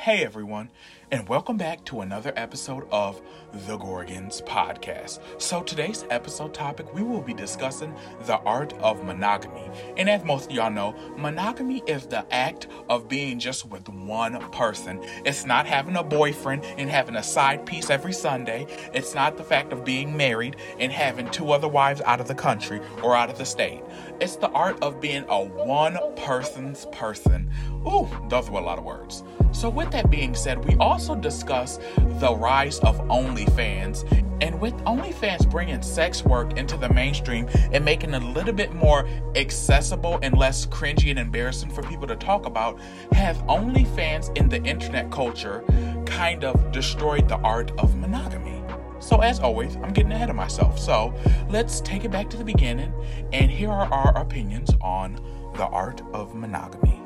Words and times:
Hey 0.00 0.24
everyone, 0.24 0.70
and 1.10 1.28
welcome 1.28 1.58
back 1.58 1.84
to 1.84 2.00
another 2.00 2.32
episode 2.34 2.88
of 2.90 3.20
the 3.52 3.76
Gorgons 3.76 4.40
Podcast. 4.46 5.20
So, 5.38 5.62
today's 5.62 6.06
episode 6.08 6.54
topic, 6.54 6.94
we 6.94 7.02
will 7.02 7.20
be 7.20 7.34
discussing 7.34 7.94
the 8.24 8.38
art 8.38 8.72
of 8.80 9.04
monogamy. 9.04 9.70
And 9.98 10.08
as 10.08 10.24
most 10.24 10.46
of 10.46 10.52
y'all 10.52 10.70
know, 10.70 10.94
monogamy 11.18 11.82
is 11.86 12.06
the 12.06 12.24
act 12.32 12.66
of 12.88 13.10
being 13.10 13.38
just 13.38 13.66
with 13.66 13.90
one 13.90 14.40
person. 14.52 15.04
It's 15.26 15.44
not 15.44 15.66
having 15.66 15.96
a 15.96 16.02
boyfriend 16.02 16.64
and 16.64 16.88
having 16.88 17.16
a 17.16 17.22
side 17.22 17.66
piece 17.66 17.90
every 17.90 18.14
Sunday. 18.14 18.68
It's 18.94 19.14
not 19.14 19.36
the 19.36 19.44
fact 19.44 19.70
of 19.70 19.84
being 19.84 20.16
married 20.16 20.56
and 20.78 20.90
having 20.90 21.30
two 21.30 21.52
other 21.52 21.68
wives 21.68 22.00
out 22.06 22.22
of 22.22 22.26
the 22.26 22.34
country 22.34 22.80
or 23.02 23.14
out 23.14 23.28
of 23.28 23.36
the 23.36 23.44
state. 23.44 23.82
It's 24.18 24.36
the 24.36 24.48
art 24.52 24.82
of 24.82 24.98
being 24.98 25.26
a 25.28 25.44
one 25.44 25.98
person's 26.16 26.86
person. 26.86 27.50
Ooh, 27.86 28.08
those 28.30 28.48
were 28.48 28.60
a 28.60 28.64
lot 28.64 28.78
of 28.78 28.84
words. 28.84 29.24
So, 29.52 29.68
with 29.68 29.90
that 29.90 30.10
being 30.10 30.34
said, 30.34 30.64
we 30.64 30.76
also 30.76 31.14
discuss 31.14 31.78
the 31.96 32.34
rise 32.34 32.78
of 32.80 32.98
OnlyFans. 33.08 34.04
And 34.42 34.58
with 34.58 34.74
OnlyFans 34.84 35.50
bringing 35.50 35.82
sex 35.82 36.24
work 36.24 36.56
into 36.56 36.76
the 36.76 36.88
mainstream 36.88 37.46
and 37.72 37.84
making 37.84 38.14
it 38.14 38.22
a 38.22 38.26
little 38.26 38.54
bit 38.54 38.72
more 38.72 39.06
accessible 39.36 40.18
and 40.22 40.36
less 40.36 40.64
cringy 40.66 41.10
and 41.10 41.18
embarrassing 41.18 41.70
for 41.70 41.82
people 41.82 42.06
to 42.06 42.16
talk 42.16 42.46
about, 42.46 42.80
have 43.12 43.36
OnlyFans 43.44 44.34
in 44.38 44.48
the 44.48 44.62
internet 44.62 45.10
culture 45.10 45.62
kind 46.06 46.44
of 46.44 46.72
destroyed 46.72 47.28
the 47.28 47.36
art 47.38 47.70
of 47.78 47.96
monogamy? 47.96 48.62
So, 49.00 49.20
as 49.20 49.40
always, 49.40 49.76
I'm 49.76 49.92
getting 49.92 50.12
ahead 50.12 50.30
of 50.30 50.36
myself. 50.36 50.78
So, 50.78 51.14
let's 51.48 51.80
take 51.80 52.04
it 52.04 52.10
back 52.10 52.30
to 52.30 52.36
the 52.36 52.44
beginning, 52.44 52.92
and 53.32 53.50
here 53.50 53.70
are 53.70 53.92
our 53.92 54.16
opinions 54.16 54.70
on 54.80 55.18
the 55.56 55.66
art 55.66 56.02
of 56.12 56.34
monogamy. 56.34 57.00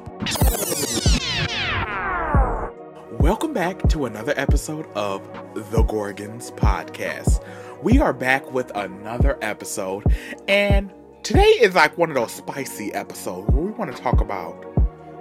Welcome 3.21 3.53
back 3.53 3.89
to 3.89 4.07
another 4.07 4.35
episode 4.37 4.87
of 4.95 5.23
the 5.55 5.83
Gorgons 5.85 6.53
Podcast. 6.53 7.43
We 7.83 7.99
are 7.99 8.13
back 8.13 8.53
with 8.53 8.71
another 8.77 9.39
episode, 9.41 10.05
and 10.49 10.93
today 11.23 11.41
is 11.43 11.75
like 11.75 11.97
one 11.97 12.11
of 12.11 12.17
those 12.17 12.33
spicy 12.33 12.93
episodes 12.93 13.51
where 13.53 13.65
we 13.65 13.71
want 13.73 13.95
to 13.95 14.03
talk 14.03 14.21
about 14.21 14.55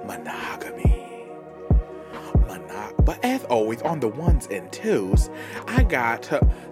monogamy. 0.06 1.06
Monog- 2.48 3.06
but 3.06 3.24
as 3.24 3.44
always, 3.46 3.82
on 3.84 4.00
the 4.00 4.08
ones 4.10 4.48
and 4.52 4.72
twos, 4.72 5.30
I 5.68 5.84
got 5.84 6.24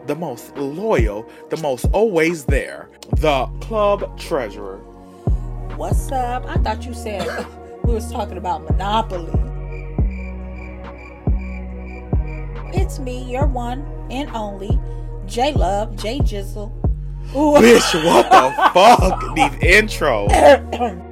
the 0.08 0.16
most 0.16 0.56
loyal, 0.58 1.30
the 1.50 1.58
most 1.58 1.86
always 1.94 2.46
there, 2.46 2.90
the 3.18 3.46
club 3.62 4.20
treasurer. 4.20 4.78
What's 5.76 6.12
up? 6.12 6.46
I 6.46 6.56
thought 6.56 6.86
you 6.86 6.94
said 6.94 7.46
we 7.84 7.94
was 7.94 8.12
talking 8.12 8.38
about 8.38 8.64
Monopoly. 8.64 9.51
It's 12.74 13.00
me, 13.00 13.24
your 13.32 13.46
one 13.46 13.86
and 14.10 14.30
only, 14.36 14.80
J 15.26 15.54
Love, 15.54 15.96
J 15.96 16.20
Jizzle. 16.20 16.72
Ooh. 17.36 17.56
Bitch, 17.60 18.04
what 18.06 18.30
the 18.30 18.52
fuck? 18.74 19.36
These 19.36 19.74
intros. 19.74 21.08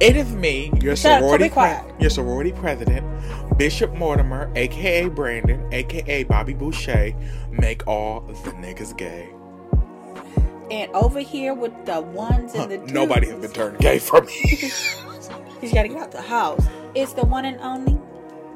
It 0.00 0.14
is 0.16 0.30
me, 0.32 0.70
your 0.82 0.94
sorority, 0.94 1.48
pre- 1.48 1.78
your 1.98 2.10
sorority 2.10 2.52
president, 2.52 3.06
Bishop 3.56 3.94
Mortimer, 3.94 4.52
aka 4.56 5.08
Brandon, 5.08 5.66
aka 5.72 6.24
Bobby 6.24 6.52
Boucher, 6.52 7.14
make 7.50 7.86
all 7.86 8.20
the 8.20 8.50
niggas 8.50 8.94
gay. 8.98 9.30
and 10.70 10.90
over 10.92 11.20
here 11.20 11.54
with 11.54 11.72
the 11.86 12.02
ones 12.02 12.54
and 12.54 12.70
the. 12.70 12.76
Nobody 12.92 13.28
has 13.28 13.40
been 13.40 13.52
turned 13.52 13.78
gay 13.78 13.98
for 13.98 14.20
me. 14.20 14.32
He's 15.62 15.72
got 15.72 15.82
to 15.82 15.88
get 15.88 15.96
out 15.96 16.12
the 16.12 16.20
house. 16.20 16.66
It's 16.94 17.14
the 17.14 17.24
one 17.24 17.46
and 17.46 17.58
only 17.60 17.94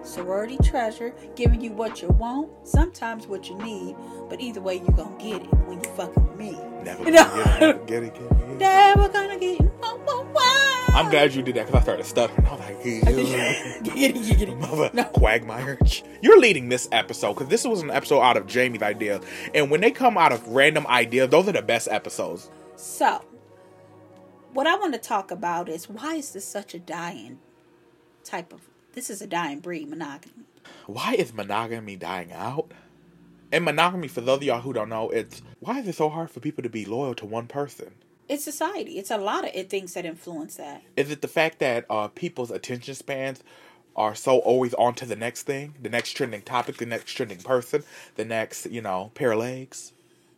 sorority 0.09 0.57
treasure, 0.63 1.15
giving 1.37 1.61
you 1.61 1.73
what 1.73 2.03
you 2.03 2.09
want, 2.09 2.51
sometimes 2.67 3.27
what 3.27 3.49
you 3.49 3.57
need, 3.59 3.95
but 4.29 4.41
either 4.41 4.61
way, 4.61 4.77
you 4.77 4.89
gonna 4.97 5.17
get 5.19 5.43
it 5.43 5.55
when 5.67 5.83
you 5.83 5.91
fucking 5.91 6.27
with 6.27 6.37
me. 6.39 6.59
Never 6.83 7.05
You 7.05 7.13
gonna 7.13 7.61
know? 7.61 7.85
get 7.87 8.03
it. 8.05 8.21
Never 8.59 9.09
gonna 9.09 9.39
get 9.39 9.61
it. 9.61 9.71
I'm 10.91 11.11
glad 11.11 11.33
you 11.33 11.43
did 11.43 11.55
that 11.55 11.67
because 11.67 11.81
I 11.81 11.83
started 11.83 12.07
stuttering. 12.07 12.45
I 12.47 12.51
was 12.53 12.61
like, 12.61 12.83
Get 12.83 14.17
it, 14.17 14.39
get 14.39 14.49
it. 14.49 14.57
Mother 14.59 14.91
No. 14.93 15.05
Quagmire. 15.05 15.79
You're 16.23 16.41
leading 16.41 16.69
this 16.71 16.89
episode 16.91 17.35
because 17.35 17.49
this 17.49 17.65
was 17.65 17.83
an 17.83 17.91
episode 17.91 18.21
out 18.21 18.37
of 18.37 18.47
Jamie's 18.49 18.83
idea. 18.83 19.21
And 19.55 19.71
when 19.71 19.81
they 19.81 19.93
come 19.93 20.19
out 20.19 20.33
of 20.33 20.47
random 20.49 20.87
ideas, 20.89 21.29
those 21.29 21.47
are 21.49 21.53
the 21.53 21.63
best 21.63 21.87
episodes. 21.89 22.51
So, 22.75 23.23
what 24.55 24.67
I 24.67 24.77
want 24.77 24.93
to 24.95 24.99
talk 24.99 25.31
about 25.31 25.69
is 25.69 25.89
why 25.89 26.15
is 26.15 26.33
this 26.33 26.45
such 26.47 26.75
a 26.75 26.79
dying 26.81 27.39
type 28.25 28.53
of? 28.53 28.68
This 28.99 29.11
is 29.11 29.23
a 29.23 29.29
dying 29.29 29.61
breed, 29.61 29.89
monogamy. 29.89 30.43
why 30.89 31.15
is 31.15 31.33
monogamy 31.33 31.95
dying 31.95 32.33
out? 32.33 32.73
And 33.53 33.65
monogamy, 33.65 34.09
for 34.09 34.21
those 34.23 34.39
of 34.39 34.43
y'all 34.43 34.61
who 34.61 34.73
don't 34.73 34.89
know, 34.89 35.09
it's 35.11 35.41
why 35.61 35.79
is 35.79 35.87
it 35.87 35.95
so 35.95 36.09
hard 36.09 36.33
for 36.33 36.41
people 36.41 36.65
to 36.65 36.69
be 36.69 36.85
loyal 36.85 37.15
to 37.15 37.25
one 37.25 37.47
person? 37.47 37.93
It's 38.29 38.43
society. 38.43 38.99
It's 38.99 39.13
a 39.13 39.17
lot 39.17 39.45
of 39.45 39.69
things 39.69 39.95
that 39.95 40.05
influence 40.05 40.57
that. 40.57 40.83
Is 40.97 41.13
it 41.13 41.23
the 41.23 41.29
fact 41.29 41.61
that 41.61 41.87
uh, 41.89 42.09
people's 42.09 42.51
attention 42.51 42.97
spans 42.97 43.45
are 43.95 44.17
so 44.17 44.39
always 44.39 44.75
on 44.75 44.95
to 44.95 45.07
the 45.07 45.15
next 45.15 45.45
thing, 45.45 45.77
the 45.81 45.91
next 45.91 46.15
trending 46.15 46.43
topic, 46.43 46.79
the 46.79 46.87
next 46.87 47.13
trending 47.13 47.39
person, 47.39 47.85
the 48.17 48.25
next, 48.25 48.67
you 48.67 48.83
know, 48.83 49.13
pair 49.15 49.31
of 49.31 49.39
legs? 49.39 49.93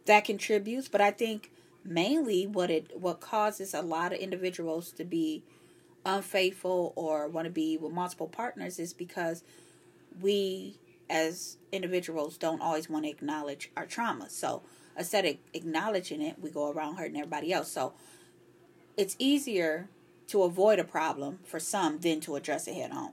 That 0.05 0.27
contributes, 0.27 0.87
but 0.87 1.01
I 1.01 1.13
think 1.13 1.51
mainly 1.83 2.47
what 2.47 2.71
it 2.71 3.01
what 3.01 3.21
causes 3.21 3.73
a 3.73 3.81
lot 3.81 4.13
of 4.13 4.19
individuals 4.19 4.93
to 4.93 5.05
be 5.05 5.45
unfaithful 6.05 6.93
or 6.97 7.29
want 7.29 7.47
to 7.47 7.51
be 7.51 7.77
with 7.77 7.93
multiple 7.93 8.29
partners 8.29 8.79
is 8.79 8.93
because 8.93 9.45
we 10.21 10.79
as 11.09 11.57
individuals 11.73 12.37
don't 12.39 12.63
always 12.63 12.89
want 12.89 13.05
to 13.05 13.11
acknowledge 13.11 13.71
our 13.77 13.87
trauma. 13.87 14.31
So 14.31 14.63
instead 14.97 15.25
of 15.27 15.37
acknowledging 15.53 16.23
it, 16.23 16.37
we 16.41 16.51
go 16.51 16.71
around 16.71 16.97
hurting 16.97 17.17
everybody 17.17 17.53
else. 17.53 17.71
So 17.71 17.93
it's 18.97 19.17
easier 19.19 19.89
to 20.29 20.45
avoid 20.45 20.79
a 20.79 20.85
problem 20.85 21.41
for 21.45 21.59
some 21.59 21.99
than 21.99 22.21
to 22.21 22.37
address 22.37 22.69
it 22.69 22.75
head 22.75 22.93
on. 22.93 23.11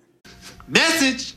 Message. 0.67 1.33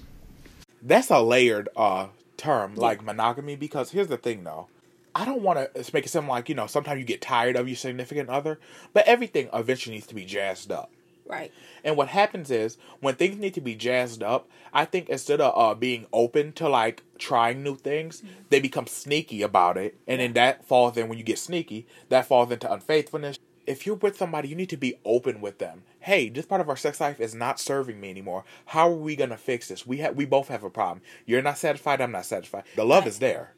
That's 0.83 1.11
a 1.11 1.21
layered 1.21 1.69
uh 1.77 2.09
term, 2.37 2.75
like 2.75 3.03
monogamy, 3.03 3.57
because 3.57 3.91
here's 3.91 4.09
the 4.09 4.17
thing 4.17 4.45
though. 4.45 4.69
I 5.15 5.25
don't 5.25 5.43
want 5.43 5.75
to 5.75 5.91
make 5.93 6.07
it 6.07 6.09
sound 6.09 6.29
like, 6.29 6.49
you 6.49 6.55
know, 6.55 6.67
sometimes 6.67 7.01
you 7.01 7.05
get 7.05 7.21
tired 7.21 7.57
of 7.57 7.69
your 7.69 7.77
significant 7.77 8.29
other, 8.29 8.61
but 8.93 9.07
everything 9.07 9.49
eventually 9.53 9.97
needs 9.97 10.07
to 10.07 10.15
be 10.15 10.25
jazzed 10.25 10.71
up. 10.71 10.91
Right. 11.27 11.53
And 11.85 11.97
what 11.97 12.09
happens 12.09 12.51
is 12.51 12.77
when 13.01 13.15
things 13.15 13.37
need 13.37 13.55
to 13.55 13.61
be 13.61 13.75
jazzed 13.75 14.23
up, 14.23 14.49
I 14.73 14.85
think 14.85 15.09
instead 15.09 15.41
of 15.41 15.53
uh, 15.57 15.75
being 15.75 16.07
open 16.13 16.53
to 16.55 16.69
like 16.69 17.03
trying 17.19 17.63
new 17.63 17.77
things, 17.77 18.23
they 18.49 18.61
become 18.61 18.87
sneaky 18.87 19.43
about 19.43 19.77
it, 19.77 19.97
and 20.07 20.21
then 20.21 20.33
that 20.35 20.65
falls 20.65 20.97
in 20.97 21.09
when 21.09 21.19
you 21.19 21.25
get 21.25 21.39
sneaky. 21.39 21.87
That 22.09 22.27
falls 22.27 22.51
into 22.51 22.73
unfaithfulness. 22.73 23.39
If 23.67 23.87
you're 23.87 23.97
with 23.97 24.17
somebody, 24.17 24.49
you 24.49 24.57
need 24.57 24.71
to 24.71 24.77
be 24.77 24.99
open 25.05 25.41
with 25.41 25.59
them. 25.59 25.83
Hey, 26.01 26.29
this 26.29 26.47
part 26.47 26.61
of 26.61 26.69
our 26.69 26.77
sex 26.77 27.01
life 27.01 27.21
is 27.21 27.35
not 27.35 27.61
serving 27.61 28.01
me 28.01 28.11
anymore. 28.11 28.45
How 28.67 28.89
are 28.89 28.95
we 28.95 29.15
gonna 29.15 29.37
fix 29.37 29.69
this? 29.69 29.87
We 29.87 29.99
have 29.99 30.17
we 30.17 30.25
both 30.25 30.49
have 30.49 30.65
a 30.65 30.71
problem. 30.71 31.03
You're 31.27 31.43
not 31.43 31.59
satisfied. 31.59 32.01
I'm 32.01 32.13
not 32.13 32.27
satisfied. 32.27 32.65
The 32.75 32.85
love 32.85 33.07
is 33.07 33.19
there. 33.19 33.55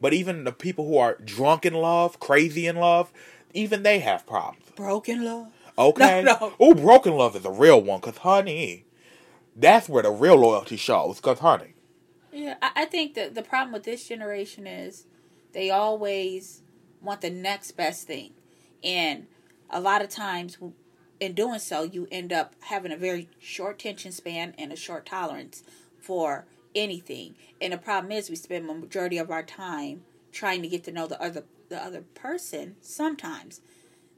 But 0.00 0.12
even 0.12 0.44
the 0.44 0.52
people 0.52 0.86
who 0.86 0.98
are 0.98 1.16
drunk 1.24 1.64
in 1.64 1.74
love, 1.74 2.20
crazy 2.20 2.66
in 2.66 2.76
love, 2.76 3.12
even 3.54 3.82
they 3.82 4.00
have 4.00 4.26
problems. 4.26 4.64
Broken 4.74 5.24
love. 5.24 5.52
Okay. 5.78 6.22
No, 6.24 6.38
no. 6.40 6.52
Oh, 6.60 6.74
broken 6.74 7.14
love 7.14 7.36
is 7.36 7.44
a 7.44 7.50
real 7.50 7.80
one, 7.80 8.00
cause 8.00 8.18
honey, 8.18 8.84
that's 9.56 9.88
where 9.88 10.02
the 10.02 10.10
real 10.10 10.36
loyalty 10.36 10.76
shows. 10.76 11.20
Cause 11.20 11.38
honey, 11.38 11.74
Yeah, 12.32 12.56
I, 12.62 12.70
I 12.76 12.84
think 12.86 13.14
that 13.14 13.34
the 13.34 13.42
problem 13.42 13.72
with 13.72 13.84
this 13.84 14.06
generation 14.06 14.66
is 14.66 15.06
they 15.52 15.70
always 15.70 16.62
want 17.00 17.20
the 17.20 17.30
next 17.30 17.72
best 17.72 18.06
thing. 18.06 18.32
And 18.84 19.26
a 19.70 19.80
lot 19.80 20.02
of 20.02 20.08
times, 20.08 20.58
in 21.20 21.34
doing 21.34 21.58
so, 21.58 21.82
you 21.82 22.08
end 22.10 22.32
up 22.32 22.54
having 22.60 22.92
a 22.92 22.96
very 22.96 23.28
short 23.38 23.78
tension 23.78 24.12
span 24.12 24.54
and 24.58 24.72
a 24.72 24.76
short 24.76 25.06
tolerance 25.06 25.62
for 25.98 26.46
anything. 26.74 27.34
And 27.60 27.72
the 27.72 27.78
problem 27.78 28.12
is, 28.12 28.30
we 28.30 28.36
spend 28.36 28.68
the 28.68 28.74
majority 28.74 29.18
of 29.18 29.30
our 29.30 29.42
time 29.42 30.02
trying 30.32 30.62
to 30.62 30.68
get 30.68 30.84
to 30.84 30.92
know 30.92 31.06
the 31.06 31.20
other 31.22 31.44
the 31.68 31.82
other 31.82 32.02
person. 32.14 32.76
Sometimes 32.80 33.60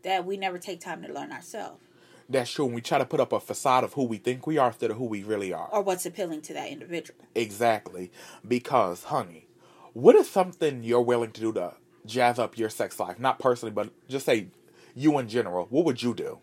that 0.04 0.24
we 0.24 0.36
never 0.36 0.58
take 0.58 0.80
time 0.80 1.02
to 1.02 1.12
learn 1.12 1.32
ourselves 1.32 1.80
that's 2.26 2.50
true. 2.50 2.64
When 2.64 2.74
we 2.74 2.80
try 2.80 2.96
to 2.96 3.04
put 3.04 3.20
up 3.20 3.32
a 3.34 3.38
facade 3.40 3.84
of 3.84 3.92
who 3.92 4.04
we 4.04 4.16
think 4.16 4.46
we 4.46 4.56
are 4.56 4.68
instead 4.68 4.90
of 4.90 4.96
who 4.96 5.04
we 5.04 5.22
really 5.22 5.52
are. 5.52 5.68
or 5.70 5.82
what's 5.82 6.06
appealing 6.06 6.40
to 6.40 6.54
that 6.54 6.70
individual. 6.70 7.20
Exactly. 7.34 8.10
Because, 8.48 9.04
honey, 9.04 9.46
what 9.92 10.14
is 10.16 10.30
something 10.30 10.82
you're 10.82 11.02
willing 11.02 11.32
to 11.32 11.40
do 11.42 11.52
to 11.52 11.74
jazz 12.06 12.38
up 12.38 12.56
your 12.56 12.70
sex 12.70 12.98
life? 12.98 13.18
Not 13.18 13.38
personally, 13.38 13.72
but 13.72 13.90
just 14.08 14.24
say 14.24 14.46
you 14.94 15.18
in 15.18 15.28
general. 15.28 15.66
What 15.68 15.84
would 15.84 16.02
you 16.02 16.14
do? 16.14 16.38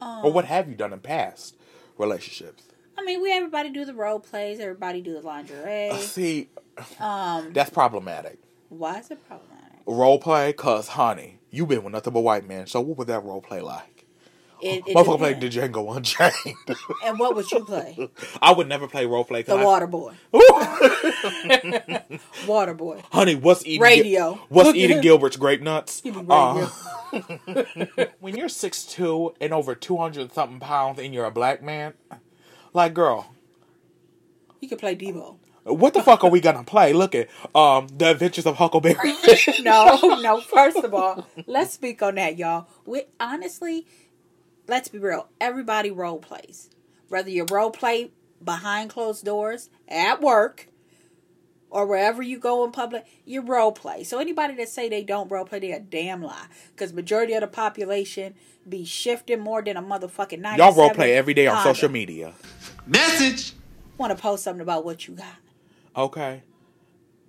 or 0.00 0.30
what 0.30 0.44
have 0.44 0.68
you 0.68 0.76
done 0.76 0.92
in 0.92 1.00
past 1.00 1.56
relationships? 1.98 2.62
I 2.96 3.02
mean, 3.04 3.20
we 3.22 3.32
everybody 3.32 3.70
do 3.70 3.84
the 3.84 3.94
role 3.94 4.20
plays. 4.20 4.60
Everybody 4.60 5.00
do 5.00 5.14
the 5.14 5.22
lingerie. 5.22 5.90
See, 5.98 6.48
Um, 7.00 7.52
that's 7.52 7.70
problematic. 7.70 8.38
why 8.68 8.98
is 9.00 9.10
it 9.10 9.26
problematic? 9.26 9.63
Role 9.86 10.18
play, 10.18 10.52
cause 10.52 10.88
honey, 10.88 11.38
you 11.50 11.66
been 11.66 11.84
with 11.84 11.92
nothing 11.92 12.12
but 12.12 12.20
white 12.20 12.46
men. 12.48 12.66
So 12.66 12.80
what 12.80 12.98
would 12.98 13.08
that 13.08 13.22
role 13.24 13.40
play 13.42 13.60
like? 13.60 13.90
It, 14.62 14.82
it 14.86 14.96
Motherfucker 14.96 15.18
play 15.18 15.34
depends. 15.34 15.56
Django 15.56 15.94
Unchained. 15.96 16.56
And 17.04 17.18
what 17.18 17.36
would 17.36 17.50
you 17.52 17.64
play? 17.66 18.08
I 18.40 18.52
would 18.52 18.66
never 18.66 18.88
play 18.88 19.04
role 19.04 19.24
play. 19.24 19.42
The 19.42 19.52
'cause 19.52 19.60
I- 19.60 19.64
Water 19.64 19.86
Boy. 19.86 20.14
Water 22.46 22.72
Boy. 22.72 23.02
Honey, 23.12 23.34
what's 23.34 23.66
eating 23.66 23.82
Radio. 23.82 24.40
what's 24.48 24.68
Look 24.68 24.76
eating. 24.76 25.02
Gilbert's 25.02 25.36
grape 25.36 25.60
nuts? 25.60 26.00
Uh, 26.06 26.66
when 28.20 28.36
you're 28.36 28.48
six 28.48 28.84
two 28.84 29.34
and 29.40 29.52
over 29.52 29.74
200 29.74 30.32
something 30.32 30.60
pounds 30.60 30.98
and 30.98 31.12
you're 31.12 31.26
a 31.26 31.30
black 31.30 31.62
man, 31.62 31.92
like 32.72 32.94
girl, 32.94 33.34
You 34.60 34.68
could 34.68 34.78
play 34.78 34.96
Debo. 34.96 35.36
What 35.64 35.94
the 35.94 36.02
fuck 36.02 36.22
are 36.24 36.30
we 36.30 36.40
gonna 36.40 36.64
play? 36.64 36.92
Look 36.92 37.14
at 37.14 37.28
um 37.54 37.88
the 37.88 38.10
Adventures 38.10 38.46
of 38.46 38.56
Huckleberry 38.56 39.14
No, 39.62 40.18
no. 40.22 40.40
First 40.40 40.78
of 40.78 40.92
all, 40.94 41.26
let's 41.46 41.72
speak 41.72 42.02
on 42.02 42.16
that, 42.16 42.36
y'all. 42.36 42.68
We 42.84 43.04
honestly, 43.18 43.86
let's 44.68 44.88
be 44.88 44.98
real. 44.98 45.28
Everybody 45.40 45.90
role 45.90 46.18
plays. 46.18 46.70
Whether 47.08 47.30
you 47.30 47.46
role 47.50 47.70
play 47.70 48.12
behind 48.44 48.90
closed 48.90 49.24
doors 49.24 49.70
at 49.88 50.20
work 50.20 50.68
or 51.70 51.86
wherever 51.86 52.22
you 52.22 52.38
go 52.38 52.64
in 52.64 52.70
public, 52.70 53.06
you 53.24 53.40
role 53.40 53.72
play. 53.72 54.04
So 54.04 54.18
anybody 54.18 54.54
that 54.56 54.68
say 54.68 54.88
they 54.88 55.02
don't 55.02 55.30
role 55.30 55.44
play, 55.44 55.58
they 55.60 55.72
a 55.72 55.80
damn 55.80 56.22
lie. 56.22 56.46
Because 56.70 56.92
majority 56.92 57.32
of 57.32 57.40
the 57.40 57.48
population 57.48 58.34
be 58.68 58.84
shifting 58.84 59.40
more 59.40 59.62
than 59.62 59.76
a 59.76 59.82
motherfucking 59.82 60.40
ninety. 60.40 60.62
Y'all 60.62 60.74
role 60.74 60.90
play 60.90 61.14
every 61.14 61.34
day 61.34 61.46
on 61.46 61.62
social 61.62 61.88
media. 61.88 62.34
Message. 62.86 63.54
Want 63.96 64.14
to 64.14 64.20
post 64.20 64.44
something 64.44 64.60
about 64.60 64.84
what 64.84 65.06
you 65.06 65.14
got? 65.14 65.36
Okay. 65.96 66.42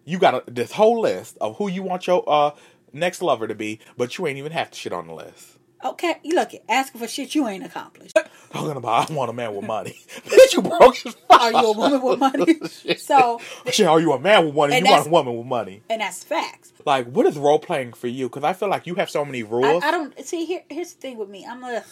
You 0.06 0.20
got 0.20 0.48
a, 0.48 0.52
this 0.52 0.72
whole 0.72 1.02
list 1.02 1.38
of 1.42 1.58
who 1.58 1.70
you 1.70 1.84
want 1.84 2.08
your 2.08 2.24
uh 2.28 2.52
next 2.94 3.22
lover 3.22 3.48
to 3.48 3.56
be, 3.56 3.80
but 3.98 4.18
you 4.18 4.28
ain't 4.28 4.38
even 4.38 4.52
half 4.52 4.72
the 4.72 4.76
shit 4.78 4.94
on 4.94 5.08
the 5.08 5.14
list. 5.14 5.56
Okay, 5.84 6.16
you 6.24 6.34
look. 6.36 6.50
Asking 6.68 7.00
for 7.02 7.08
shit 7.08 7.36
you 7.36 7.48
ain't 7.48 7.64
accomplished. 7.64 8.18
Talking 8.52 8.76
about 8.78 9.12
I 9.12 9.14
want 9.14 9.30
a 9.30 9.34
man 9.34 9.54
with 9.56 9.66
money. 9.68 10.00
Bitch, 10.26 10.54
you 10.54 10.62
broke. 10.64 10.96
Are 11.30 11.52
you 11.52 11.58
a 11.58 11.72
woman 11.74 12.02
with 12.02 12.20
money? 12.20 12.96
so, 12.98 13.40
Shit, 13.72 13.86
are 13.86 14.00
you 14.00 14.14
a 14.14 14.20
man 14.20 14.46
with 14.46 14.56
money? 14.56 14.80
You 14.80 14.86
want 14.86 15.06
a 15.06 15.10
woman 15.10 15.38
with 15.38 15.46
money. 15.46 15.84
and 15.90 16.02
that's 16.02 16.24
facts. 16.24 16.74
Like, 16.86 17.08
what 17.08 17.28
is 17.28 17.38
role 17.38 17.60
playing 17.60 17.94
for 17.94 18.08
you? 18.08 18.30
Because 18.30 18.44
I 18.44 18.54
feel 18.54 18.70
like 18.70 18.88
you 18.88 18.96
have 18.96 19.10
so 19.12 19.24
many 19.26 19.44
rules. 19.44 19.84
I 19.84 19.92
don't 19.92 20.20
see 20.26 20.46
here. 20.46 20.64
Here's 20.70 20.94
the 20.94 21.02
thing 21.02 21.18
with 21.18 21.30
me. 21.30 21.46
I'm 21.48 21.62
like, 21.62 21.84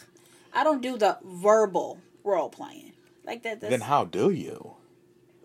I 0.53 0.63
don't 0.63 0.81
do 0.81 0.97
the 0.97 1.19
verbal 1.23 1.99
role 2.23 2.49
playing 2.49 2.93
like 3.25 3.43
that. 3.43 3.59
That's, 3.61 3.69
then 3.69 3.81
how 3.81 4.05
do 4.05 4.31
you? 4.31 4.75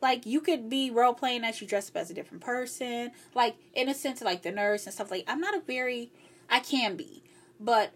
Like 0.00 0.26
you 0.26 0.40
could 0.40 0.68
be 0.68 0.90
role 0.90 1.14
playing 1.14 1.44
as 1.44 1.60
you 1.60 1.66
dress 1.66 1.88
up 1.88 1.96
as 1.96 2.10
a 2.10 2.14
different 2.14 2.42
person, 2.42 3.12
like 3.34 3.56
in 3.74 3.88
a 3.88 3.94
sense, 3.94 4.22
like 4.22 4.42
the 4.42 4.52
nurse 4.52 4.86
and 4.86 4.94
stuff. 4.94 5.10
Like 5.10 5.24
I'm 5.26 5.40
not 5.40 5.54
a 5.56 5.60
very. 5.60 6.10
I 6.50 6.60
can 6.60 6.96
be, 6.96 7.22
but 7.60 7.92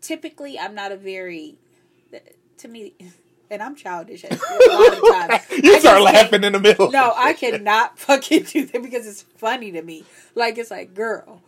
typically 0.00 0.58
I'm 0.58 0.74
not 0.74 0.92
a 0.92 0.96
very. 0.96 1.58
To 2.58 2.68
me, 2.68 2.94
and 3.52 3.62
I'm 3.62 3.76
childish 3.76 4.24
at 4.24 4.32
a 4.32 4.36
lot 4.36 4.92
of 4.92 5.48
times. 5.50 5.64
You 5.64 5.74
I 5.74 5.78
start 5.78 6.02
laughing 6.02 6.44
in 6.44 6.52
the 6.52 6.60
middle. 6.60 6.90
No, 6.90 7.12
I 7.14 7.34
cannot 7.34 7.98
fucking 7.98 8.44
do 8.44 8.66
that 8.66 8.82
because 8.82 9.06
it's 9.06 9.22
funny 9.22 9.72
to 9.72 9.82
me. 9.82 10.04
Like 10.34 10.58
it's 10.58 10.70
like, 10.70 10.94
girl, 10.94 11.42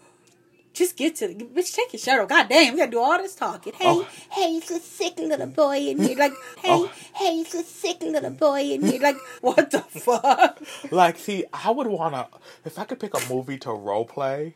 just 0.74 0.96
get 0.96 1.16
to 1.16 1.28
the 1.28 1.34
bitch. 1.34 1.74
Take 1.74 1.92
your 1.92 2.00
shirt 2.00 2.20
off. 2.20 2.28
God 2.28 2.48
damn, 2.48 2.74
we 2.74 2.78
gotta 2.80 2.90
do 2.90 2.98
all 3.00 3.16
this 3.18 3.34
talking. 3.34 3.72
Hey, 3.72 3.84
Oh. 3.86 4.06
hey, 4.30 4.56
it's 4.56 4.70
a 4.70 4.80
sick 4.80 5.16
little 5.18 5.46
boy 5.46 5.78
in 5.78 6.02
here. 6.02 6.18
Like, 6.18 6.32
hey, 6.58 6.68
Oh. 6.70 6.90
hey, 7.14 7.40
it's 7.40 7.54
a 7.54 7.62
sick 7.62 8.02
little 8.02 8.30
boy 8.30 8.60
in 8.60 8.82
here. 8.84 9.00
Like, 9.00 9.16
what 9.40 9.70
the 9.70 9.80
fuck? 9.88 10.60
Like, 10.90 11.16
see, 11.18 11.44
I 11.52 11.70
would 11.70 11.86
wanna 11.86 12.28
if 12.64 12.78
I 12.78 12.84
could 12.84 13.00
pick 13.00 13.14
a 13.14 13.32
movie 13.32 13.58
to 13.58 13.70
role 13.72 14.04
play. 14.04 14.54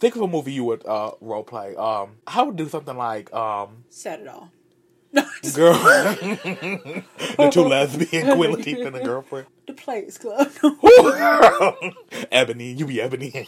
Think 0.00 0.16
of 0.16 0.22
a 0.22 0.26
movie 0.26 0.52
you 0.52 0.64
would 0.64 0.84
uh 0.86 1.12
role 1.20 1.44
play. 1.44 1.76
Um, 1.76 2.16
I 2.26 2.42
would 2.42 2.56
do 2.56 2.68
something 2.68 2.96
like 2.96 3.32
um, 3.32 3.84
Set 3.88 4.20
It 4.20 4.28
Off. 4.28 4.48
Girl, 5.54 5.72
the 5.74 7.50
two 7.52 7.62
lesbian 7.64 8.36
Queen 8.36 8.52
Latifah 8.52 8.86
and 8.86 8.94
the 8.94 9.00
girlfriend. 9.04 9.46
the 9.66 9.74
Players 9.74 10.16
Club. 10.16 10.50
Ebony, 12.32 12.72
you 12.72 12.86
be 12.86 13.00
Ebony. 13.00 13.46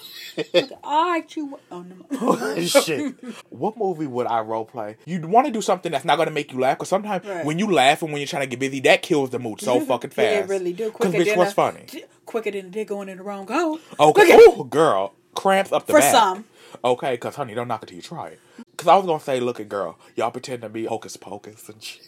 all 0.83 1.11
right, 1.11 1.37
you. 1.37 1.59
Oh 1.71 1.83
no. 2.11 2.61
Shit. 2.67 3.15
What 3.51 3.77
movie 3.79 4.07
would 4.07 4.27
I 4.27 4.41
role 4.41 4.65
play? 4.67 4.97
You'd 5.07 5.25
want 5.25 5.47
to 5.47 5.53
do 5.53 5.63
something 5.63 5.91
that's 5.93 6.05
not 6.05 6.17
going 6.17 6.29
to 6.29 6.35
make 6.35 6.53
you 6.53 6.59
laugh. 6.61 6.77
Because 6.79 6.89
sometimes 6.91 7.25
Right. 7.27 7.45
when 7.47 7.59
you 7.59 7.71
laugh 7.73 8.03
and 8.03 8.13
when 8.13 8.21
you're 8.21 8.29
trying 8.29 8.43
to 8.43 8.49
get 8.49 8.59
busy, 8.61 8.81
that 8.81 9.01
kills 9.03 9.31
the 9.31 9.39
mood 9.39 9.61
so 9.61 9.81
fucking 9.81 10.11
fast. 10.11 10.31
Yeah, 10.33 10.39
it 10.41 10.49
really 10.49 10.73
do. 10.73 10.87
Because 10.91 11.11
Quicker 11.13 11.25
bitch, 11.25 11.29
than 11.29 11.39
what's 11.39 11.53
a- 11.53 11.55
funny? 11.55 11.87
Quicker 12.27 12.51
than 12.51 12.71
dick 12.71 12.89
going 12.89 13.09
in 13.09 13.19
the 13.19 13.23
wrong 13.25 13.47
hole. 13.47 13.79
Okay. 13.99 14.39
Girl. 14.69 15.15
Cramps 15.35 15.73
up 15.73 15.87
the 15.87 15.93
For 15.95 16.01
back. 16.01 16.13
some. 16.13 16.45
Okay, 16.85 17.13
because 17.13 17.37
honey, 17.37 17.55
don't 17.55 17.69
knock 17.69 17.83
it 17.85 17.87
till 17.87 17.97
you 17.97 18.03
try 18.03 18.29
it. 18.29 18.41
Because 18.85 18.93
I 18.93 18.97
was 18.99 19.07
going 19.07 19.19
to 19.19 19.25
say, 19.25 19.41
look 19.41 19.61
at 19.61 19.69
girl. 19.71 19.99
Y'all 20.15 20.31
pretend 20.31 20.61
to 20.61 20.69
be 20.69 20.85
hocus 20.85 21.17
pocus 21.17 21.71
and 21.71 21.83
shit. 21.83 22.03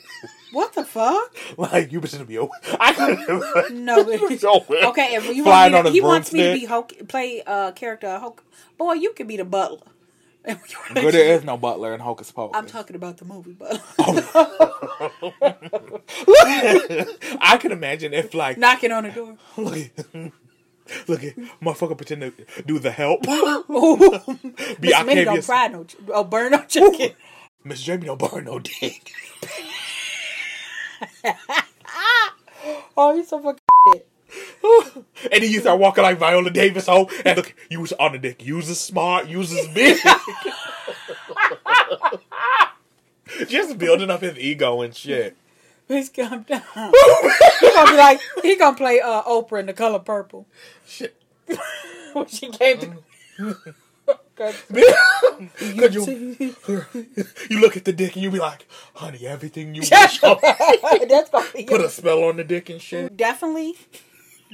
What 0.52 0.74
the 0.74 0.84
fuck? 0.84 1.34
like, 1.56 1.90
you 1.90 2.00
pretend 2.00 2.20
to 2.20 2.26
be 2.26 2.36
a... 2.36 2.46
I 2.78 2.92
couldn't... 2.92 3.82
No, 3.82 4.04
but- 4.04 4.38
So 4.38 4.62
weird. 4.68 4.84
Okay, 4.84 5.14
if 5.14 5.24
you 5.34 5.42
Flying 5.42 5.72
want 5.72 5.86
me 5.86 5.90
to, 5.90 5.94
he 5.94 6.00
wants 6.02 6.34
me 6.34 6.42
to 6.42 6.52
be 6.52 6.66
Hulk, 6.66 6.92
play 7.08 7.42
a 7.46 7.72
character 7.74 8.18
Hulk. 8.18 8.44
Boy, 8.76 8.92
you 8.92 9.14
could 9.14 9.26
be 9.26 9.38
the 9.38 9.46
butler. 9.46 9.86
but 10.44 10.60
there 10.92 11.34
is 11.34 11.44
no 11.44 11.56
butler 11.56 11.94
in 11.94 12.00
hocus 12.00 12.30
pocus. 12.30 12.58
I'm 12.58 12.66
talking 12.66 12.94
about 12.94 13.16
the 13.16 13.24
movie 13.24 13.56
oh. 13.58 13.80
butler. 15.32 16.00
I 17.40 17.56
can 17.56 17.72
imagine 17.72 18.12
if, 18.12 18.34
like, 18.34 18.58
Knocking 18.58 18.92
on 18.92 19.04
the 19.04 19.10
door. 19.12 19.38
Look 21.08 21.24
at, 21.24 21.36
motherfucker 21.60 21.96
pretend 21.96 22.22
to 22.22 22.32
do 22.64 22.78
the 22.78 22.90
help. 22.90 23.22
Be 24.80 24.88
Miss 24.88 25.04
Minny 25.04 25.24
don't 25.24 25.44
fry 25.44 25.68
no, 25.68 25.84
ch- 25.84 25.96
oh, 26.08 26.24
burn 26.24 26.52
no 26.52 26.62
chicken. 26.64 27.16
Miss 27.64 27.82
Jamie 27.82 28.06
don't 28.06 28.18
burn 28.18 28.44
no 28.44 28.58
dick. 28.58 29.12
Oh, 32.96 33.14
you 33.14 33.24
so 33.24 33.38
fucking 33.40 33.60
and 35.32 35.42
then 35.42 35.50
you 35.50 35.60
start 35.60 35.78
walking 35.78 36.02
like 36.02 36.18
Viola 36.18 36.50
Davis 36.50 36.86
home 36.86 37.06
and 37.24 37.36
look, 37.36 37.54
use 37.70 37.92
on 37.92 38.12
the 38.12 38.18
dick. 38.18 38.44
Use 38.44 38.68
is 38.68 38.80
smart, 38.80 39.26
use 39.28 39.52
is 39.52 39.68
big. 39.68 39.98
Just 43.48 43.78
building 43.78 44.10
up 44.10 44.22
his 44.22 44.38
ego 44.38 44.82
and 44.82 44.94
shit. 44.94 45.36
Bitch, 45.88 46.12
calm 46.14 46.42
down. 46.42 46.62
he 47.60 47.70
gonna 47.74 47.90
be 47.90 47.96
like, 47.96 48.20
he 48.42 48.56
gonna 48.56 48.76
play 48.76 49.00
uh, 49.00 49.22
Oprah 49.22 49.60
in 49.60 49.66
The 49.66 49.72
Color 49.72 50.00
Purple. 50.00 50.46
Shit. 50.86 51.16
when 52.12 52.26
she 52.26 52.48
came 52.50 52.78
to. 52.80 52.94
Cause 54.36 54.54
you, 54.70 56.54
you 57.50 57.60
look 57.60 57.76
at 57.76 57.84
the 57.84 57.92
dick 57.96 58.14
and 58.14 58.22
you 58.22 58.30
be 58.30 58.38
like, 58.38 58.66
honey, 58.94 59.26
everything 59.26 59.74
you 59.74 59.80
wish. 59.80 59.90
That's 59.90 60.18
gonna 60.20 60.36
Put 61.66 61.80
a 61.80 61.88
spell 61.88 62.24
on 62.24 62.36
the 62.36 62.44
dick 62.44 62.68
and 62.68 62.80
shit. 62.80 63.16
definitely, 63.16 63.74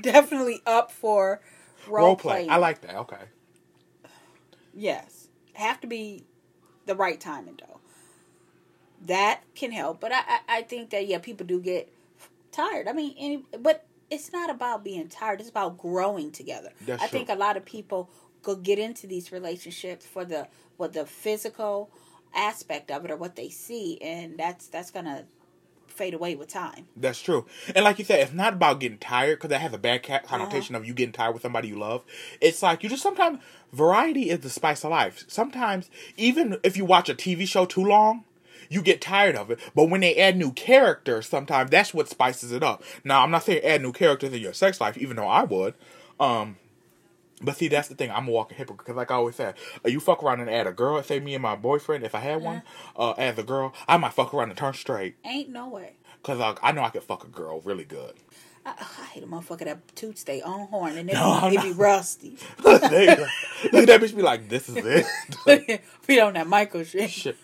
definitely 0.00 0.62
up 0.66 0.92
for 0.92 1.40
role, 1.88 2.06
Role 2.06 2.16
play. 2.16 2.32
playing. 2.34 2.50
I 2.50 2.56
like 2.56 2.80
that. 2.82 2.94
Okay. 2.96 3.16
Yes, 4.72 5.28
have 5.54 5.80
to 5.80 5.86
be 5.86 6.24
the 6.86 6.94
right 6.94 7.20
timing 7.20 7.58
though. 7.60 7.71
That 9.06 9.42
can 9.54 9.72
help, 9.72 10.00
but 10.00 10.12
I, 10.12 10.18
I, 10.28 10.38
I 10.58 10.62
think 10.62 10.90
that 10.90 11.06
yeah, 11.06 11.18
people 11.18 11.46
do 11.46 11.60
get 11.60 11.92
tired. 12.52 12.86
I 12.88 12.92
mean, 12.92 13.14
any, 13.18 13.44
but 13.58 13.84
it's 14.10 14.32
not 14.32 14.50
about 14.50 14.84
being 14.84 15.08
tired. 15.08 15.40
It's 15.40 15.50
about 15.50 15.78
growing 15.78 16.30
together. 16.30 16.70
That's 16.86 17.02
I 17.02 17.06
true. 17.08 17.18
think 17.18 17.28
a 17.28 17.34
lot 17.34 17.56
of 17.56 17.64
people 17.64 18.10
go 18.42 18.54
get 18.54 18.78
into 18.78 19.06
these 19.06 19.32
relationships 19.32 20.06
for 20.06 20.24
the 20.24 20.46
what 20.76 20.92
the 20.92 21.06
physical 21.06 21.90
aspect 22.34 22.90
of 22.90 23.04
it 23.04 23.10
or 23.10 23.16
what 23.16 23.36
they 23.36 23.48
see, 23.48 23.98
and 24.00 24.38
that's 24.38 24.68
that's 24.68 24.90
gonna 24.90 25.24
fade 25.88 26.14
away 26.14 26.34
with 26.34 26.48
time. 26.48 26.86
That's 26.96 27.20
true. 27.20 27.44
And 27.74 27.84
like 27.84 27.98
you 27.98 28.04
said, 28.04 28.20
it's 28.20 28.32
not 28.32 28.54
about 28.54 28.80
getting 28.80 28.98
tired 28.98 29.38
because 29.38 29.50
that 29.50 29.60
has 29.60 29.74
a 29.74 29.78
bad 29.78 30.00
Uh-huh. 30.08 30.20
connotation 30.26 30.74
of 30.74 30.86
you 30.86 30.94
getting 30.94 31.12
tired 31.12 31.32
with 31.32 31.42
somebody 31.42 31.68
you 31.68 31.78
love. 31.78 32.02
It's 32.40 32.62
like 32.62 32.82
you 32.82 32.88
just 32.88 33.02
sometimes 33.02 33.40
variety 33.72 34.30
is 34.30 34.40
the 34.40 34.50
spice 34.50 34.84
of 34.84 34.90
life. 34.90 35.24
Sometimes 35.28 35.90
even 36.16 36.56
if 36.62 36.76
you 36.76 36.84
watch 36.84 37.08
a 37.08 37.14
TV 37.14 37.46
show 37.46 37.66
too 37.66 37.84
long, 37.84 38.24
you 38.72 38.82
get 38.82 39.00
tired 39.00 39.36
of 39.36 39.50
it. 39.50 39.58
But 39.74 39.90
when 39.90 40.00
they 40.00 40.16
add 40.16 40.36
new 40.36 40.52
characters, 40.52 41.28
sometimes 41.28 41.70
that's 41.70 41.92
what 41.92 42.08
spices 42.08 42.52
it 42.52 42.62
up. 42.62 42.82
Now 43.04 43.22
I'm 43.22 43.30
not 43.30 43.44
saying 43.44 43.62
add 43.64 43.82
new 43.82 43.92
characters 43.92 44.32
in 44.32 44.40
your 44.40 44.52
sex 44.54 44.80
life, 44.80 44.96
even 44.96 45.16
though 45.16 45.28
I 45.28 45.44
would. 45.44 45.74
Um, 46.18 46.56
but 47.40 47.56
see, 47.56 47.68
that's 47.68 47.88
the 47.88 47.94
thing. 47.96 48.10
I'm 48.10 48.28
a 48.28 48.30
walking 48.30 48.56
hypocrite 48.56 48.86
because, 48.86 48.96
like 48.96 49.10
I 49.10 49.14
always 49.14 49.34
said, 49.34 49.54
uh, 49.84 49.88
you 49.88 49.98
fuck 49.98 50.22
around 50.22 50.40
and 50.40 50.48
add 50.48 50.66
a 50.68 50.72
girl. 50.72 51.02
Say 51.02 51.18
me 51.18 51.34
and 51.34 51.42
my 51.42 51.56
boyfriend, 51.56 52.04
if 52.04 52.14
I 52.14 52.20
had 52.20 52.40
one, 52.40 52.62
uh, 52.96 53.12
as 53.12 53.36
a 53.36 53.42
girl, 53.42 53.74
I 53.88 53.96
might 53.96 54.12
fuck 54.12 54.32
around 54.32 54.50
and 54.50 54.56
turn 54.58 54.74
straight 54.74 55.16
Ain't 55.24 55.48
no 55.48 55.68
way. 55.68 55.94
because 56.22 56.38
like, 56.38 56.58
I 56.62 56.70
know 56.72 56.82
I 56.82 56.90
could 56.90 57.02
fuck 57.02 57.24
a 57.24 57.28
girl 57.28 57.60
really 57.62 57.84
good. 57.84 58.14
I, 58.64 58.74
I 58.78 59.04
hate 59.06 59.24
a 59.24 59.26
motherfucker 59.26 59.64
that 59.64 59.96
tooth 59.96 60.18
stay 60.18 60.40
on 60.40 60.68
horn 60.68 60.96
and 60.96 61.10
it, 61.10 61.14
No, 61.14 61.48
be, 61.50 61.56
it 61.56 61.62
be 61.62 61.72
rusty. 61.72 62.36
Look 62.64 62.82
at 62.84 62.90
that 62.90 64.00
bitch 64.00 64.14
be 64.14 64.22
like, 64.22 64.48
this 64.48 64.68
is 64.68 65.04
it. 65.46 65.82
we 66.08 66.20
on 66.20 66.34
that 66.34 66.46
Michael 66.46 66.84
shit. 66.84 67.10
Shit. 67.10 67.36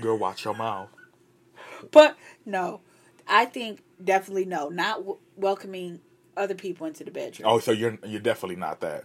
Girl, 0.00 0.16
watch 0.18 0.44
your 0.44 0.54
mouth. 0.54 0.88
But 1.90 2.16
no, 2.44 2.80
I 3.28 3.44
think 3.44 3.80
definitely 4.02 4.44
no. 4.44 4.68
Not 4.68 4.98
w- 4.98 5.18
welcoming 5.36 6.00
other 6.36 6.54
people 6.54 6.86
into 6.86 7.04
the 7.04 7.10
bedroom. 7.10 7.48
Oh, 7.48 7.58
so 7.58 7.72
you're 7.72 7.98
you're 8.04 8.20
definitely 8.20 8.56
not 8.56 8.80
that. 8.80 9.04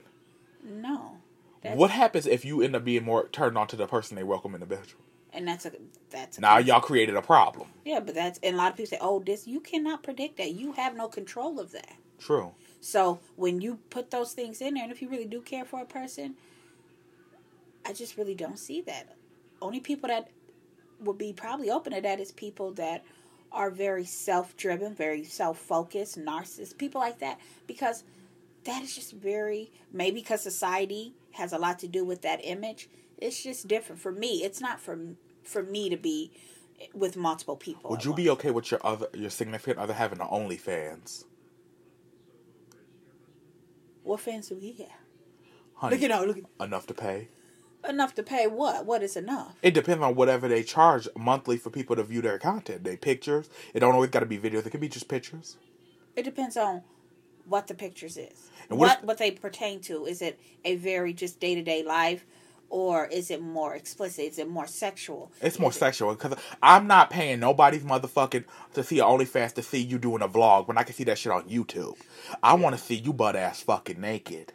No. 0.64 1.18
What 1.64 1.92
happens 1.92 2.26
if 2.26 2.44
you 2.44 2.62
end 2.62 2.76
up 2.76 2.84
being 2.84 3.04
more 3.04 3.28
turned 3.28 3.58
on 3.58 3.68
to 3.68 3.76
the 3.76 3.86
person 3.86 4.16
they 4.16 4.24
welcome 4.24 4.54
in 4.54 4.60
the 4.62 4.66
bedroom? 4.66 5.02
and 5.34 5.48
that's 5.48 5.66
a 5.66 5.72
that's 6.10 6.38
a 6.38 6.42
Now 6.42 6.58
y'all 6.58 6.82
created 6.82 7.16
a 7.16 7.22
problem. 7.22 7.70
yeah, 7.86 8.00
but 8.02 8.14
that's 8.16 8.38
and 8.44 8.56
a 8.56 8.58
lot 8.58 8.72
of 8.72 8.78
people 8.78 8.90
say, 8.90 8.98
oh, 9.00 9.20
this 9.20 9.48
you 9.48 9.60
cannot 9.62 10.04
predict 10.04 10.38
that. 10.38 10.52
You 10.52 10.74
have 10.74 10.96
no 10.96 11.08
control 11.08 11.60
of 11.60 11.72
that. 11.72 11.94
True. 12.20 12.52
So 12.82 13.20
when 13.36 13.62
you 13.62 13.80
put 13.90 14.12
those 14.12 14.34
things 14.34 14.60
in 14.62 14.74
there, 14.74 14.84
and 14.84 14.92
if 14.92 15.02
you 15.02 15.10
really 15.10 15.26
do 15.26 15.40
care 15.42 15.64
for 15.66 15.82
a 15.82 15.86
person, 15.86 16.36
I 17.86 17.94
just 17.94 18.18
really 18.18 18.36
don't 18.36 18.60
see 18.60 18.82
that. 18.82 19.16
Only 19.62 19.80
people 19.80 20.10
that 20.10 20.30
would 21.02 21.18
be 21.18 21.34
probably 21.34 21.70
open 21.70 21.94
to 21.94 22.02
that 22.02 22.20
is 22.20 22.32
people 22.32 22.72
that 22.74 23.04
are 23.52 23.70
very 23.70 24.06
self 24.06 24.56
driven, 24.56 24.94
very 24.96 25.24
self 25.24 25.58
focused, 25.58 26.18
narcissists, 26.18 26.78
people 26.78 27.02
like 27.02 27.20
that. 27.20 27.40
Because 27.68 28.04
that 28.64 28.84
is 28.84 28.96
just 28.96 29.14
very 29.14 29.72
maybe 29.92 30.22
because 30.22 30.42
society 30.42 31.14
has 31.32 31.54
a 31.54 31.58
lot 31.58 31.80
to 31.80 31.88
do 31.88 32.06
with 32.06 32.22
that 32.22 32.40
image. 32.44 32.90
It's 33.18 33.42
just 33.44 33.68
different 33.68 34.02
for 34.02 34.12
me. 34.12 34.44
It's 34.44 34.62
not 34.62 34.80
for 34.80 34.98
for 35.44 35.64
me 35.64 35.90
to 35.90 35.98
be 35.98 36.32
with 36.94 37.16
multiple 37.18 37.56
people. 37.56 37.90
Would 37.92 38.06
you 38.06 38.12
once. 38.12 38.22
be 38.24 38.30
okay 38.32 38.52
with 38.52 38.72
your 38.72 38.80
other 38.86 39.08
your 39.14 39.30
significant 39.30 39.80
other 39.80 39.94
having 39.94 40.22
an 40.22 40.28
OnlyFans? 40.28 41.26
What 44.04 44.20
fans 44.20 44.50
do 44.50 44.56
we 44.56 44.72
have? 44.74 44.88
Honey, 45.76 45.96
Look 45.96 46.04
at 46.04 46.12
all. 46.12 46.26
Look 46.26 46.38
at 46.38 46.66
enough 46.66 46.88
to 46.88 46.94
pay. 46.94 47.28
Enough 47.88 48.14
to 48.16 48.24
pay 48.24 48.48
what? 48.48 48.86
What 48.86 49.04
is 49.04 49.16
enough? 49.16 49.56
It 49.62 49.74
depends 49.74 50.04
on 50.04 50.16
whatever 50.16 50.48
they 50.48 50.64
charge 50.64 51.08
monthly 51.16 51.58
for 51.58 51.70
people 51.70 51.96
to 51.96 52.04
view 52.04 52.22
their 52.22 52.40
content. 52.40 52.84
They 52.84 52.98
pictures. 52.98 53.50
It 53.74 53.80
don't 53.82 53.94
always 53.94 54.10
got 54.10 54.22
to 54.22 54.26
be 54.26 54.38
videos. 54.38 54.66
It 54.66 54.72
can 54.72 54.80
be 54.82 54.90
just 54.90 55.08
pictures. 55.08 55.58
It 56.16 56.24
depends 56.24 56.58
on 56.58 56.82
what 57.46 57.68
the 57.68 57.74
pictures 57.74 58.18
is. 58.18 58.50
And 58.70 58.78
what 58.80 58.88
what 58.90 58.98
if- 59.00 59.04
what 59.06 59.18
they 59.18 59.32
pertain 59.32 59.80
to. 59.82 60.06
Is 60.06 60.22
it 60.22 60.40
a 60.64 60.76
very 60.76 61.14
just 61.14 61.40
day 61.40 61.56
to 61.56 61.62
day 61.64 61.84
life, 61.84 62.26
or 62.70 63.08
is 63.08 63.32
it 63.32 63.42
more 63.42 63.76
explicit? 63.76 64.26
Is 64.26 64.40
it 64.40 64.48
more 64.50 64.68
sexual? 64.68 65.32
It's 65.42 65.60
more 65.60 65.72
it- 65.72 65.76
sexual 65.76 66.14
because 66.14 66.36
I'm 66.62 66.88
not 66.88 67.10
paying 67.10 67.40
nobody's 67.40 67.84
motherfucking 67.84 68.46
to 68.76 68.84
see 68.84 68.98
your 68.98 69.08
OnlyFans 69.08 69.54
to 69.56 69.64
see 69.64 69.80
you 69.82 69.98
doing 69.98 70.22
a 70.22 70.28
vlog 70.30 70.68
when 70.68 70.78
I 70.78 70.84
can 70.84 70.94
see 70.96 71.04
that 71.06 71.18
shit 71.18 71.32
on 71.32 71.44
YouTube. 71.50 71.98
I 72.44 72.54
want 72.54 72.78
to 72.78 72.82
see 72.82 72.96
you 72.96 73.12
butt 73.12 73.36
ass 73.36 73.62
fucking 73.62 74.00
naked. 74.00 74.54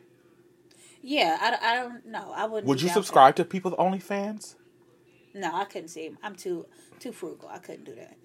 Yeah, 1.09 1.39
I, 1.41 1.51
don't- 1.53 1.63
I 1.63 1.75
don't 1.77 2.07
know. 2.07 2.33
I 2.35 2.47
wouldn't. 2.47 2.67
Would 2.67 2.83
you 2.83 2.89
subscribe 2.89 3.37
to 3.37 3.45
people's 3.45 3.75
OnlyFans? 3.75 4.57
No, 5.35 5.55
I 5.55 5.65
couldn't 5.65 5.89
see 5.89 6.07
him. 6.07 6.19
I'm 6.21 6.35
too 6.35 6.67
too 6.99 7.13
frugal. 7.13 7.49
I 7.49 7.59
couldn't 7.59 7.85
do 7.85 7.95
that. 7.95 8.17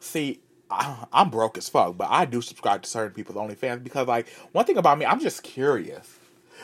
See, 0.00 0.40
I, 0.70 1.04
I'm 1.12 1.28
broke 1.28 1.58
as 1.58 1.68
fuck, 1.68 1.98
but 1.98 2.08
I 2.10 2.24
do 2.24 2.40
subscribe 2.40 2.82
to 2.82 2.88
certain 2.88 3.12
people's 3.12 3.36
OnlyFans 3.36 3.84
because, 3.84 4.06
like, 4.08 4.28
one 4.52 4.64
thing 4.64 4.78
about 4.78 4.98
me, 4.98 5.04
I'm 5.04 5.20
just 5.20 5.42
curious. 5.42 6.18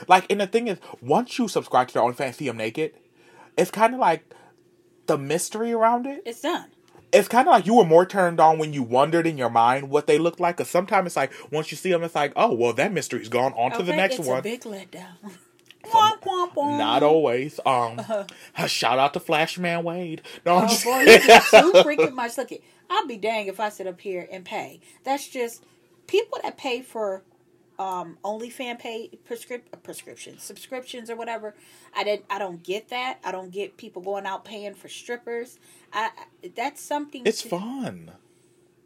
Like, 0.06 0.24
and 0.30 0.40
the 0.40 0.46
thing 0.46 0.68
is, 0.68 0.78
once 1.02 1.38
you 1.38 1.48
subscribe 1.48 1.88
to 1.88 1.94
their 1.94 2.02
OnlyFans, 2.02 2.34
see 2.36 2.46
them 2.46 2.56
naked, 2.56 2.94
it's 3.58 3.70
kind 3.70 3.92
of 3.92 4.00
like 4.00 4.32
the 5.06 5.18
mystery 5.18 5.72
around 5.72 6.06
it. 6.06 6.22
It's 6.24 6.40
done. 6.40 6.66
It's 7.12 7.28
kind 7.28 7.46
of 7.46 7.52
like 7.52 7.66
you 7.66 7.74
were 7.74 7.84
more 7.84 8.06
turned 8.06 8.40
on 8.40 8.58
when 8.58 8.72
you 8.72 8.82
wondered 8.82 9.26
in 9.26 9.36
your 9.36 9.50
mind 9.50 9.90
what 9.90 10.06
they 10.06 10.18
looked 10.18 10.40
like. 10.40 10.56
Because 10.56 10.70
sometimes 10.70 11.08
it's 11.08 11.16
like 11.16 11.32
once 11.52 11.70
you 11.70 11.76
see 11.76 11.90
them, 11.90 12.02
it's 12.04 12.14
like, 12.14 12.32
oh, 12.36 12.54
well, 12.54 12.72
that 12.74 12.92
mystery's 12.92 13.28
gone. 13.28 13.52
On 13.54 13.70
to 13.72 13.82
the 13.82 13.94
next 13.94 14.18
it's 14.18 14.28
one. 14.28 14.38
a 14.38 14.42
big 14.42 14.62
letdown. 14.62 15.16
Womp, 15.90 16.20
womp, 16.22 16.54
womp. 16.54 16.78
Not 16.78 17.02
always. 17.02 17.60
Um, 17.66 18.00
shout 18.66 18.98
out 18.98 19.14
to 19.14 19.20
Flashman 19.20 19.82
Wade. 19.84 20.22
No, 20.46 20.56
I'm 20.56 20.64
Oh 20.64 20.68
just 20.68 20.84
boy, 20.84 21.00
you 21.00 21.18
too 21.18 21.72
freaking 21.84 22.14
much. 22.14 22.36
Look, 22.38 22.52
it. 22.52 22.62
I'll 22.90 23.06
be 23.06 23.16
dang 23.16 23.46
if 23.48 23.60
I 23.60 23.68
sit 23.68 23.86
up 23.86 24.00
here 24.00 24.26
and 24.30 24.44
pay. 24.44 24.80
That's 25.04 25.28
just 25.28 25.64
people 26.06 26.38
that 26.42 26.56
pay 26.56 26.82
for 26.82 27.22
um 27.78 28.18
OnlyFan 28.24 28.78
pay 28.78 29.10
prescrip- 29.28 29.62
prescriptions, 29.84 30.42
subscriptions 30.42 31.10
or 31.10 31.16
whatever. 31.16 31.54
I 31.94 32.02
did. 32.04 32.24
I 32.28 32.38
don't 32.38 32.62
get 32.62 32.88
that. 32.88 33.18
I 33.24 33.30
don't 33.30 33.50
get 33.52 33.76
people 33.76 34.02
going 34.02 34.26
out 34.26 34.44
paying 34.44 34.74
for 34.74 34.88
strippers. 34.88 35.58
I 35.92 36.10
I- 36.42 36.50
that's 36.56 36.80
something. 36.80 37.22
it's 37.24 37.42
to- 37.42 37.48
fun. 37.50 38.12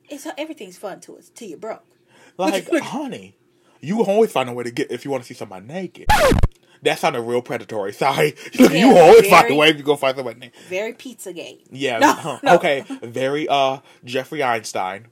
It's 0.09 0.27
everything's 0.37 0.77
fun 0.77 1.01
to 1.01 1.17
us 1.17 1.31
till 1.35 1.49
you 1.49 1.57
broke. 1.57 1.85
Like, 2.37 2.69
honey, 2.83 3.35
you 3.81 4.03
always 4.05 4.31
find 4.33 4.49
a 4.49 4.53
way 4.53 4.65
to 4.65 4.71
get 4.71 4.91
if 4.91 5.05
you 5.07 5.11
want 5.11 5.23
to 5.23 5.27
see 5.27 5.33
somebody 5.35 5.65
naked. 5.65 6.07
That 6.83 6.99
sounded 6.99 7.23
real 7.23 7.43
predatory. 7.43 7.93
Sorry. 8.05 8.35
Look, 8.59 8.73
you 8.73 8.93
Yeah, 8.95 9.01
always 9.01 9.29
find 9.29 9.51
a 9.51 9.55
way 9.55 9.69
if 9.71 9.77
you 9.77 9.83
go 9.85 9.97
find 9.97 10.17
somebody 10.17 10.41
naked. 10.41 10.61
Very 10.69 10.93
Pizzagate. 10.93 11.61
Yeah. 11.71 11.99
No, 12.01 12.11
uh, 12.11 12.39
no. 12.43 12.55
Okay. 12.57 12.85
Very 13.03 13.49
uh 13.49 13.79
Jeffrey 14.05 14.43
Einstein. 14.43 15.07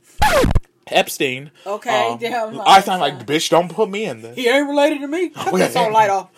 Epstein. 0.88 1.52
Okay, 1.64 2.08
um, 2.10 2.18
damn, 2.18 2.60
I 2.62 2.80
sound 2.80 3.00
like 3.00 3.24
bitch, 3.24 3.48
don't 3.48 3.68
put 3.72 3.88
me 3.88 4.06
in 4.06 4.22
this. 4.22 4.34
He 4.36 4.48
ain't 4.48 4.68
related 4.68 5.00
to 5.02 5.06
me. 5.06 5.28
Cut 5.34 5.54
this 5.54 5.74
whole 5.76 5.92
light 5.92 6.10
off. 6.10 6.30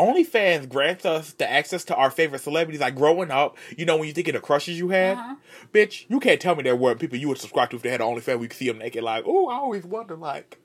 OnlyFans 0.00 0.68
grants 0.68 1.04
us 1.06 1.32
the 1.34 1.48
access 1.48 1.84
to 1.84 1.94
our 1.94 2.10
favorite 2.10 2.40
celebrities. 2.40 2.80
Like 2.80 2.96
growing 2.96 3.30
up, 3.30 3.56
you 3.76 3.84
know, 3.84 3.96
when 3.96 4.08
you 4.08 4.12
think 4.12 4.26
of 4.26 4.34
the 4.34 4.40
crushes 4.40 4.78
you 4.78 4.88
had, 4.88 5.16
Uh-huh. 5.16 5.36
bitch, 5.72 6.06
you 6.08 6.18
can't 6.18 6.40
tell 6.40 6.56
me 6.56 6.64
there 6.64 6.74
weren't 6.74 6.98
people 6.98 7.18
you 7.18 7.28
would 7.28 7.38
subscribe 7.38 7.70
to 7.70 7.76
if 7.76 7.82
they 7.82 7.90
had 7.90 8.00
an 8.00 8.08
OnlyFans. 8.08 8.40
We 8.40 8.48
could 8.48 8.56
see 8.56 8.66
them 8.66 8.78
naked. 8.78 9.04
Like, 9.04 9.24
oh, 9.26 9.48
I 9.48 9.54
always 9.54 9.84
wonder, 9.84 10.16
like, 10.16 10.58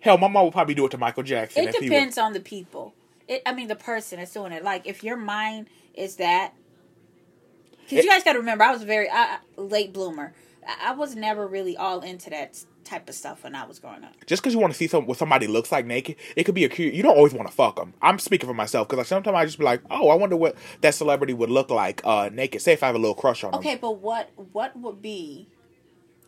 hell, 0.00 0.18
my 0.18 0.28
mom 0.28 0.44
would 0.44 0.52
probably 0.52 0.74
do 0.74 0.84
it 0.84 0.90
to 0.90 0.98
Michael 0.98 1.22
Jackson. 1.22 1.62
It 1.62 1.70
if 1.70 1.76
he 1.76 1.88
depends 1.88 2.18
on 2.18 2.34
the 2.34 2.40
people. 2.40 2.92
It, 3.28 3.42
I 3.44 3.52
mean, 3.52 3.68
the 3.68 3.76
person 3.76 4.18
that's 4.18 4.32
doing 4.32 4.52
it. 4.52 4.62
Like, 4.62 4.86
if 4.86 5.02
your 5.02 5.16
mind 5.16 5.68
is 5.94 6.16
that, 6.16 6.54
because 7.82 8.04
you 8.04 8.10
guys 8.10 8.24
got 8.24 8.32
to 8.32 8.38
remember, 8.38 8.64
I 8.64 8.72
was 8.72 8.82
a 8.82 8.86
very 8.86 9.08
I, 9.10 9.38
late 9.56 9.92
bloomer. 9.92 10.34
I, 10.66 10.90
I 10.90 10.92
was 10.92 11.14
never 11.14 11.46
really 11.46 11.76
all 11.76 12.00
into 12.00 12.30
that 12.30 12.64
type 12.84 13.08
of 13.08 13.14
stuff 13.14 13.42
when 13.44 13.54
I 13.54 13.66
was 13.66 13.78
growing 13.80 14.04
up. 14.04 14.14
just 14.26 14.42
because 14.42 14.54
you 14.54 14.60
want 14.60 14.72
to 14.72 14.78
see 14.78 14.86
some 14.86 15.06
what 15.06 15.18
somebody 15.18 15.46
looks 15.46 15.72
like 15.72 15.86
naked, 15.86 16.16
it 16.36 16.44
could 16.44 16.54
be 16.54 16.64
a 16.64 16.68
cute. 16.68 16.94
You 16.94 17.02
don't 17.02 17.16
always 17.16 17.34
want 17.34 17.48
to 17.48 17.54
fuck 17.54 17.76
them. 17.76 17.94
I'm 18.00 18.18
speaking 18.18 18.48
for 18.48 18.54
myself 18.54 18.86
because 18.86 18.98
like, 18.98 19.06
sometimes 19.06 19.34
I 19.34 19.44
just 19.44 19.58
be 19.58 19.64
like, 19.64 19.82
oh, 19.90 20.08
I 20.08 20.14
wonder 20.14 20.36
what 20.36 20.56
that 20.80 20.94
celebrity 20.94 21.34
would 21.34 21.50
look 21.50 21.70
like 21.70 22.00
uh, 22.04 22.30
naked. 22.32 22.62
Say 22.62 22.72
if 22.72 22.82
I 22.82 22.86
have 22.86 22.94
a 22.94 22.98
little 22.98 23.14
crush 23.14 23.42
on 23.44 23.50
them. 23.50 23.60
Okay, 23.60 23.76
but 23.76 23.98
what 23.98 24.30
what 24.52 24.76
would 24.78 25.02
be 25.02 25.48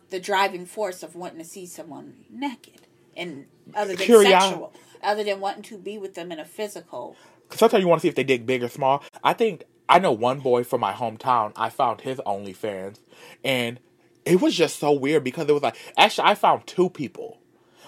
the 0.09 0.19
driving 0.19 0.65
force 0.65 1.01
of 1.01 1.15
wanting 1.15 1.39
to 1.39 1.45
see 1.45 1.65
someone 1.65 2.25
naked 2.29 2.81
and 3.15 3.45
other 3.75 3.95
than 3.95 4.07
sexual, 4.07 4.73
other 5.03 5.23
than 5.23 5.39
wanting 5.39 5.63
to 5.63 5.77
be 5.77 5.97
with 5.97 6.15
them 6.15 6.31
in 6.31 6.39
a 6.39 6.45
physical? 6.45 7.15
Because 7.43 7.59
sometimes 7.59 7.81
you 7.81 7.87
want 7.87 8.01
to 8.01 8.03
see 8.03 8.09
if 8.09 8.15
they 8.15 8.23
dig 8.23 8.45
big 8.45 8.63
or 8.63 8.69
small. 8.69 9.03
I 9.23 9.33
think 9.33 9.63
I 9.87 9.97
know 9.99 10.11
one 10.11 10.39
boy 10.39 10.63
from 10.63 10.81
my 10.81 10.93
hometown. 10.93 11.51
I 11.55 11.69
found 11.69 12.01
his 12.01 12.19
OnlyFans, 12.19 12.99
and 13.43 13.79
it 14.23 14.39
was 14.39 14.55
just 14.55 14.77
so 14.77 14.91
weird 14.91 15.23
because 15.23 15.49
it 15.49 15.53
was 15.53 15.63
like 15.63 15.75
actually 15.97 16.27
I 16.27 16.35
found 16.35 16.67
two 16.67 16.89
people. 16.89 17.39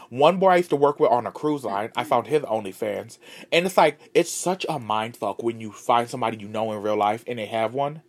One 0.09 0.39
boy 0.39 0.49
I 0.49 0.57
used 0.57 0.71
to 0.71 0.75
work 0.75 0.99
with 0.99 1.09
on 1.09 1.25
a 1.25 1.31
cruise 1.31 1.63
line, 1.63 1.89
I 1.95 2.03
found 2.03 2.27
his 2.27 2.41
OnlyFans, 2.41 3.17
and 3.51 3.65
it's 3.65 3.77
like 3.77 3.99
it's 4.13 4.31
such 4.31 4.65
a 4.67 4.79
mind 4.79 5.15
fuck 5.15 5.41
when 5.43 5.61
you 5.61 5.71
find 5.71 6.09
somebody 6.09 6.37
you 6.37 6.47
know 6.47 6.71
in 6.73 6.81
real 6.81 6.97
life 6.97 7.23
and 7.27 7.39
they 7.39 7.45
have 7.45 7.73
one. 7.73 8.01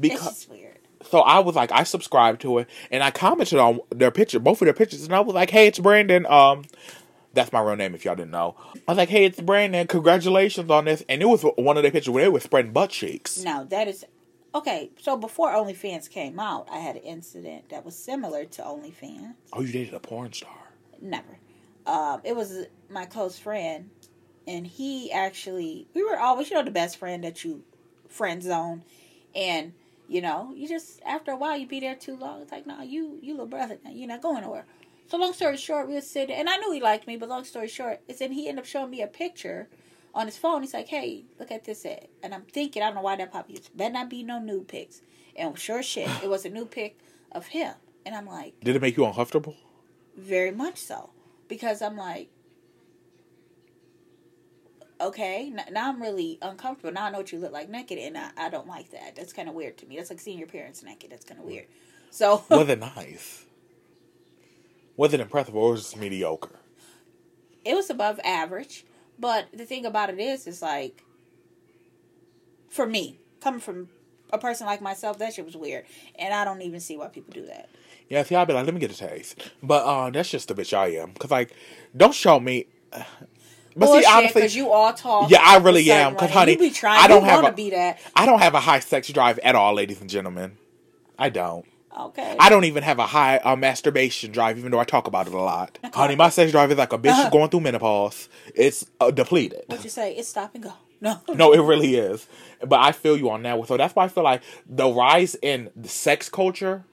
Because 0.00 0.48
weird. 0.48 0.78
so 1.02 1.20
I 1.20 1.40
was 1.40 1.54
like, 1.54 1.70
I 1.70 1.82
subscribed 1.82 2.40
to 2.42 2.58
it, 2.58 2.68
and 2.90 3.02
I 3.02 3.10
commented 3.10 3.58
on 3.58 3.80
their 3.90 4.10
picture, 4.10 4.38
both 4.38 4.62
of 4.62 4.66
their 4.66 4.74
pictures, 4.74 5.04
and 5.04 5.14
I 5.14 5.20
was 5.20 5.34
like, 5.34 5.50
"Hey, 5.50 5.66
it's 5.66 5.78
Brandon. 5.78 6.24
Um, 6.26 6.64
that's 7.34 7.52
my 7.52 7.60
real 7.60 7.76
name 7.76 7.94
if 7.94 8.04
y'all 8.04 8.16
didn't 8.16 8.30
know." 8.30 8.56
I 8.58 8.92
was 8.92 8.98
like, 8.98 9.08
"Hey, 9.08 9.24
it's 9.24 9.40
Brandon. 9.40 9.86
Congratulations 9.86 10.70
on 10.70 10.84
this." 10.86 11.04
And 11.08 11.22
it 11.22 11.26
was 11.26 11.42
one 11.56 11.76
of 11.76 11.82
the 11.82 11.90
pictures 11.90 12.10
where 12.10 12.24
they 12.24 12.30
were 12.30 12.40
spreading 12.40 12.72
butt 12.72 12.90
cheeks. 12.90 13.42
No, 13.42 13.64
that 13.66 13.88
is 13.88 14.04
okay. 14.54 14.90
So 15.00 15.16
before 15.16 15.52
OnlyFans 15.52 16.10
came 16.10 16.38
out, 16.40 16.68
I 16.70 16.78
had 16.78 16.96
an 16.96 17.02
incident 17.02 17.68
that 17.70 17.84
was 17.84 17.96
similar 17.96 18.44
to 18.44 18.62
OnlyFans. 18.62 19.34
Oh, 19.52 19.60
you 19.60 19.72
dated 19.72 19.94
a 19.94 20.00
porn 20.00 20.32
star? 20.32 20.56
Never. 21.00 21.38
Um, 21.86 22.20
it 22.24 22.36
was 22.36 22.66
my 22.90 23.06
close 23.06 23.38
friend, 23.38 23.90
and 24.46 24.66
he 24.66 25.10
actually 25.10 25.86
we 25.94 26.04
were 26.04 26.18
always 26.18 26.50
you 26.50 26.56
know 26.56 26.62
the 26.62 26.70
best 26.70 26.98
friend 26.98 27.24
that 27.24 27.44
you 27.44 27.62
friend 28.08 28.42
zone, 28.42 28.84
and 29.34 29.72
you 30.06 30.20
know 30.20 30.52
you 30.54 30.68
just 30.68 31.00
after 31.06 31.30
a 31.30 31.36
while 31.36 31.56
you 31.56 31.66
be 31.66 31.80
there 31.80 31.94
too 31.94 32.16
long. 32.16 32.42
It's 32.42 32.52
like 32.52 32.66
no, 32.66 32.82
you 32.82 33.18
you 33.22 33.32
little 33.32 33.46
brother, 33.46 33.78
you're 33.90 34.08
not 34.08 34.22
going 34.22 34.42
nowhere. 34.42 34.66
So 35.08 35.16
long 35.16 35.32
story 35.32 35.56
short, 35.56 35.88
we 35.88 35.94
were 35.94 36.00
sitting, 36.02 36.36
and 36.36 36.48
I 36.50 36.56
knew 36.58 36.70
he 36.70 36.80
liked 36.80 37.06
me, 37.06 37.16
but 37.16 37.28
long 37.30 37.44
story 37.44 37.66
short, 37.68 38.00
is 38.08 38.18
then 38.18 38.32
he 38.32 38.48
ended 38.48 38.62
up 38.62 38.66
showing 38.66 38.90
me 38.90 39.00
a 39.02 39.06
picture 39.06 39.68
on 40.14 40.26
his 40.26 40.36
phone. 40.36 40.60
He's 40.62 40.74
like, 40.74 40.88
"Hey, 40.88 41.24
look 41.38 41.50
at 41.50 41.64
this 41.64 41.84
ad," 41.86 42.08
and 42.22 42.34
I'm 42.34 42.42
thinking, 42.42 42.82
I 42.82 42.86
don't 42.86 42.96
know 42.96 43.00
why 43.02 43.16
that 43.16 43.32
popped. 43.32 43.50
It 43.50 43.70
better 43.74 43.92
not 43.94 44.10
be 44.10 44.22
no 44.22 44.38
nude 44.38 44.68
pics, 44.68 45.00
and 45.34 45.58
sure 45.58 45.82
shit, 45.82 46.10
it 46.22 46.28
was 46.28 46.44
a 46.44 46.50
nude 46.50 46.70
pic 46.70 46.98
of 47.32 47.46
him, 47.48 47.74
and 48.04 48.14
I'm 48.14 48.26
like, 48.26 48.60
Did 48.62 48.76
it 48.76 48.82
make 48.82 48.96
you 48.96 49.06
uncomfortable? 49.06 49.56
very 50.16 50.50
much 50.50 50.76
so. 50.78 51.10
Because 51.46 51.80
i'm 51.80 51.96
like 51.96 52.28
okay 55.00 55.48
now 55.70 55.88
i'm 55.90 56.02
really 56.02 56.38
uncomfortable. 56.42 56.92
Now 56.92 57.04
i 57.06 57.10
know 57.10 57.18
what 57.18 57.30
you 57.32 57.38
look 57.38 57.52
like 57.52 57.68
naked 57.68 57.98
and 57.98 58.18
i, 58.18 58.30
I 58.36 58.48
don't 58.50 58.66
like 58.66 58.90
that. 58.90 59.16
That's 59.16 59.32
kind 59.32 59.48
of 59.48 59.54
weird 59.54 59.78
to 59.78 59.86
me. 59.86 59.96
That's 59.96 60.10
like 60.10 60.20
seeing 60.20 60.38
your 60.38 60.48
parents 60.48 60.82
naked. 60.82 61.10
That's 61.10 61.24
kind 61.24 61.40
of 61.40 61.46
weird. 61.46 61.66
So 62.10 62.44
Was 62.50 62.68
it 62.74 62.80
nice? 62.80 63.44
Was 64.98 65.14
it 65.14 65.20
impressive 65.20 65.56
or 65.56 65.70
was 65.72 65.94
it 65.94 65.98
mediocre? 65.98 66.50
it 67.64 67.74
was 67.74 67.90
above 67.90 68.18
average 68.24 68.84
but 69.18 69.46
the 69.52 69.64
thing 69.66 69.84
about 69.84 70.08
it 70.10 70.18
is 70.18 70.46
is 70.46 70.62
like 70.62 71.02
for 72.70 72.86
me 72.86 73.18
coming 73.40 73.60
from 73.60 73.88
a 74.32 74.38
person 74.38 74.66
like 74.66 74.80
myself 74.80 75.18
that 75.18 75.34
shit 75.34 75.44
was 75.44 75.56
weird 75.56 75.84
and 76.18 76.32
i 76.32 76.44
don't 76.44 76.62
even 76.62 76.80
see 76.80 76.96
why 76.96 77.08
people 77.08 77.32
do 77.34 77.44
that 77.46 77.68
Yeah, 78.08 78.22
see, 78.22 78.36
I'd 78.36 78.46
be 78.48 78.54
like, 78.54 78.64
let 78.64 78.72
me 78.72 78.80
get 78.80 78.90
a 78.90 78.96
taste. 78.96 79.50
But 79.62 79.84
uh, 79.84 80.08
that's 80.10 80.30
just 80.30 80.48
the 80.48 80.54
bitch 80.54 80.72
I 80.72 80.86
am. 81.02 81.12
Cause 81.12 81.30
like, 81.30 81.52
don't 81.94 82.14
show 82.14 82.40
me. 82.40 82.66
But 83.76 83.86
Bullshit, 83.86 84.04
see, 84.06 84.10
honestly, 84.10 84.40
because 84.40 84.56
you 84.56 84.70
all 84.70 84.92
talk. 84.92 85.30
yeah, 85.30 85.42
I 85.44 85.58
really 85.58 85.88
am. 85.92 86.14
Because 86.14 86.30
honey, 86.30 86.52
you 86.52 86.58
be 86.58 86.70
trying. 86.70 87.00
I 87.00 87.06
don't 87.06 87.22
have 87.22 87.44
a, 87.44 87.52
be 87.52 87.70
that. 87.70 88.00
I 88.16 88.26
don't 88.26 88.40
have 88.40 88.54
a 88.54 88.60
high 88.60 88.80
sex 88.80 89.06
drive 89.08 89.38
at 89.40 89.54
all, 89.54 89.74
ladies 89.74 90.00
and 90.00 90.10
gentlemen. 90.10 90.56
I 91.16 91.28
don't. 91.28 91.64
Okay. 91.96 92.36
I 92.38 92.48
don't 92.48 92.64
even 92.64 92.82
have 92.82 92.98
a 92.98 93.06
high 93.06 93.38
uh, 93.38 93.56
masturbation 93.56 94.30
drive, 94.30 94.58
even 94.58 94.70
though 94.70 94.78
I 94.78 94.84
talk 94.84 95.06
about 95.06 95.26
it 95.26 95.32
a 95.32 95.38
lot. 95.40 95.78
Honey, 95.94 96.16
my 96.16 96.28
sex 96.28 96.52
drive 96.52 96.70
is 96.70 96.78
like 96.78 96.92
a 96.92 96.98
bitch 96.98 97.10
Uh-huh. 97.10 97.30
going 97.30 97.50
through 97.50 97.60
menopause. 97.60 98.28
It's 98.54 98.86
uh, 99.00 99.10
depleted. 99.10 99.62
what 99.66 99.82
you 99.84 99.90
say? 99.90 100.14
It's 100.14 100.28
stop 100.28 100.54
and 100.54 100.64
go. 100.64 100.72
No. 101.00 101.20
No, 101.34 101.52
it 101.52 101.60
really 101.60 101.96
is. 101.96 102.26
But 102.64 102.80
I 102.80 102.92
feel 102.92 103.16
you 103.16 103.30
on 103.30 103.42
that. 103.44 103.66
So 103.66 103.76
that's 103.76 103.94
why 103.96 104.04
I 104.04 104.08
feel 104.08 104.24
like 104.24 104.42
the 104.68 104.88
rise 104.88 105.34
in 105.42 105.70
the 105.76 105.88
sex 105.88 106.28
culture 106.28 106.84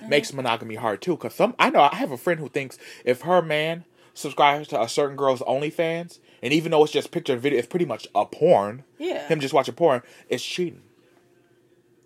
Mm-hmm. 0.00 0.10
makes 0.10 0.32
monogamy 0.32 0.74
hard 0.74 1.00
too. 1.00 1.12
Because 1.12 1.32
some, 1.32 1.54
I 1.60 1.70
know 1.70 1.80
I 1.82 1.94
have 1.94 2.10
a 2.10 2.16
friend 2.18 2.40
who 2.40 2.48
thinks 2.48 2.76
if 3.04 3.20
her 3.20 3.40
man 3.40 3.84
subscribes 4.14 4.66
to 4.68 4.82
a 4.82 4.88
certain 4.88 5.16
girl's 5.16 5.38
OnlyFans, 5.42 6.18
and 6.42 6.52
even 6.52 6.72
though 6.72 6.82
it's 6.82 6.92
just 6.92 7.12
picture 7.12 7.34
and 7.34 7.40
video, 7.40 7.56
it's 7.60 7.68
pretty 7.68 7.84
much 7.84 8.08
a 8.12 8.26
porn. 8.26 8.82
Yeah. 8.98 9.24
Him 9.28 9.38
just 9.38 9.54
watching 9.54 9.74
porn, 9.76 10.02
it's 10.28 10.44
cheating. 10.44 10.82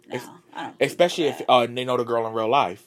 No, 0.08 0.16
I 0.16 0.18
don't. 0.18 0.26
think 0.26 0.36
Especially 0.80 1.24
if 1.24 1.42
uh, 1.48 1.66
they 1.66 1.84
know 1.84 1.96
the 1.96 2.04
girl 2.04 2.26
in 2.26 2.32
real 2.32 2.48
life. 2.48 2.84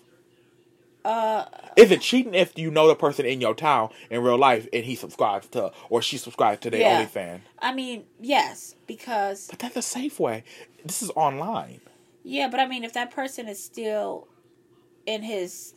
Uh, 1.05 1.45
Is 1.77 1.91
it 1.91 2.01
cheating 2.01 2.33
if 2.33 2.57
you 2.57 2.69
know 2.69 2.88
the 2.88 2.95
person 2.95 3.25
in 3.25 3.39
your 3.39 3.53
town 3.55 3.89
in 4.09 4.21
real 4.21 4.38
life 4.38 4.67
and 4.73 4.83
he 4.83 4.95
subscribes 4.95 5.47
to 5.47 5.71
or 5.89 6.01
she 6.01 6.17
subscribes 6.17 6.59
to 6.61 6.69
their 6.69 6.81
Yeah. 6.81 7.05
OnlyFans? 7.05 7.39
I 7.59 7.73
mean, 7.73 8.03
yes, 8.19 8.75
because 8.85 9.47
But 9.49 9.59
that's 9.59 9.77
a 9.77 9.81
safe 9.81 10.19
way. 10.19 10.43
This 10.83 11.01
is 11.01 11.09
online. 11.15 11.79
yeah, 12.23 12.49
but 12.49 12.59
I 12.59 12.67
mean, 12.67 12.83
if 12.83 12.93
that 12.93 13.11
person 13.11 13.47
is 13.47 13.63
still 13.63 14.27
in 15.05 15.23
his 15.23 15.73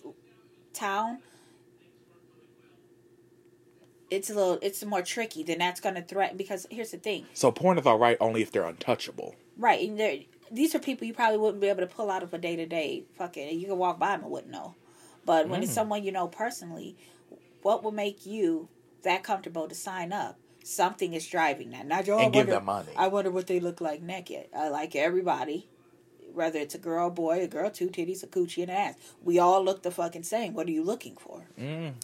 town, 0.73 1.19
it's 4.11 4.29
a 4.29 4.35
little, 4.35 4.59
it's 4.61 4.85
more 4.85 5.03
tricky. 5.03 5.43
Then 5.43 5.59
that's 5.59 5.81
going 5.81 5.95
to 5.95 6.03
threaten. 6.03 6.37
Because 6.37 6.67
here's 6.71 6.91
the 6.91 6.99
thing, 6.99 7.27
So 7.33 7.51
porn 7.53 7.79
is 7.79 7.87
all 7.87 7.99
right 7.99 8.17
only 8.21 8.43
if 8.43 8.51
they're 8.51 8.65
untouchable. 8.65 9.37
right? 9.57 9.89
And 9.89 9.99
they're- 9.99 10.25
these 10.53 10.75
are 10.75 10.79
people 10.79 11.07
you 11.07 11.15
probably 11.15 11.39
wouldn't 11.39 11.61
be 11.61 11.69
able 11.69 11.81
to 11.81 11.87
pull 11.87 12.11
out 12.11 12.23
of 12.23 12.33
a 12.35 12.39
day 12.39 12.57
to 12.57 12.67
day 12.67 13.05
fucking. 13.15 13.59
You 13.59 13.67
can 13.67 13.79
walk 13.79 13.99
by 13.99 14.11
them 14.13 14.23
and 14.23 14.31
wouldn't 14.31 14.53
know. 14.53 14.75
But 15.25 15.49
when 15.49 15.61
Mm. 15.61 15.65
it's 15.65 15.73
someone 15.73 16.05
you 16.05 16.13
know 16.13 16.29
personally, 16.29 16.97
what 17.63 17.83
will 17.83 17.93
make 17.93 18.27
you 18.27 18.69
that 19.03 19.23
comfortable 19.25 19.67
to 19.69 19.75
sign 19.75 20.13
up? 20.13 20.39
Something 20.65 21.13
is 21.15 21.27
driving 21.27 21.71
that. 21.71 21.87
Not 21.87 22.07
your 22.07 22.21
And 22.21 22.33
give 22.33 22.41
wonder- 22.47 22.53
them 22.53 22.65
money. 22.67 22.93
I 22.97 23.09
wonder 23.09 23.31
what 23.31 23.47
they 23.49 23.59
look 23.61 23.81
like 23.81 24.03
naked. 24.03 24.49
I 24.55 24.69
like 24.69 24.95
everybody, 24.95 25.69
whether 26.33 26.59
it's 26.61 26.75
a 26.75 26.79
girl, 26.79 27.11
boy, 27.11 27.41
a 27.43 27.49
girl, 27.49 27.71
two 27.71 27.89
titties, 27.89 28.23
a 28.23 28.27
coochie, 28.27 28.63
and 28.63 28.71
an 28.71 28.77
ass. 28.77 28.95
We 29.23 29.39
all 29.39 29.63
look 29.65 29.83
the 29.83 29.91
fucking 29.91 30.23
same. 30.25 30.55
What 30.55 30.67
are 30.69 30.73
you 30.73 30.85
looking 30.85 31.17
for? 31.17 31.47
Mm. 31.59 31.95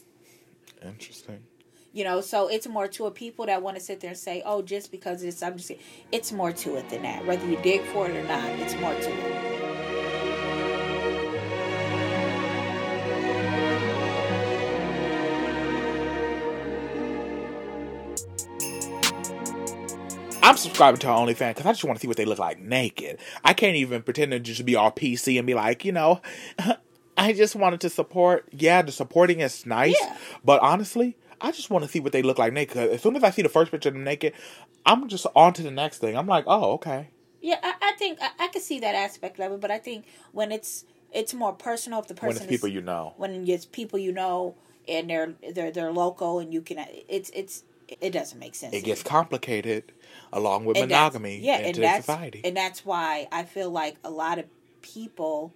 Interesting. 0.84 1.44
You 1.92 2.04
know, 2.04 2.20
so 2.20 2.48
it's 2.48 2.66
more 2.68 2.86
to 2.88 3.06
it. 3.06 3.14
People 3.14 3.46
that 3.46 3.62
want 3.62 3.76
to 3.76 3.82
sit 3.82 4.00
there 4.00 4.10
and 4.10 4.18
say, 4.18 4.42
"Oh, 4.44 4.62
just 4.62 4.90
because 4.90 5.22
it's," 5.22 5.42
I'm 5.42 5.56
just 5.56 5.72
it's 6.12 6.32
more 6.32 6.52
to 6.52 6.76
it 6.76 6.88
than 6.90 7.02
that. 7.02 7.24
Whether 7.26 7.46
you 7.46 7.56
dig 7.62 7.82
for 7.86 8.08
it 8.08 8.16
or 8.16 8.24
not, 8.24 8.44
it's 8.60 8.74
more 8.76 8.92
to 8.94 9.10
it. 9.10 10.48
I'm 20.40 20.56
subscribing 20.56 20.98
to 21.00 21.08
her 21.08 21.12
OnlyFans 21.12 21.50
because 21.50 21.66
I 21.66 21.72
just 21.72 21.84
want 21.84 21.98
to 21.98 22.00
see 22.00 22.08
what 22.08 22.16
they 22.16 22.24
look 22.24 22.38
like 22.38 22.58
naked. 22.60 23.18
I 23.44 23.52
can't 23.52 23.76
even 23.76 24.02
pretend 24.02 24.30
to 24.32 24.40
just 24.40 24.64
be 24.64 24.76
all 24.76 24.90
PC 24.90 25.36
and 25.36 25.46
be 25.46 25.54
like, 25.54 25.84
you 25.84 25.92
know, 25.92 26.20
I 27.18 27.32
just 27.32 27.56
wanted 27.56 27.80
to 27.82 27.90
support. 27.90 28.48
Yeah, 28.52 28.82
the 28.82 28.92
supporting 28.92 29.40
is 29.40 29.66
nice, 29.66 29.96
Yeah. 30.00 30.16
but 30.44 30.60
honestly, 30.62 31.16
I 31.40 31.52
just 31.52 31.70
want 31.70 31.84
to 31.84 31.90
see 31.90 32.00
what 32.00 32.12
they 32.12 32.22
look 32.22 32.38
like 32.38 32.52
naked. 32.52 32.76
As 32.76 33.02
soon 33.02 33.16
as 33.16 33.22
I 33.24 33.30
see 33.30 33.42
the 33.42 33.48
first 33.48 33.70
picture 33.70 33.88
of 33.90 33.94
them 33.94 34.04
naked, 34.04 34.32
I'm 34.84 35.08
just 35.08 35.26
on 35.36 35.52
to 35.54 35.62
the 35.62 35.70
next 35.70 35.98
thing. 35.98 36.16
I'm 36.16 36.26
like, 36.26 36.44
oh, 36.46 36.72
okay. 36.72 37.10
Yeah, 37.40 37.58
I, 37.62 37.74
I 37.80 37.92
think 37.98 38.18
I, 38.20 38.30
I 38.38 38.48
can 38.48 38.60
see 38.62 38.80
that 38.80 38.94
aspect 38.94 39.38
of 39.38 39.52
it, 39.52 39.60
but 39.60 39.70
I 39.70 39.78
think 39.78 40.06
when 40.32 40.50
it's 40.50 40.84
it's 41.12 41.32
more 41.32 41.52
personal, 41.52 42.00
if 42.00 42.08
the 42.08 42.14
person 42.14 42.40
When 42.46 42.54
it's 42.54 42.62
people 42.62 42.68
you 42.68 42.80
know. 42.80 43.14
when 43.16 43.48
it's 43.48 43.64
people 43.66 43.98
you 43.98 44.12
know 44.12 44.56
and 44.88 45.08
they're 45.08 45.34
they're 45.52 45.70
they're 45.70 45.92
local 45.92 46.38
and 46.40 46.52
you 46.52 46.62
can 46.62 46.84
it's 47.08 47.30
it's 47.34 47.62
it 48.00 48.10
doesn't 48.10 48.38
make 48.38 48.54
sense. 48.54 48.74
It 48.74 48.84
gets 48.84 49.02
complicated 49.02 49.92
along 50.32 50.64
with 50.64 50.76
And 50.76 50.90
monogamy 50.90 51.38
yeah, 51.38 51.58
in 51.58 51.64
and 51.66 51.74
today's 51.74 51.90
that's 51.90 52.06
society. 52.06 52.40
and 52.44 52.56
that's 52.56 52.84
why 52.84 53.28
I 53.30 53.44
feel 53.44 53.70
like 53.70 53.96
a 54.04 54.10
lot 54.10 54.38
of 54.38 54.46
people 54.82 55.54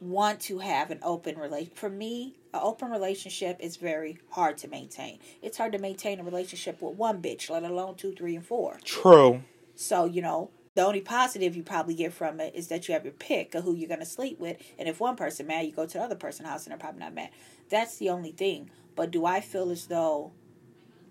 want 0.00 0.40
to 0.40 0.58
have 0.58 0.90
an 0.90 0.98
open 1.02 1.38
relation. 1.38 1.72
For 1.74 1.90
me, 1.90 2.36
an 2.52 2.60
open 2.62 2.90
relationship 2.90 3.58
is 3.60 3.76
very 3.76 4.18
hard 4.30 4.58
to 4.58 4.68
maintain. 4.68 5.18
It's 5.42 5.58
hard 5.58 5.72
to 5.72 5.78
maintain 5.78 6.18
a 6.18 6.24
relationship 6.24 6.80
with 6.80 6.96
one 6.96 7.20
bitch, 7.20 7.50
let 7.50 7.62
alone 7.62 7.96
two, 7.96 8.12
three, 8.12 8.34
and 8.34 8.44
four. 8.44 8.78
True. 8.84 9.42
So, 9.74 10.06
you 10.06 10.22
know, 10.22 10.50
the 10.74 10.82
only 10.82 11.00
positive 11.00 11.56
you 11.56 11.62
probably 11.62 11.94
get 11.94 12.12
from 12.12 12.40
it 12.40 12.54
is 12.54 12.68
that 12.68 12.88
you 12.88 12.94
have 12.94 13.04
your 13.04 13.12
pick 13.12 13.54
of 13.54 13.64
who 13.64 13.74
you're 13.74 13.88
going 13.88 14.00
to 14.00 14.06
sleep 14.06 14.38
with. 14.38 14.56
And 14.78 14.88
if 14.88 15.00
one 15.00 15.16
person 15.16 15.46
mad, 15.46 15.66
you 15.66 15.72
go 15.72 15.86
to 15.86 15.98
the 15.98 16.04
other 16.04 16.14
person's 16.14 16.48
house 16.48 16.64
and 16.64 16.70
they're 16.70 16.78
probably 16.78 17.00
not 17.00 17.14
mad. 17.14 17.30
That's 17.68 17.96
the 17.96 18.10
only 18.10 18.32
thing. 18.32 18.70
But 18.96 19.10
do 19.10 19.26
I 19.26 19.40
feel 19.40 19.70
as 19.70 19.86
though 19.86 20.32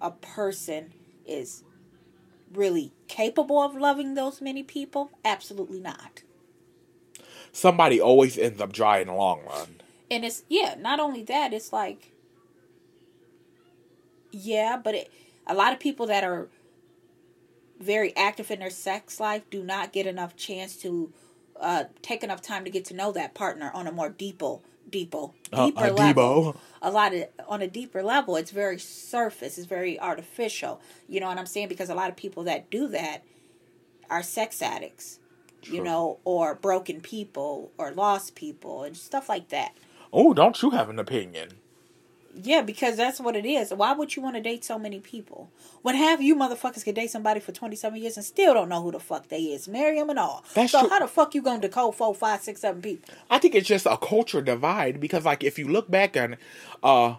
a 0.01 0.11
person 0.11 0.93
is 1.25 1.63
really 2.53 2.91
capable 3.07 3.61
of 3.61 3.75
loving 3.75 4.13
those 4.13 4.41
many 4.41 4.63
people? 4.63 5.11
Absolutely 5.23 5.79
not. 5.79 6.23
Somebody 7.51 7.99
always 7.99 8.37
ends 8.37 8.61
up 8.61 8.71
dry 8.71 8.99
in 8.99 9.07
the 9.07 9.13
long 9.13 9.41
run. 9.45 9.67
And 10.11 10.25
it's, 10.25 10.43
yeah, 10.49 10.75
not 10.79 10.99
only 10.99 11.23
that, 11.23 11.53
it's 11.53 11.71
like, 11.71 12.11
yeah, 14.31 14.79
but 14.81 14.95
it, 14.95 15.11
a 15.47 15.53
lot 15.53 15.73
of 15.73 15.79
people 15.79 16.07
that 16.07 16.23
are 16.23 16.47
very 17.79 18.15
active 18.15 18.51
in 18.51 18.59
their 18.59 18.69
sex 18.69 19.19
life 19.19 19.43
do 19.49 19.63
not 19.63 19.93
get 19.93 20.05
enough 20.05 20.35
chance 20.35 20.75
to 20.77 21.11
uh, 21.59 21.85
take 22.01 22.23
enough 22.23 22.41
time 22.41 22.63
to 22.65 22.69
get 22.69 22.85
to 22.85 22.93
know 22.93 23.11
that 23.11 23.33
partner 23.33 23.71
on 23.73 23.87
a 23.87 23.91
more 23.91 24.09
deeper, 24.09 24.57
deeper, 24.89 25.27
Uh, 25.51 25.67
deeper 25.67 25.85
a 25.85 25.91
level. 25.91 26.53
Debo. 26.53 26.57
A 26.81 26.91
lot 26.91 27.13
of 27.13 27.25
on 27.47 27.61
a 27.61 27.67
deeper 27.67 28.01
level, 28.01 28.35
it's 28.35 28.51
very 28.51 28.79
surface. 28.79 29.57
It's 29.57 29.67
very 29.67 29.99
artificial. 29.99 30.81
You 31.07 31.19
know 31.19 31.27
what 31.27 31.37
I'm 31.37 31.45
saying? 31.45 31.67
Because 31.67 31.89
a 31.89 31.95
lot 31.95 32.09
of 32.09 32.15
people 32.15 32.43
that 32.43 32.69
do 32.69 32.87
that 32.89 33.23
are 34.09 34.23
sex 34.23 34.61
addicts. 34.61 35.19
You 35.63 35.83
know, 35.83 36.19
or 36.23 36.55
broken 36.55 37.01
people, 37.01 37.71
or 37.77 37.91
lost 37.91 38.35
people, 38.35 38.83
and 38.83 38.95
stuff 38.95 39.29
like 39.29 39.49
that. 39.49 39.75
Oh, 40.11 40.33
don't 40.33 40.61
you 40.61 40.71
have 40.71 40.89
an 40.89 40.99
opinion? 40.99 41.49
Yeah, 42.41 42.61
because 42.61 42.95
that's 42.95 43.19
what 43.19 43.35
it 43.35 43.45
is. 43.45 43.73
Why 43.73 43.93
would 43.93 44.15
you 44.15 44.21
want 44.21 44.35
to 44.35 44.41
date 44.41 44.63
so 44.63 44.79
many 44.79 44.99
people? 44.99 45.49
When 45.81 45.95
half 45.95 46.21
you 46.21 46.35
motherfuckers 46.35 46.83
can 46.83 46.93
date 46.93 47.11
somebody 47.11 47.39
for 47.39 47.51
27 47.51 47.99
years 47.99 48.17
and 48.17 48.25
still 48.25 48.53
don't 48.53 48.69
know 48.69 48.81
who 48.81 48.91
the 48.91 48.99
fuck 48.99 49.27
they 49.27 49.41
is. 49.41 49.67
Marry 49.67 49.99
them 49.99 50.09
and 50.09 50.19
all. 50.19 50.43
That's 50.53 50.71
so 50.71 50.81
true. 50.81 50.89
how 50.89 50.99
the 50.99 51.07
fuck 51.07 51.35
you 51.35 51.41
gonna 51.41 51.59
decode 51.59 51.95
four, 51.95 52.13
five, 52.15 52.41
six, 52.41 52.61
seven 52.61 52.81
people? 52.81 53.13
I 53.29 53.39
think 53.39 53.55
it's 53.55 53.67
just 53.67 53.85
a 53.85 53.97
culture 53.97 54.41
divide 54.41 54.99
because, 54.99 55.25
like, 55.25 55.43
if 55.43 55.59
you 55.59 55.67
look 55.67 55.89
back 55.91 56.15
on, 56.15 56.37
uh, 56.83 57.15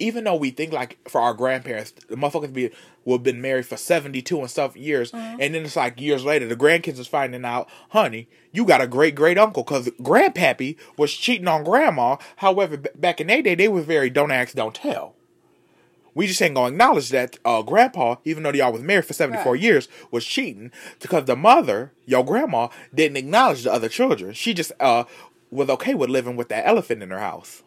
even 0.00 0.24
though 0.24 0.34
we 0.34 0.50
think 0.50 0.72
like 0.72 0.98
for 1.08 1.20
our 1.20 1.34
grandparents, 1.34 1.92
the 2.08 2.16
motherfuckers 2.16 2.52
be 2.52 2.70
will 3.04 3.18
have 3.18 3.22
been 3.22 3.40
married 3.40 3.66
for 3.66 3.76
seventy 3.76 4.20
two 4.22 4.40
and 4.40 4.50
stuff 4.50 4.76
years, 4.76 5.12
and 5.12 5.54
then 5.54 5.64
it's 5.64 5.76
like 5.76 6.00
years 6.00 6.24
later, 6.24 6.46
the 6.48 6.56
grandkids 6.56 6.98
is 6.98 7.06
finding 7.06 7.44
out, 7.44 7.68
honey, 7.90 8.26
you 8.52 8.64
got 8.64 8.80
a 8.80 8.86
great 8.88 9.14
great 9.14 9.38
uncle 9.38 9.62
because 9.62 9.88
grandpappy 10.02 10.76
was 10.96 11.12
cheating 11.12 11.46
on 11.48 11.62
grandma. 11.64 12.16
However, 12.36 12.76
b- 12.76 12.90
back 12.96 13.20
in 13.20 13.28
their 13.28 13.42
day, 13.42 13.54
they 13.54 13.68
were 13.68 13.82
very 13.82 14.10
don't 14.10 14.30
ask, 14.32 14.54
don't 14.54 14.74
tell. 14.74 15.14
We 16.12 16.26
just 16.26 16.42
ain't 16.42 16.56
gonna 16.56 16.68
acknowledge 16.72 17.10
that 17.10 17.38
uh, 17.44 17.62
grandpa, 17.62 18.16
even 18.24 18.42
though 18.42 18.50
y'all 18.52 18.72
was 18.72 18.82
married 18.82 19.04
for 19.04 19.12
seventy 19.12 19.42
four 19.42 19.52
Right. 19.52 19.62
years, 19.62 19.88
was 20.10 20.24
cheating 20.24 20.72
because 21.00 21.26
the 21.26 21.36
mother, 21.36 21.92
your 22.04 22.24
grandma, 22.24 22.68
didn't 22.94 23.16
acknowledge 23.16 23.62
the 23.62 23.72
other 23.72 23.88
children. 23.88 24.32
She 24.34 24.52
just 24.52 24.72
uh 24.80 25.04
was 25.52 25.68
okay 25.68 25.94
with 25.94 26.10
living 26.10 26.36
with 26.36 26.48
that 26.48 26.66
elephant 26.66 27.02
in 27.02 27.10
her 27.10 27.18
house. 27.18 27.62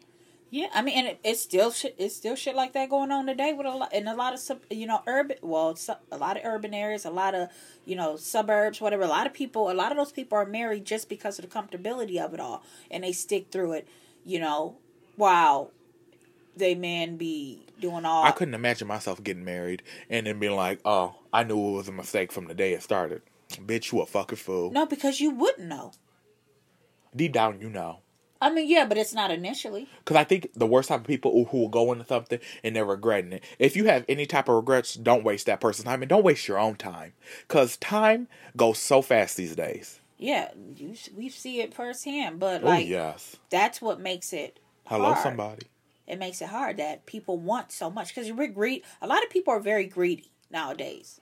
Yeah, 0.54 0.68
I 0.72 0.84
mean, 0.84 0.96
and 1.00 1.08
it, 1.08 1.20
it's 1.24 1.42
still 1.42 1.72
shit. 1.72 1.96
It's 1.98 2.16
still 2.16 2.36
shit 2.36 2.56
like 2.56 2.74
that 2.74 2.88
going 2.88 3.12
on 3.12 3.26
today 3.26 3.54
with 3.54 3.66
a 3.66 3.72
lot 3.72 3.92
in 3.92 4.08
a 4.08 4.14
lot 4.14 4.36
of 4.36 4.40
sub, 4.40 4.60
you 4.70 4.86
know 4.86 5.02
urban. 5.08 5.38
Well, 5.42 5.76
su- 5.76 5.96
a 6.12 6.18
lot 6.18 6.38
of 6.38 6.46
urban 6.46 6.76
areas, 6.76 7.06
a 7.06 7.10
lot 7.10 7.34
of 7.34 7.50
you 7.86 7.96
know 7.96 8.18
suburbs, 8.18 8.80
whatever. 8.80 9.02
A 9.02 9.08
lot 9.08 9.26
of 9.26 9.34
people, 9.34 9.72
a 9.72 9.74
lot 9.74 9.92
of 9.92 9.98
those 9.98 10.12
people 10.12 10.38
are 10.38 10.46
married 10.46 10.86
just 10.86 11.10
because 11.10 11.40
of 11.40 11.50
the 11.50 11.50
comfortability 11.50 12.24
of 12.24 12.36
it 12.36 12.40
all, 12.40 12.62
and 12.92 13.04
they 13.04 13.12
stick 13.14 13.48
through 13.50 13.72
it. 13.72 13.88
You 14.24 14.40
know, 14.40 14.78
while 15.16 15.72
they 16.56 16.76
man 16.76 17.18
be 17.18 17.66
doing 17.82 18.06
all. 18.06 18.24
I 18.24 18.30
couldn't 18.30 18.54
imagine 18.54 18.88
myself 18.88 19.24
getting 19.24 19.44
married 19.44 19.82
and 20.08 20.28
then 20.28 20.38
being 20.38 20.56
like, 20.56 20.82
"Oh, 20.86 21.16
I 21.34 21.44
knew 21.46 21.58
it 21.70 21.78
was 21.78 21.88
a 21.88 21.92
mistake 21.92 22.32
from 22.32 22.46
the 22.46 22.54
day 22.54 22.74
it 22.74 22.84
started." 22.84 23.24
Bitch, 23.54 23.92
you 23.92 24.02
a 24.02 24.06
fucking 24.06 24.38
fool. 24.38 24.70
No, 24.70 24.86
because 24.86 25.20
you 25.20 25.32
wouldn't 25.32 25.68
know. 25.68 25.94
Deep 27.16 27.34
down, 27.34 27.60
you 27.60 27.72
know. 27.72 28.03
I 28.44 28.54
mean, 28.54 28.68
yeah, 28.70 28.86
but 28.86 28.98
it's 28.98 29.14
not 29.14 29.32
initially. 29.32 29.88
Because 30.00 30.18
I 30.18 30.24
think 30.24 30.50
the 30.54 30.68
worst 30.68 30.90
type 30.90 31.02
of 31.02 31.08
people 31.08 31.46
who, 31.46 31.58
will 31.58 31.70
go 31.70 31.92
into 31.92 32.06
something 32.06 32.40
and 32.64 32.76
they're 32.76 32.86
regretting 32.86 33.34
it. 33.34 33.44
If 33.60 33.76
you 33.76 33.86
have 33.86 34.06
any 34.10 34.26
type 34.26 34.50
of 34.50 34.56
regrets, 34.56 34.96
don't 34.96 35.24
waste 35.24 35.46
that 35.46 35.62
person's 35.62 35.86
time 35.86 36.02
and 36.02 36.10
don't 36.10 36.24
waste 36.24 36.48
your 36.48 36.60
own 36.60 36.76
time. 36.76 37.14
Because 37.48 37.78
time 37.78 38.28
goes 38.58 38.80
so 38.80 39.02
fast 39.02 39.38
these 39.38 39.56
days. 39.56 40.00
Yeah, 40.18 40.52
you 40.76 40.96
we 41.16 41.30
see 41.30 41.62
it 41.62 41.74
firsthand, 41.74 42.40
but 42.40 42.64
Oh, 42.64 42.68
like 42.68 42.88
yes. 42.88 43.36
that's 43.50 43.82
what 43.82 44.00
makes 44.00 44.32
it. 44.34 44.60
Hello, 44.86 45.14
hard. 45.14 45.24
somebody. 45.24 45.68
it 46.08 46.20
makes 46.20 46.42
it 46.42 46.50
hard 46.50 46.78
that 46.78 47.06
people 47.06 47.38
want 47.38 47.72
so 47.72 47.90
much 47.90 48.14
because 48.14 48.32
we're 48.32 48.48
greed. 48.48 48.84
A 49.02 49.08
lot 49.08 49.24
of 49.24 49.30
people 49.30 49.54
are 49.54 49.60
very 49.60 49.86
greedy 49.86 50.32
nowadays. 50.52 51.20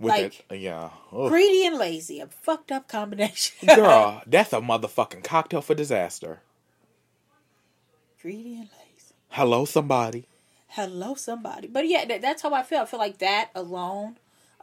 With 0.00 0.10
Like, 0.12 0.44
it, 0.50 0.56
yeah. 0.58 0.90
Ugh. 1.12 1.28
Greedy 1.28 1.66
and 1.66 1.76
lazy, 1.76 2.20
a 2.20 2.26
fucked 2.26 2.72
up 2.72 2.88
combination. 2.88 3.68
Girl, 3.76 4.22
that's 4.26 4.52
a 4.52 4.56
motherfucking 4.60 5.22
cocktail 5.22 5.60
for 5.60 5.74
disaster. 5.74 6.40
greedy 8.20 8.54
and 8.54 8.68
lazy. 8.72 9.14
Hello, 9.28 9.64
somebody. 9.64 10.26
Hello, 10.68 11.14
somebody. 11.14 11.68
But 11.68 11.86
yeah, 11.88 12.04
that, 12.06 12.22
that's 12.22 12.42
how 12.42 12.54
I 12.54 12.62
feel. 12.62 12.80
I 12.80 12.84
feel 12.86 13.00
like 13.00 13.18
that 13.18 13.50
alone 13.54 14.16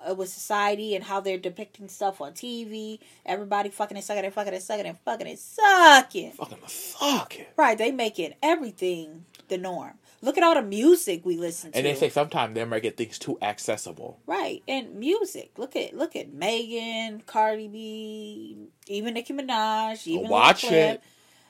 uh, 0.09 0.15
with 0.15 0.29
society 0.29 0.95
and 0.95 1.03
how 1.03 1.19
they're 1.19 1.37
depicting 1.37 1.87
stuff 1.89 2.19
on 2.21 2.31
TV. 2.33 2.99
Everybody 3.25 3.69
fucking 3.69 3.95
and 3.97 4.03
sucking 4.03 4.25
and 4.25 4.33
fucking 4.33 4.53
and 4.53 4.63
sucking 4.63 4.85
and 4.85 4.97
fucking 4.99 5.27
and 5.27 5.37
sucking. 5.39 6.31
Fucking 6.31 6.57
fuck 6.65 7.39
it. 7.39 7.49
Right, 7.57 7.77
they 7.77 7.91
making 7.91 8.33
everything 8.41 9.25
the 9.49 9.57
norm. 9.57 9.93
Look 10.21 10.37
at 10.37 10.43
all 10.43 10.55
the 10.55 10.63
music 10.63 11.25
we 11.25 11.37
listen 11.37 11.71
to. 11.71 11.77
And 11.77 11.85
they 11.85 11.93
say 11.95 12.09
sometimes 12.09 12.55
they 12.55 12.65
might 12.65 12.81
get 12.81 12.97
things 12.97 13.19
too 13.19 13.37
accessible. 13.41 14.19
right, 14.25 14.63
and 14.67 14.95
music. 14.95 15.51
Look 15.57 15.75
at 15.75 15.95
look 15.95 16.15
at 16.15 16.33
Megan, 16.33 17.21
Cardi 17.25 17.67
B, 17.67 18.57
even 18.87 19.13
Nicki 19.13 19.33
Minaj, 19.33 20.07
even 20.07 20.27
Watch 20.29 20.61
Clip, 20.61 20.95
it. 20.95 21.03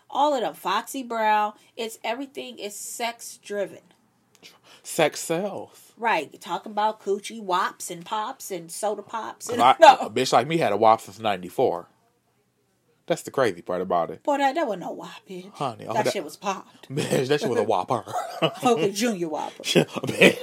All 0.09 0.33
of 0.33 0.41
them, 0.41 0.53
Foxy 0.53 1.03
Brown. 1.03 1.53
It's 1.75 1.97
everything 2.03 2.59
is 2.59 2.75
sex 2.75 3.37
driven. 3.41 3.79
Sex 4.83 5.19
sells. 5.19 5.91
Right, 5.97 6.39
talking 6.39 6.71
about 6.71 7.01
coochie 7.01 7.41
wops 7.41 7.89
and 7.89 8.05
pops 8.05 8.51
and 8.51 8.71
soda 8.71 9.01
pops. 9.01 9.49
And, 9.49 9.61
I- 9.61 9.71
A 9.79 9.81
no, 9.81 10.09
bitch 10.09 10.31
like 10.31 10.47
me 10.47 10.57
had 10.57 10.71
a 10.71 10.77
wop 10.77 11.01
since 11.01 11.19
94. 11.19 11.87
That's 13.07 13.21
the 13.23 13.31
crazy 13.31 13.61
part 13.61 13.81
about 13.81 14.11
it. 14.11 14.21
boy, 14.23 14.37
that, 14.37 14.55
that 14.55 14.67
wasn't 14.67 14.83
no 14.83 14.91
wop, 14.91 15.11
bitch. 15.29 15.49
Honey, 15.53 15.85
oh, 15.87 15.93
that, 15.93 16.05
that- 16.05 16.13
shit 16.13 16.23
was 16.23 16.35
popped. 16.37 16.89
Bitch, 16.93 17.27
that 17.29 17.39
shit 17.39 17.49
was 17.49 17.57
a 17.59 17.63
whopper. 17.63 18.03
Okay, 18.63 18.91
junior 18.91 19.29
whopper. 19.29 19.63
Bitch, 19.63 20.37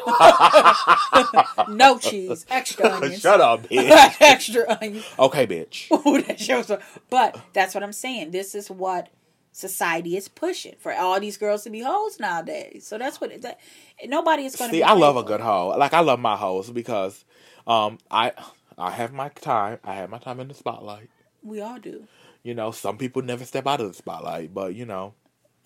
No 1.68 1.98
cheese, 1.98 2.46
extra 2.50 2.90
onions. 2.90 3.20
Shut 3.20 3.40
up, 3.40 3.62
bitch. 3.68 4.16
extra 4.20 4.78
onions. 4.80 5.04
Okay, 5.18 5.46
bitch. 5.46 5.90
Ooh, 6.06 6.20
that 6.22 6.40
shows 6.40 6.70
up. 6.70 6.82
But 7.10 7.38
that's 7.52 7.74
what 7.74 7.82
I'm 7.84 7.92
saying. 7.92 8.30
This 8.32 8.54
is 8.54 8.70
what 8.70 9.08
society 9.52 10.16
is 10.16 10.28
pushing 10.28 10.74
for 10.78 10.92
all 10.92 11.20
these 11.20 11.36
girls 11.36 11.62
to 11.64 11.70
be 11.70 11.80
hoes 11.80 12.18
nowadays. 12.18 12.86
So 12.86 12.98
that's 12.98 13.20
what 13.20 13.40
that, 13.42 13.60
nobody 14.06 14.44
is 14.44 14.56
going 14.56 14.70
to 14.70 14.76
See. 14.76 14.82
I 14.82 14.92
love 14.94 15.16
a 15.16 15.22
good 15.22 15.40
hoe. 15.40 15.68
Like 15.78 15.92
I 15.94 16.00
love 16.00 16.18
my 16.18 16.36
hoes 16.36 16.70
because 16.70 17.24
um 17.66 17.98
I 18.10 18.32
I 18.76 18.90
have 18.90 19.12
my 19.12 19.28
time. 19.28 19.78
I 19.84 19.94
have 19.94 20.10
my 20.10 20.18
time 20.18 20.40
in 20.40 20.48
the 20.48 20.54
spotlight. 20.54 21.08
We 21.42 21.60
all 21.60 21.78
do. 21.78 22.08
You 22.44 22.54
know, 22.54 22.70
some 22.70 22.96
people 22.98 23.22
never 23.22 23.44
step 23.44 23.66
out 23.66 23.80
of 23.80 23.88
the 23.88 23.94
spotlight, 23.94 24.54
but 24.54 24.74
you 24.74 24.84
know, 24.86 25.14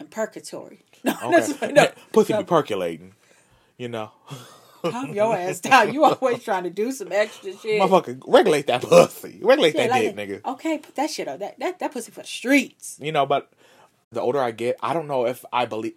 And 0.00 0.10
purgatory. 0.10 0.84
No, 1.04 1.12
okay. 1.12 1.30
that's 1.30 1.52
what, 1.60 1.72
no. 1.74 1.86
pussy 2.12 2.32
no, 2.32 2.38
be 2.40 2.44
percolating. 2.46 3.14
You 3.76 3.88
know, 3.88 4.10
calm 4.82 5.14
your 5.14 5.36
ass 5.36 5.60
down. 5.60 5.92
You 5.94 6.04
always 6.04 6.42
trying 6.42 6.64
to 6.64 6.70
do 6.70 6.90
some 6.90 7.12
extra 7.12 7.56
shit. 7.56 7.80
motherfucker, 7.80 8.20
regulate 8.26 8.66
that 8.66 8.82
pussy, 8.82 9.38
regulate 9.42 9.76
that 9.76 9.90
like- 9.90 10.16
dick, 10.16 10.28
nigga. 10.42 10.44
Okay, 10.54 10.78
put 10.78 10.94
that 10.96 11.10
shit 11.10 11.28
on. 11.28 11.38
That, 11.38 11.58
that 11.60 11.78
that 11.78 11.92
pussy 11.92 12.10
for 12.10 12.22
the 12.22 12.26
streets. 12.26 12.96
You 13.00 13.12
know, 13.12 13.26
but 13.26 13.52
the 14.10 14.20
older 14.20 14.40
I 14.40 14.50
get, 14.50 14.76
I 14.82 14.92
don't 14.94 15.06
know 15.06 15.26
if 15.26 15.44
I 15.52 15.66
believe. 15.66 15.94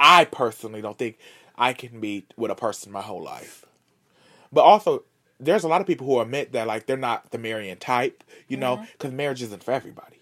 I 0.00 0.24
personally 0.24 0.80
don't 0.82 0.98
think 0.98 1.18
I 1.56 1.72
can 1.74 2.00
be 2.00 2.24
with 2.36 2.50
a 2.50 2.54
person 2.56 2.90
my 2.90 3.02
whole 3.02 3.22
life. 3.22 3.64
But 4.52 4.62
also, 4.62 5.04
there's 5.38 5.62
a 5.62 5.68
lot 5.68 5.80
of 5.80 5.86
people 5.86 6.06
who 6.08 6.18
admit 6.20 6.52
that 6.52 6.66
like 6.66 6.86
they're 6.86 6.96
not 6.96 7.30
the 7.30 7.38
marrying 7.38 7.76
type. 7.76 8.24
You 8.48 8.56
know, 8.56 8.76
Mm-hmm. 8.78 8.84
because 8.92 9.12
marriage 9.12 9.42
isn't 9.42 9.62
for 9.62 9.70
everybody. 9.72 10.19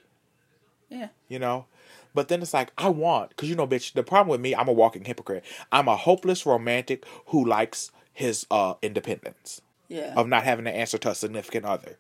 Yeah. 0.89 1.09
you 1.29 1.39
know. 1.39 1.67
But 2.15 2.29
then 2.29 2.41
it's 2.43 2.55
like 2.55 2.73
I 2.79 2.89
want, 2.89 3.37
cause 3.37 3.49
you 3.49 3.55
know, 3.55 3.67
bitch. 3.67 3.93
The 3.93 4.03
problem 4.03 4.29
with 4.29 4.41
me, 4.41 4.55
I'm 4.55 4.69
a 4.69 4.73
walking 4.73 5.05
hypocrite. 5.05 5.45
I'm 5.71 5.87
a 5.89 5.97
hopeless 5.97 6.47
romantic 6.47 7.05
who 7.27 7.45
likes 7.45 7.91
his 8.13 8.47
uh 8.51 8.75
independence 8.83 9.61
Yeah. 9.89 10.15
of 10.17 10.27
not 10.27 10.45
having 10.45 10.65
to 10.65 10.75
answer 10.75 10.99
to 10.99 11.11
a 11.11 11.15
significant 11.15 11.65
other. 11.67 11.97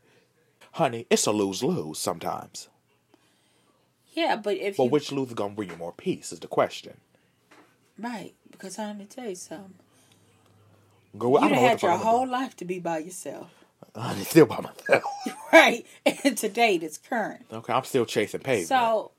Honey, 0.72 1.07
it's 1.11 1.27
a 1.27 1.33
lose 1.33 1.62
lose 1.62 1.98
sometimes. 1.98 2.68
yeah, 4.14 4.37
but 4.37 4.57
if 4.57 4.77
But 4.79 4.85
you 4.85 4.90
which 4.90 5.12
lose 5.12 5.29
is 5.29 5.35
gonna 5.35 5.55
bring 5.55 5.70
you 5.70 5.77
more 5.77 5.92
peace 5.92 6.33
is 6.33 6.40
the 6.40 6.48
question. 6.48 6.96
right, 7.98 8.33
because 8.51 8.79
I'm 8.79 8.96
gonna 8.96 9.05
tell 9.07 9.29
you 9.29 9.35
something. 9.35 9.74
Go. 11.16 11.33
Know 11.35 11.38
have 11.38 11.51
what 11.51 11.61
had 11.61 11.70
your 11.70 11.79
fuck 11.79 11.90
I'm 11.90 11.98
gonna 11.98 12.11
whole 12.18 12.29
life 12.29 12.57
to 12.57 12.64
be 12.64 12.79
by 12.81 12.98
yourself. 12.98 13.51
Honey, 13.97 14.25
still 14.25 14.47
by 14.47 14.61
myself. 14.61 15.03
Right. 15.53 15.87
And 16.25 16.37
today 16.37 16.77
it's 16.77 16.99
current. 16.99 17.47
Okay, 17.51 17.73
I'm 17.73 17.85
still 17.85 18.05
chasing 18.05 18.41
pavement. 18.41 18.69
So 18.69 19.12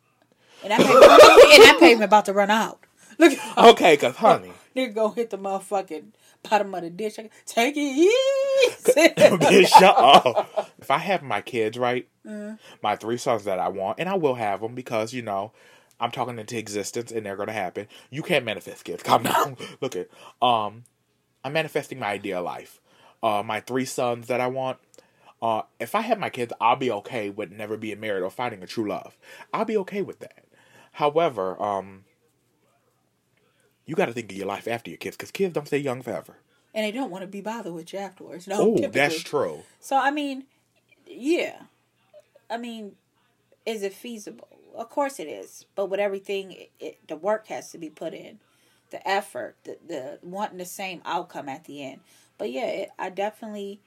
and 0.63 0.71
that 0.71 0.77
pavement, 0.79 1.03
and 1.03 1.63
that 1.63 1.77
pavement 1.79 2.03
about 2.07 2.25
to 2.25 2.33
run 2.33 2.51
out. 2.51 2.79
Look 3.17 3.33
okay, 3.57 3.97
cause 3.97 4.15
honey, 4.17 4.53
nigga 4.75 4.93
go 4.93 5.09
hit 5.09 5.31
the 5.31 5.37
motherfucking 5.39 6.11
bottom 6.47 6.73
of 6.75 6.83
the 6.83 6.89
ditch. 6.91 7.19
Take 7.45 7.75
it 7.75 7.79
easy. 7.79 9.09
bitch, 9.37 9.67
shut 9.67 9.95
up. 9.97 10.71
If 10.79 10.91
I 10.91 10.97
have 10.99 11.23
my 11.23 11.41
kids 11.41 11.77
right, 11.77 12.07
Mm-hmm. 12.27 12.55
my 12.83 12.95
three 12.95 13.17
sons 13.17 13.45
that 13.45 13.57
I 13.57 13.69
want, 13.69 13.99
and 13.99 14.07
I 14.07 14.13
will 14.13 14.35
have 14.35 14.61
them 14.61 14.75
because 14.75 15.13
you 15.13 15.23
know 15.23 15.51
I'm 15.99 16.11
talking 16.11 16.37
into 16.37 16.57
existence 16.59 17.11
and 17.11 17.25
they're 17.25 17.35
gonna 17.35 17.53
happen. 17.53 17.87
You 18.11 18.21
can't 18.21 18.45
manifest 18.45 18.83
kids. 18.85 19.01
Calm 19.01 19.23
down. 19.23 19.57
Look 19.81 19.95
at 19.95 20.09
um, 20.41 20.83
I'm 21.43 21.53
manifesting 21.53 21.97
my 21.97 22.07
ideal 22.07 22.43
life. 22.43 22.78
Uh, 23.21 23.43
my 23.43 23.59
three 23.59 23.85
sons 23.85 24.27
that 24.27 24.39
I 24.41 24.47
want. 24.47 24.77
Uh, 25.41 25.61
if 25.79 25.95
I 25.95 26.01
have 26.01 26.19
my 26.19 26.29
kids, 26.29 26.51
I'll 26.59 26.75
be 26.75 26.91
okay 26.91 27.29
with 27.29 27.51
never 27.51 27.77
being 27.77 27.99
married 27.99 28.23
or 28.23 28.29
finding 28.29 28.61
a 28.63 28.67
true 28.67 28.87
love. 28.87 29.17
I'll 29.53 29.65
be 29.65 29.77
okay 29.77 30.01
with 30.01 30.19
that. 30.19 30.45
However, 30.93 31.61
um, 31.61 32.03
you 33.85 33.95
got 33.95 34.05
to 34.07 34.13
think 34.13 34.31
of 34.31 34.37
your 34.37 34.47
life 34.47 34.67
after 34.67 34.89
your 34.91 34.97
kids 34.97 35.15
because 35.17 35.31
kids 35.31 35.53
don't 35.53 35.67
stay 35.67 35.77
young 35.77 36.01
forever. 36.01 36.37
and 36.73 36.85
they 36.85 36.91
don't 36.91 37.09
want 37.09 37.21
to 37.23 37.27
be 37.27 37.41
bothered 37.41 37.73
with 37.73 37.91
you 37.93 37.99
afterwards. 37.99 38.47
No, 38.47 38.61
Oh, 38.61 38.75
typically. 38.75 38.89
that's 38.99 39.23
true. 39.23 39.63
So 39.79 39.95
I 39.97 40.11
mean, 40.11 40.45
yeah, 41.07 41.61
I 42.49 42.57
mean, 42.57 42.93
is 43.65 43.81
it 43.83 43.93
feasible? 43.93 44.47
Of 44.75 44.89
course 44.89 45.19
it 45.19 45.27
is, 45.27 45.65
but 45.75 45.87
with 45.87 45.99
everything, 45.99 46.51
it, 46.51 46.71
it, 46.79 47.07
the 47.07 47.15
work 47.15 47.47
has 47.47 47.71
to 47.71 47.77
be 47.77 47.89
put 47.89 48.13
in, 48.13 48.39
the 48.91 49.05
effort, 49.07 49.55
the 49.63 49.77
the 49.87 50.19
wanting 50.21 50.57
the 50.59 50.65
same 50.65 51.01
outcome 51.05 51.49
at 51.49 51.65
the 51.65 51.83
end. 51.83 52.01
But 52.39 52.51
yeah, 52.51 52.65
it, 52.65 52.89
I 52.97 53.09
definitely. 53.11 53.81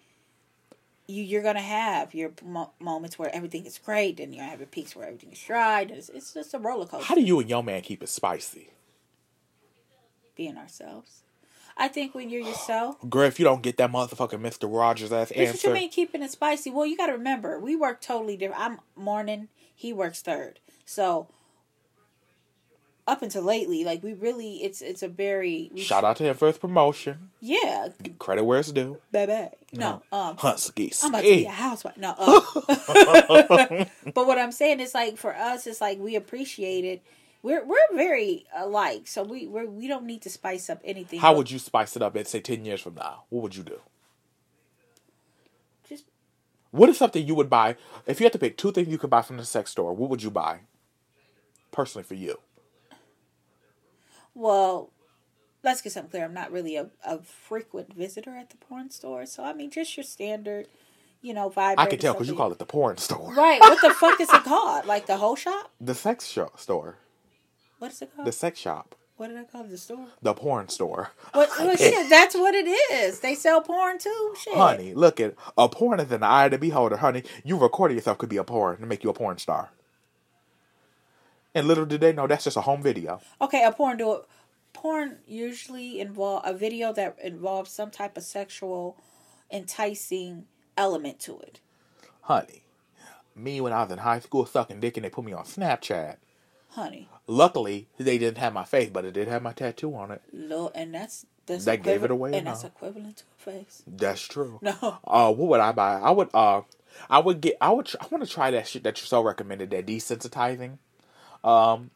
You, 1.08 1.24
you're 1.24 1.42
gonna 1.42 1.60
have 1.60 2.14
your 2.14 2.30
mo- 2.44 2.70
moments 2.78 3.18
where 3.18 3.34
everything 3.34 3.66
is 3.66 3.78
great, 3.78 4.20
and 4.20 4.32
you're 4.32 4.42
gonna 4.42 4.50
have 4.50 4.60
your 4.60 4.68
peaks 4.68 4.94
where 4.94 5.06
everything 5.06 5.32
is 5.32 5.40
dry. 5.40 5.80
And 5.80 5.90
it's, 5.90 6.08
it's 6.08 6.32
just 6.32 6.54
a 6.54 6.58
roller 6.58 6.86
coaster. 6.86 7.06
How 7.06 7.16
do 7.16 7.20
you 7.22 7.40
and 7.40 7.50
your 7.50 7.64
man 7.64 7.82
keep 7.82 8.04
it 8.04 8.08
spicy? 8.08 8.68
being 10.34 10.56
ourselves. 10.56 11.22
I 11.76 11.88
think 11.88 12.14
when 12.14 12.28
you're 12.28 12.42
yourself, 12.42 12.96
Girl, 13.10 13.26
if 13.26 13.38
you 13.38 13.44
don't 13.44 13.62
get 13.62 13.76
that 13.78 13.90
motherfucking 13.90 14.40
Mr. 14.40 14.72
Rogers 14.72 15.12
ass 15.12 15.32
That's 15.34 15.52
what 15.52 15.64
you 15.64 15.72
mean 15.72 15.90
keeping 15.90 16.22
it 16.22 16.30
spicy. 16.30 16.70
Well, 16.70 16.86
you 16.86 16.96
got 16.96 17.06
to 17.06 17.12
remember, 17.12 17.58
we 17.58 17.76
work 17.76 18.00
totally 18.00 18.36
different. 18.36 18.60
I'm 18.60 18.78
morning, 18.96 19.48
he 19.74 19.92
works 19.92 20.20
third. 20.20 20.60
So 20.84 21.28
up 23.06 23.22
until 23.22 23.42
lately, 23.42 23.84
like 23.84 24.02
we 24.02 24.12
really, 24.14 24.62
it's 24.62 24.80
it's 24.80 25.02
a 25.02 25.08
very 25.08 25.70
shout 25.76 26.04
out 26.04 26.16
to 26.16 26.24
him 26.24 26.36
for 26.36 26.46
his 26.46 26.58
promotion. 26.58 27.30
Yeah, 27.40 27.88
Credit 28.18 28.44
where 28.44 28.60
it's 28.60 28.70
due. 28.70 28.98
baby. 29.10 29.48
No, 29.72 30.02
um, 30.12 30.36
Husky. 30.36 30.92
I'm 31.02 31.10
about 31.10 31.22
to 31.22 31.28
be 31.28 31.44
a 31.46 31.50
housewife. 31.50 31.96
No, 31.96 32.14
uh, 32.16 33.84
but 34.14 34.26
what 34.26 34.38
I'm 34.38 34.52
saying 34.52 34.80
is 34.80 34.94
like 34.94 35.16
for 35.16 35.34
us, 35.34 35.66
it's 35.66 35.80
like 35.80 35.98
we 35.98 36.14
appreciate 36.14 36.84
it. 36.84 37.02
We're 37.42 37.64
we're 37.64 37.76
very 37.92 38.46
alike, 38.56 39.08
so 39.08 39.24
we 39.24 39.46
we're, 39.48 39.66
we 39.66 39.88
don't 39.88 40.04
need 40.04 40.22
to 40.22 40.30
spice 40.30 40.70
up 40.70 40.80
anything. 40.84 41.18
How 41.18 41.34
would 41.34 41.50
you 41.50 41.58
spice 41.58 41.96
it 41.96 42.02
up 42.02 42.14
and 42.14 42.26
say 42.26 42.40
10 42.40 42.64
years 42.64 42.80
from 42.80 42.94
now? 42.94 43.24
What 43.30 43.42
would 43.42 43.56
you 43.56 43.64
do? 43.64 43.80
just 45.88 46.04
What 46.70 46.88
is 46.88 46.98
something 46.98 47.26
you 47.26 47.34
would 47.34 47.50
buy? 47.50 47.76
If 48.06 48.20
you 48.20 48.24
had 48.26 48.32
to 48.34 48.38
pick 48.38 48.56
two 48.56 48.70
things 48.70 48.86
you 48.88 48.98
could 48.98 49.10
buy 49.10 49.22
from 49.22 49.38
the 49.38 49.44
sex 49.44 49.72
store, 49.72 49.92
what 49.92 50.08
would 50.08 50.22
you 50.22 50.30
buy? 50.30 50.60
Personally 51.72 52.04
for 52.04 52.14
you. 52.14 52.38
Well, 54.34 54.90
let's 55.62 55.80
get 55.80 55.92
something 55.92 56.10
clear. 56.10 56.24
I'm 56.24 56.34
not 56.34 56.50
really 56.52 56.76
a, 56.76 56.88
a 57.06 57.18
frequent 57.18 57.94
visitor 57.94 58.34
at 58.36 58.50
the 58.50 58.56
porn 58.56 58.90
store. 58.90 59.26
So, 59.26 59.44
I 59.44 59.52
mean, 59.52 59.70
just 59.70 59.96
your 59.96 60.04
standard, 60.04 60.66
you 61.20 61.34
know, 61.34 61.50
vibe. 61.50 61.74
I 61.78 61.86
can 61.86 61.98
tell 61.98 62.14
because 62.14 62.28
you 62.28 62.34
call 62.34 62.52
it 62.52 62.58
the 62.58 62.66
porn 62.66 62.96
store. 62.96 63.32
Right. 63.34 63.60
What 63.60 63.80
the 63.80 63.90
fuck 63.90 64.20
is 64.20 64.32
it 64.32 64.42
called? 64.44 64.86
Like 64.86 65.06
the 65.06 65.16
whole 65.18 65.36
shop? 65.36 65.70
The 65.80 65.94
sex 65.94 66.26
shop 66.28 66.58
store. 66.58 66.96
What 67.78 67.92
is 67.92 68.00
it 68.02 68.10
called? 68.14 68.26
The 68.26 68.32
sex 68.32 68.58
shop. 68.60 68.94
what 69.16 69.28
did 69.28 69.36
I 69.38 69.44
call 69.44 69.62
it? 69.62 69.70
The 69.70 69.78
store? 69.78 70.06
The 70.22 70.34
porn 70.34 70.68
store. 70.68 71.10
What, 71.32 71.50
well, 71.58 71.76
shit, 71.76 72.08
that's 72.08 72.34
what 72.34 72.54
it 72.54 72.66
is. 72.68 73.20
They 73.20 73.34
sell 73.34 73.60
porn 73.60 73.98
too. 73.98 74.34
Shit. 74.40 74.54
Honey, 74.54 74.94
look 74.94 75.20
at 75.20 75.34
a 75.58 75.68
porn 75.68 76.00
is 76.00 76.10
an 76.12 76.22
eye 76.22 76.44
of 76.46 76.52
the 76.52 76.58
beholder. 76.58 76.96
Honey, 76.96 77.24
you 77.44 77.56
recording 77.58 77.96
yourself 77.96 78.18
could 78.18 78.28
be 78.28 78.36
a 78.36 78.44
porn 78.44 78.78
to 78.78 78.86
make 78.86 79.02
you 79.04 79.10
a 79.10 79.12
porn 79.14 79.38
star. 79.38 79.70
And 81.54 81.68
little 81.68 81.84
did 81.84 82.00
they 82.00 82.12
know 82.12 82.26
that's 82.26 82.44
just 82.44 82.56
a 82.56 82.62
home 82.62 82.82
video. 82.82 83.20
Okay, 83.40 83.64
a 83.64 83.72
porn 83.72 83.98
do 83.98 84.14
it. 84.14 84.22
Porn 84.72 85.18
usually 85.26 86.00
involve 86.00 86.42
a 86.46 86.54
video 86.54 86.92
that 86.94 87.18
involves 87.22 87.70
some 87.70 87.90
type 87.90 88.16
of 88.16 88.22
sexual 88.22 88.96
enticing 89.50 90.46
element 90.78 91.20
to 91.20 91.38
it. 91.40 91.60
Honey, 92.22 92.62
me 93.36 93.60
when 93.60 93.72
I 93.72 93.82
was 93.82 93.92
in 93.92 93.98
high 93.98 94.20
school 94.20 94.46
sucking 94.46 94.80
dick 94.80 94.96
and 94.96 95.04
they 95.04 95.10
put 95.10 95.24
me 95.24 95.32
on 95.34 95.44
Snapchat. 95.44 96.16
honey. 96.70 97.08
Luckily, 97.26 97.88
they 97.98 98.16
didn't 98.16 98.38
have 98.38 98.54
my 98.54 98.64
face, 98.64 98.88
but 98.90 99.04
it 99.04 99.12
did 99.12 99.28
have 99.28 99.42
my 99.42 99.52
tattoo 99.52 99.94
on 99.94 100.10
it. 100.10 100.22
Look, 100.32 100.72
and 100.74 100.94
that's 100.94 101.26
that's 101.44 101.64
That 101.66 101.82
gave 101.82 102.02
it 102.04 102.10
away, 102.10 102.32
and 102.34 102.46
that's 102.46 102.64
equivalent 102.64 103.18
to 103.18 103.24
a 103.38 103.50
face. 103.52 103.82
That's 103.86 104.22
true. 104.22 104.58
No, 104.62 104.98
Uh, 105.04 105.32
what 105.32 105.48
would 105.48 105.60
I 105.60 105.72
buy? 105.72 105.94
I 106.00 106.10
would 106.10 106.30
uh, 106.32 106.62
I 107.10 107.18
would 107.18 107.40
get. 107.40 107.56
I 107.60 107.70
would. 107.72 107.86
tr- 107.86 107.96
I 108.00 108.06
want 108.10 108.24
to 108.24 108.30
try 108.30 108.50
that 108.52 108.68
shit 108.68 108.84
that 108.84 109.00
you 109.00 109.06
so 109.06 109.22
recommended. 109.22 109.70
That 109.70 109.86
desensitizing. 109.86 110.78
Um, 111.44 111.90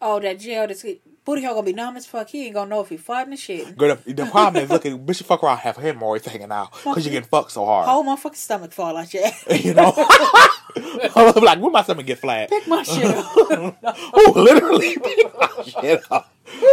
oh 0.00 0.18
that 0.20 0.38
gel, 0.40 0.66
this 0.66 0.84
booty 1.24 1.42
hole 1.44 1.54
gonna 1.54 1.66
be 1.66 1.72
numb 1.72 1.96
as 1.96 2.06
fuck. 2.06 2.28
He 2.28 2.46
ain't 2.46 2.54
gonna 2.54 2.70
know 2.70 2.80
if 2.80 2.88
he 2.88 2.96
farting 2.96 3.32
or 3.34 3.36
shit. 3.36 3.76
good. 3.76 3.98
The 4.06 4.26
problem 4.26 4.62
is, 4.64 4.70
look, 4.70 4.84
at 4.86 4.92
bitch, 4.92 5.20
you 5.20 5.26
fuck 5.26 5.42
around, 5.42 5.58
have 5.58 5.76
hemorrhoids 5.76 6.26
hanging 6.26 6.50
out 6.50 6.72
because 6.72 7.04
you 7.04 7.12
getting 7.12 7.28
fucked 7.28 7.52
so 7.52 7.64
hard. 7.64 7.88
Whole 7.88 8.04
motherfucking 8.04 8.36
stomach 8.36 8.72
fall 8.72 8.96
out 8.96 9.12
your 9.14 9.24
ass. 9.26 9.44
You 9.64 9.74
know, 9.74 9.92
I'm 11.16 11.44
like, 11.44 11.60
when 11.60 11.72
my 11.72 11.82
stomach 11.82 12.06
get 12.06 12.18
flat? 12.18 12.48
Pick 12.50 12.66
my 12.66 12.82
shit 12.82 13.04
up. 13.04 13.26
oh, 13.34 14.32
literally, 14.34 14.98
pick 14.98 15.38
my 15.38 15.62
shit 15.64 16.02
up. 16.10 16.32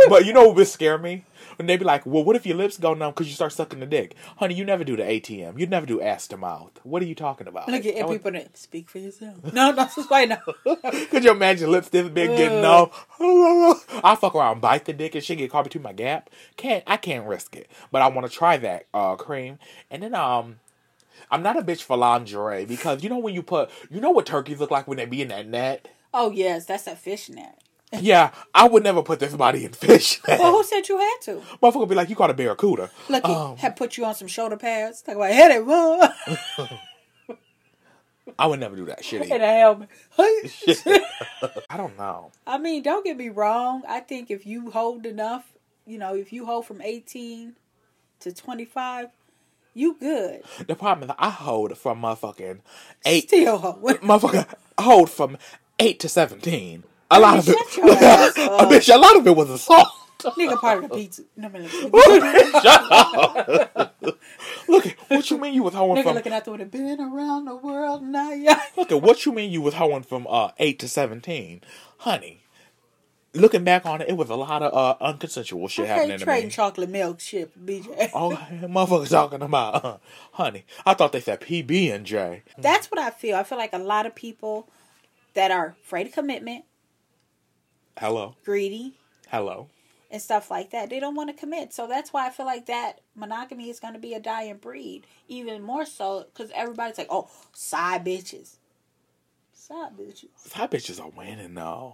But 0.10 0.26
you 0.26 0.34
know 0.34 0.46
what 0.48 0.56
would 0.56 0.68
scare 0.68 0.98
me? 0.98 1.24
When 1.60 1.68
they 1.68 1.76
be 1.76 1.84
like, 1.84 2.06
well, 2.06 2.24
what 2.24 2.38
if 2.38 2.46
your 2.46 2.56
lips 2.56 2.78
go 2.78 2.94
numb 2.94 3.12
because 3.12 3.28
you 3.28 3.34
start 3.34 3.52
sucking 3.52 3.82
the 3.82 3.86
dick? 3.86 4.16
Honey, 4.38 4.56
you 4.56 4.64
never 4.64 4.86
do 4.86 4.96
the 4.96 5.04
ATM. 5.04 5.60
You 5.60 5.68
never 5.68 5.86
do 5.86 6.00
ass 6.02 6.26
to 6.30 6.38
mouth. 6.38 6.72
What 6.84 7.02
are 7.02 7.06
you 7.06 7.16
talking 7.16 7.48
about? 7.48 7.68
Look 7.68 7.86
at 7.86 8.08
would- 8.08 8.14
people 8.14 8.32
that 8.32 8.58
speak 8.58 8.90
for 8.90 9.00
yourself. 9.00 9.52
No, 9.52 9.72
no, 9.72 9.84
just 9.96 10.10
right 10.10 10.30
now. 10.30 10.40
Could 11.10 11.26
you 11.26 11.32
imagine 11.32 11.70
lips 11.70 11.90
this 11.90 12.08
big 12.08 12.30
getting 12.38 12.62
numb? 12.62 12.92
I 13.20 14.16
fuck 14.18 14.36
around, 14.36 14.62
bite 14.62 14.86
the 14.86 14.94
dick, 14.94 15.16
and 15.16 15.24
shit 15.24 15.38
get 15.38 15.52
caught 15.52 15.66
between 15.66 15.84
my 15.84 15.92
gap. 15.92 16.30
Can't 16.56 16.82
I 16.88 16.96
can't 16.96 17.28
risk 17.28 17.58
it, 17.58 17.70
but 17.92 18.02
I 18.02 18.08
want 18.08 18.26
to 18.26 18.34
try 18.34 18.56
that 18.56 18.86
uh, 18.94 19.18
cream. 19.18 19.60
And 19.92 20.02
then 20.02 20.16
um, 20.16 20.60
I'm 21.30 21.44
not 21.44 21.58
a 21.58 21.62
bitch 21.62 21.84
for 21.84 21.98
lingerie 21.98 22.64
because 22.64 23.04
you 23.04 23.10
know 23.10 23.20
when 23.20 23.34
you 23.36 23.44
put, 23.44 23.70
you 23.92 24.00
know 24.00 24.12
what 24.12 24.26
turkeys 24.26 24.62
look 24.62 24.72
like 24.72 24.88
when 24.88 24.96
they 24.96 25.06
be 25.06 25.22
in 25.22 25.28
that 25.28 25.46
net. 25.46 25.90
Oh 26.14 26.32
yes, 26.32 26.68
that's 26.68 26.88
a 26.88 26.96
fishnet. 26.96 27.56
Yeah, 27.92 28.32
I 28.54 28.68
would 28.68 28.84
never 28.84 29.02
put 29.02 29.20
this 29.20 29.34
body 29.36 29.66
in 29.66 29.72
fish. 29.74 30.22
Well, 30.28 30.52
who 30.58 30.64
said 30.64 30.88
you 30.88 30.98
had 31.00 31.16
to? 31.24 31.42
Motherfucker 31.62 31.90
be 31.90 31.96
like, 31.96 32.10
you 32.10 32.16
caught 32.16 32.30
a 32.30 32.34
barracuda. 32.36 32.92
Look, 33.10 33.26
he 33.26 33.34
Um, 33.34 33.58
had 33.58 33.76
put 33.76 33.98
you 33.98 34.06
on 34.06 34.14
some 34.16 34.28
shoulder 34.28 34.58
pads. 34.58 35.02
Talk 35.02 35.16
about 35.16 35.32
head 35.32 35.52
it, 35.52 35.66
I 38.38 38.46
would 38.48 38.60
never 38.60 38.76
do 38.76 38.86
that 38.86 39.04
shit. 39.04 39.24
either. 39.30 39.44
a 39.44 39.48
helmet. 39.48 39.90
I 41.70 41.78
don't 41.78 41.98
know. 41.98 42.32
I 42.46 42.58
mean, 42.60 42.84
don't 42.84 43.04
get 43.04 43.18
me 43.18 43.30
wrong. 43.30 43.82
I 43.88 44.00
think 44.02 44.30
if 44.30 44.46
you 44.46 44.70
hold 44.72 45.06
enough, 45.06 45.52
you 45.86 45.98
know, 45.98 46.16
if 46.16 46.32
you 46.32 46.46
hold 46.46 46.66
from 46.68 46.82
18 46.82 47.56
to 48.22 48.32
25, 48.32 49.10
you 49.74 49.98
good. 50.00 50.44
The 50.68 50.76
problem 50.76 51.10
is 51.10 51.16
I 51.20 51.30
hold 51.32 51.78
from 51.78 52.02
motherfucking 52.02 52.60
eight. 53.06 53.28
Still 53.30 53.58
hold. 53.58 53.82
motherfucker 54.02 54.46
hold 54.80 55.10
from 55.10 55.38
eight 55.80 56.00
to 56.02 56.10
seventeen. 56.10 56.84
A 57.12 57.20
lot 57.20 57.40
of 57.40 57.48
it, 57.50 57.58
shut 57.58 57.78
your 57.78 57.92
ass 58.04 58.38
a 58.38 58.66
bitch. 58.66 58.94
A 58.94 58.98
lot 58.98 59.16
of 59.18 59.26
it 59.26 59.36
was 59.36 59.50
assault. 59.50 59.88
Nigga 60.20 60.60
part 60.60 60.84
of 60.84 60.90
the 60.90 60.96
pizza. 60.96 61.24
No, 61.38 61.48
man, 61.50 61.68
Shut 61.70 62.66
up. 62.92 63.96
Look, 64.68 64.86
at 64.88 64.96
what 65.08 65.32
you 65.32 65.38
mean 65.38 65.54
you 65.54 65.64
was 65.64 65.74
hoeing 65.74 65.96
Nigga 65.98 66.04
from? 66.04 66.16
looking 66.16 66.34
out 66.34 66.46
the 66.46 66.52
window. 66.52 66.66
Been 66.66 67.00
around 67.00 67.46
the 67.46 67.56
world 67.56 68.04
now, 68.04 68.32
yeah. 68.34 68.62
Look 68.78 68.92
at 68.92 69.02
what 69.02 69.26
you 69.26 69.32
mean 69.32 69.52
you 69.52 69.62
was 69.62 69.76
hoeing 69.76 70.04
from 70.04 70.28
uh 70.30 70.52
eight 70.60 70.78
to 70.80 70.88
seventeen, 70.88 71.62
honey. 72.00 72.44
Looking 73.34 73.64
back 73.64 73.86
on 73.86 74.02
it, 74.02 74.10
it 74.10 74.18
was 74.18 74.30
a 74.30 74.36
lot 74.36 74.62
of 74.62 74.74
uh 74.74 74.98
unconsensual 75.14 75.70
shit 75.70 75.84
Okay, 75.86 75.94
happening 75.94 76.20
to 76.20 76.26
trading 76.26 76.48
me. 76.48 76.52
chocolate 76.52 76.90
milk 76.90 77.20
shit, 77.22 77.66
BJ. 77.66 78.10
Oh, 78.14 78.32
motherfucker 78.64 79.08
talking 79.10 79.42
about, 79.42 79.86
uh, 79.86 79.98
honey. 80.34 80.66
I 80.86 80.96
thought 80.96 81.12
they 81.14 81.22
said 81.22 81.40
PB 81.42 81.94
and 81.94 82.06
J. 82.06 82.44
That's 82.58 82.92
what 82.92 83.00
I 83.00 83.10
feel. 83.12 83.36
I 83.38 83.44
feel 83.44 83.58
like 83.58 83.72
a 83.74 83.78
lot 83.78 84.06
of 84.06 84.16
people 84.16 84.68
that 85.36 85.52
are 85.52 85.76
afraid 85.84 86.08
of 86.08 86.14
commitment, 86.14 86.66
Hello, 88.00 88.36
greedy, 88.46 88.94
hello. 89.30 89.68
and 90.10 90.22
stuff 90.22 90.50
like 90.50 90.70
that. 90.72 90.90
They 90.90 91.02
don't 91.02 91.16
want 91.16 91.30
to 91.30 91.36
commit. 91.36 91.74
So 91.74 91.86
that's 91.86 92.14
why 92.14 92.28
I 92.28 92.30
feel 92.30 92.46
like 92.46 92.66
that 92.68 93.02
monogamy 93.14 93.70
is 93.70 93.82
going 93.82 93.94
to 93.94 94.00
be 94.00 94.14
a 94.14 94.22
dying 94.22 94.56
breed. 94.56 95.06
Even 95.28 95.62
more 95.62 95.86
so 95.86 96.26
because 96.34 96.50
everybody's 96.56 96.98
like, 96.98 97.08
oh, 97.10 97.30
side 97.52 98.06
bitches. 98.06 98.56
Side 99.52 99.98
bitches. 99.98 100.30
Side 100.38 100.72
bitches 100.72 101.04
are 101.04 101.10
winning 101.10 101.54
though. 101.56 101.94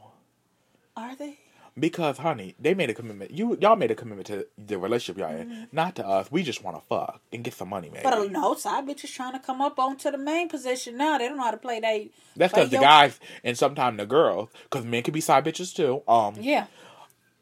Are 0.95 1.15
they? 1.15 1.39
Because, 1.77 2.19
honey, 2.19 2.55
they 2.57 2.73
made 2.73 2.89
a 2.89 2.93
commitment. 2.93 3.31
You 3.31 3.57
y'all 3.59 3.75
made 3.75 3.91
a 3.91 3.95
commitment 3.95 4.27
to 4.27 4.47
the 4.57 4.77
relationship 4.77 5.19
y'all 5.19 5.35
in, 5.37 5.67
not 5.73 5.95
to 5.97 6.07
us. 6.07 6.31
We 6.31 6.41
just 6.41 6.63
want 6.63 6.77
to 6.77 6.83
fuck 6.87 7.19
and 7.33 7.43
get 7.43 7.53
some 7.53 7.67
money, 7.67 7.89
maybe. 7.89 8.03
But 8.03 8.13
uh, 8.13 8.23
no, 8.25 8.55
side 8.55 8.87
bitches 8.87 9.13
trying 9.13 9.33
to 9.33 9.39
come 9.39 9.59
up 9.61 9.77
onto 9.77 10.09
the 10.09 10.17
main 10.17 10.47
position 10.47 10.95
now. 10.97 11.17
They 11.17 11.27
don't 11.27 11.35
know 11.37 11.43
how 11.43 11.51
to 11.51 11.57
play 11.57 11.81
they. 11.81 12.11
That's 12.37 12.53
because 12.53 12.69
the 12.69 12.77
guys 12.77 13.19
and 13.43 13.57
sometimes 13.57 13.97
the 13.97 14.05
girls, 14.05 14.49
because 14.63 14.85
men 14.85 15.03
can 15.03 15.13
be 15.13 15.19
side 15.19 15.43
bitches 15.43 15.75
too. 15.75 16.01
Um, 16.07 16.35
Yeah. 16.39 16.67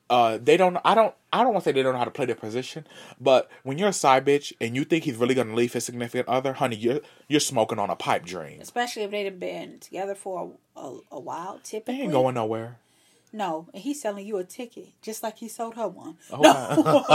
uh, 0.10 0.40
they 0.42 0.58
don't. 0.58 0.78
I 0.84 0.96
don't. 0.96 1.14
I 1.32 1.44
don't 1.44 1.54
want 1.54 1.64
to 1.64 1.70
say 1.70 1.72
they 1.74 1.84
don't 1.84 1.94
know 1.94 2.00
how 2.00 2.06
to 2.06 2.12
play 2.12 2.26
their 2.26 2.36
position, 2.36 2.88
but 3.22 3.52
when 3.62 3.78
you're 3.78 3.90
a 3.90 3.94
side 3.94 4.26
bitch 4.26 4.52
and 4.60 4.76
you 4.76 4.84
think 4.84 5.04
he's 5.04 5.16
really 5.18 5.36
gonna 5.36 5.54
leave 5.56 5.74
his 5.74 5.84
significant 5.86 6.28
other, 6.28 6.54
honey, 6.54 6.76
you're 6.76 7.02
you're 7.28 7.40
smoking 7.40 7.78
on 7.80 7.92
a 7.92 7.96
pipe 7.96 8.26
dream. 8.26 8.60
Especially 8.62 9.04
if 9.04 9.12
they've 9.12 9.40
been 9.40 9.78
together 9.80 10.16
for 10.16 10.56
a, 10.76 10.80
a, 10.80 11.00
a 11.12 11.20
while, 11.20 11.58
They 11.58 11.62
typically. 11.80 12.02
ain't 12.02 12.12
going 12.12 12.34
nowhere. 12.36 12.78
No, 13.36 13.68
and 13.74 13.82
he's 13.82 14.00
selling 14.00 14.28
you 14.28 14.38
a 14.38 14.44
ticket, 14.44 14.90
just 15.02 15.24
like 15.24 15.40
he 15.40 15.48
sold 15.48 15.74
her 15.76 15.88
one. 15.88 16.18
Oh, 16.32 17.08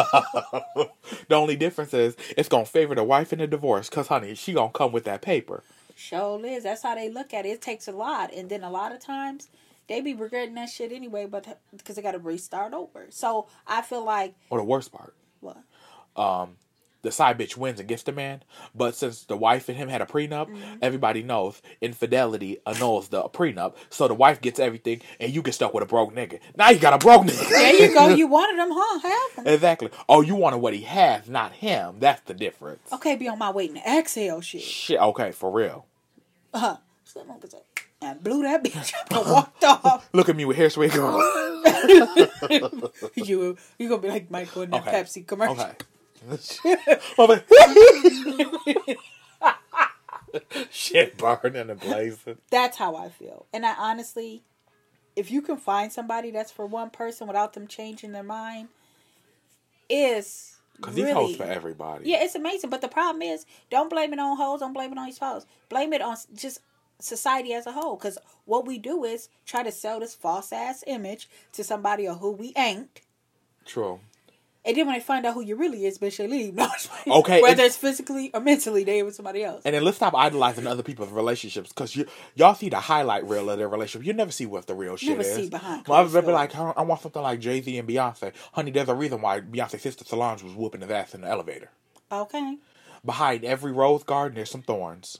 okay. 0.74 0.90
the 1.28 1.36
only 1.36 1.54
difference 1.54 1.94
is 1.94 2.16
it's 2.36 2.48
gonna 2.48 2.64
favor 2.66 2.96
the 2.96 3.04
wife 3.04 3.32
in 3.32 3.38
the 3.38 3.46
divorce, 3.46 3.88
cause 3.88 4.08
honey, 4.08 4.34
she 4.34 4.52
gonna 4.52 4.72
come 4.72 4.90
with 4.90 5.04
that 5.04 5.22
paper. 5.22 5.62
Show 5.94 6.42
is. 6.44 6.64
That's 6.64 6.82
how 6.82 6.96
they 6.96 7.08
look 7.08 7.32
at 7.32 7.46
it. 7.46 7.50
It 7.50 7.62
takes 7.62 7.86
a 7.86 7.92
lot, 7.92 8.32
and 8.34 8.50
then 8.50 8.64
a 8.64 8.70
lot 8.70 8.92
of 8.92 9.00
times 9.00 9.48
they 9.88 10.00
be 10.00 10.14
regretting 10.14 10.54
that 10.54 10.68
shit 10.68 10.92
anyway, 10.92 11.26
but 11.26 11.60
because 11.76 11.96
they 11.96 12.02
got 12.02 12.12
to 12.12 12.18
restart 12.18 12.74
over. 12.74 13.06
So 13.10 13.46
I 13.66 13.82
feel 13.82 14.04
like 14.04 14.34
Or 14.50 14.58
the 14.58 14.64
worst 14.64 14.92
part, 14.92 15.14
what? 15.40 15.58
Um, 16.14 16.56
the 17.08 17.12
side 17.12 17.38
bitch 17.38 17.56
wins 17.56 17.80
and 17.80 17.88
gets 17.88 18.02
the 18.02 18.12
man. 18.12 18.42
But 18.74 18.94
since 18.94 19.24
the 19.24 19.36
wife 19.36 19.68
and 19.68 19.76
him 19.78 19.88
had 19.88 20.00
a 20.02 20.06
prenup, 20.06 20.48
Mm-hmm. 20.48 20.76
everybody 20.82 21.22
knows 21.22 21.60
infidelity 21.80 22.58
annuls 22.66 23.08
the 23.08 23.22
prenup. 23.24 23.74
So 23.90 24.06
the 24.08 24.14
wife 24.14 24.40
gets 24.40 24.58
everything, 24.60 25.00
and 25.20 25.34
you 25.34 25.42
get 25.42 25.54
stuck 25.54 25.74
with 25.74 25.82
a 25.82 25.86
broke 25.86 26.14
nigga. 26.14 26.38
Now 26.56 26.70
you 26.70 26.78
got 26.78 26.92
a 26.94 26.98
broke 26.98 27.24
nigga. 27.24 27.48
There 27.48 27.74
you 27.74 27.94
go. 27.94 28.08
You 28.18 28.26
wanted 28.26 28.60
him, 28.62 28.68
huh? 28.72 28.98
Have 29.08 29.44
them. 29.44 29.54
exactly. 29.54 29.90
Oh, 30.08 30.20
you 30.22 30.34
wanted 30.34 30.58
what 30.58 30.74
he 30.74 30.82
has, 30.82 31.28
not 31.28 31.52
him. 31.52 31.96
That's 31.98 32.20
the 32.22 32.34
difference. 32.34 32.92
Okay, 32.92 33.16
be 33.16 33.28
on 33.28 33.38
my 33.38 33.50
waiting 33.50 33.76
to 33.76 33.88
exhale 33.98 34.40
shit. 34.40 34.62
Shit. 34.62 34.98
Okay, 35.00 35.32
for 35.32 35.50
real. 35.50 35.86
Gonna 36.52 36.78
say, 37.04 37.20
and 38.00 38.22
blew 38.22 38.42
that 38.42 38.62
bitch 38.62 38.92
up 38.94 39.10
and 39.24 39.32
walked 39.32 39.64
off. 39.64 40.08
Look 40.14 40.28
at 40.28 40.36
me 40.36 40.44
with 40.44 40.56
hairspray 40.56 40.92
girl. 40.92 41.18
you 43.14 43.56
you 43.78 43.88
gonna 43.88 44.00
be 44.02 44.08
like 44.08 44.30
Michael 44.30 44.62
in 44.62 44.70
that 44.70 44.86
Okay. 44.86 45.02
Pepsi 45.02 45.26
commercial. 45.26 45.60
Okay. 45.60 45.72
Shit 50.70 51.16
burning 51.16 51.70
and 51.70 51.80
blazing. 51.80 52.36
That's 52.50 52.76
how 52.76 52.96
I 52.96 53.08
feel. 53.08 53.46
And 53.52 53.64
I 53.64 53.74
honestly, 53.78 54.42
if 55.16 55.30
you 55.30 55.40
can 55.42 55.56
find 55.56 55.92
somebody 55.92 56.30
that's 56.30 56.52
for 56.52 56.66
one 56.66 56.90
person 56.90 57.26
without 57.26 57.54
them 57.54 57.66
changing 57.66 58.12
their 58.12 58.22
mind, 58.22 58.68
is 59.88 60.56
Because 60.76 60.94
really 60.94 61.06
these 61.06 61.14
hoes 61.14 61.36
for 61.36 61.44
everybody. 61.44 62.10
yeah, 62.10 62.22
it's 62.22 62.34
amazing. 62.34 62.68
But 62.70 62.82
the 62.82 62.88
problem 62.88 63.22
is, 63.22 63.46
don't 63.70 63.88
blame 63.88 64.12
it 64.12 64.18
on 64.18 64.36
hoes. 64.36 64.60
Don't 64.60 64.74
blame 64.74 64.92
it 64.92 64.98
on 64.98 65.06
these 65.06 65.18
hoes. 65.18 65.46
Blame 65.68 65.92
it 65.94 66.02
on 66.02 66.16
just 66.34 66.60
society 67.00 67.54
as 67.54 67.66
a 67.66 67.72
whole. 67.72 67.96
Because 67.96 68.18
what 68.44 68.66
we 68.66 68.76
do 68.78 69.04
is 69.04 69.28
try 69.46 69.62
to 69.62 69.72
sell 69.72 70.00
this 70.00 70.14
false 70.14 70.52
ass 70.52 70.84
image 70.86 71.28
to 71.52 71.64
somebody 71.64 72.06
of 72.06 72.18
who 72.18 72.32
we 72.32 72.52
ain't. 72.56 73.00
True. 73.64 74.00
And 74.68 74.76
then 74.76 74.86
when 74.86 74.96
they 74.96 75.00
find 75.00 75.24
out 75.24 75.32
who 75.32 75.40
you 75.40 75.56
really 75.56 75.86
is, 75.86 75.98
bitch, 75.98 76.18
they 76.18 76.28
leave. 76.28 76.54
No, 76.58 76.68
Okay, 77.06 77.40
Whether 77.40 77.62
it's 77.62 77.76
physically 77.76 78.30
or 78.34 78.40
mentally, 78.40 78.84
they 78.84 79.02
with 79.02 79.14
somebody 79.14 79.42
else. 79.42 79.62
And 79.64 79.74
then 79.74 79.82
let's 79.82 79.96
stop 79.96 80.14
idolizing 80.14 80.66
other 80.66 80.82
people's 80.82 81.08
relationships 81.08 81.70
because 81.70 81.96
you 81.96 82.04
y'all 82.34 82.54
see 82.54 82.68
the 82.68 82.78
highlight 82.78 83.26
reel 83.26 83.48
of 83.48 83.56
their 83.58 83.68
relationship. 83.68 84.06
You 84.06 84.12
never 84.12 84.30
see 84.30 84.44
what 84.44 84.66
the 84.66 84.74
real 84.74 84.96
shit 84.96 85.08
Never 85.08 85.22
is. 85.22 85.34
see 85.34 85.48
behind 85.48 85.86
Well, 85.88 85.98
I 85.98 86.02
was 86.02 86.12
closed 86.12 86.26
be 86.26 86.32
like, 86.32 86.54
I 86.54 86.72
I 86.76 86.82
want 86.82 87.00
something 87.00 87.22
like 87.22 87.40
Jay 87.40 87.62
Z 87.62 87.78
and 87.78 87.88
Beyonce. 87.88 88.34
Honey, 88.52 88.70
there's 88.70 88.90
a 88.90 88.94
reason 88.94 89.22
why 89.22 89.40
Beyonce's 89.40 89.80
sister 89.80 90.04
Solange 90.04 90.42
was 90.42 90.52
whooping 90.54 90.82
his 90.82 90.90
ass 90.90 91.14
in 91.14 91.22
the 91.22 91.28
elevator. 91.28 91.70
Okay. 92.12 92.58
Behind 93.04 93.44
every 93.44 93.72
rose 93.72 94.02
garden, 94.02 94.36
there's 94.36 94.50
some 94.50 94.62
thorns. 94.62 95.18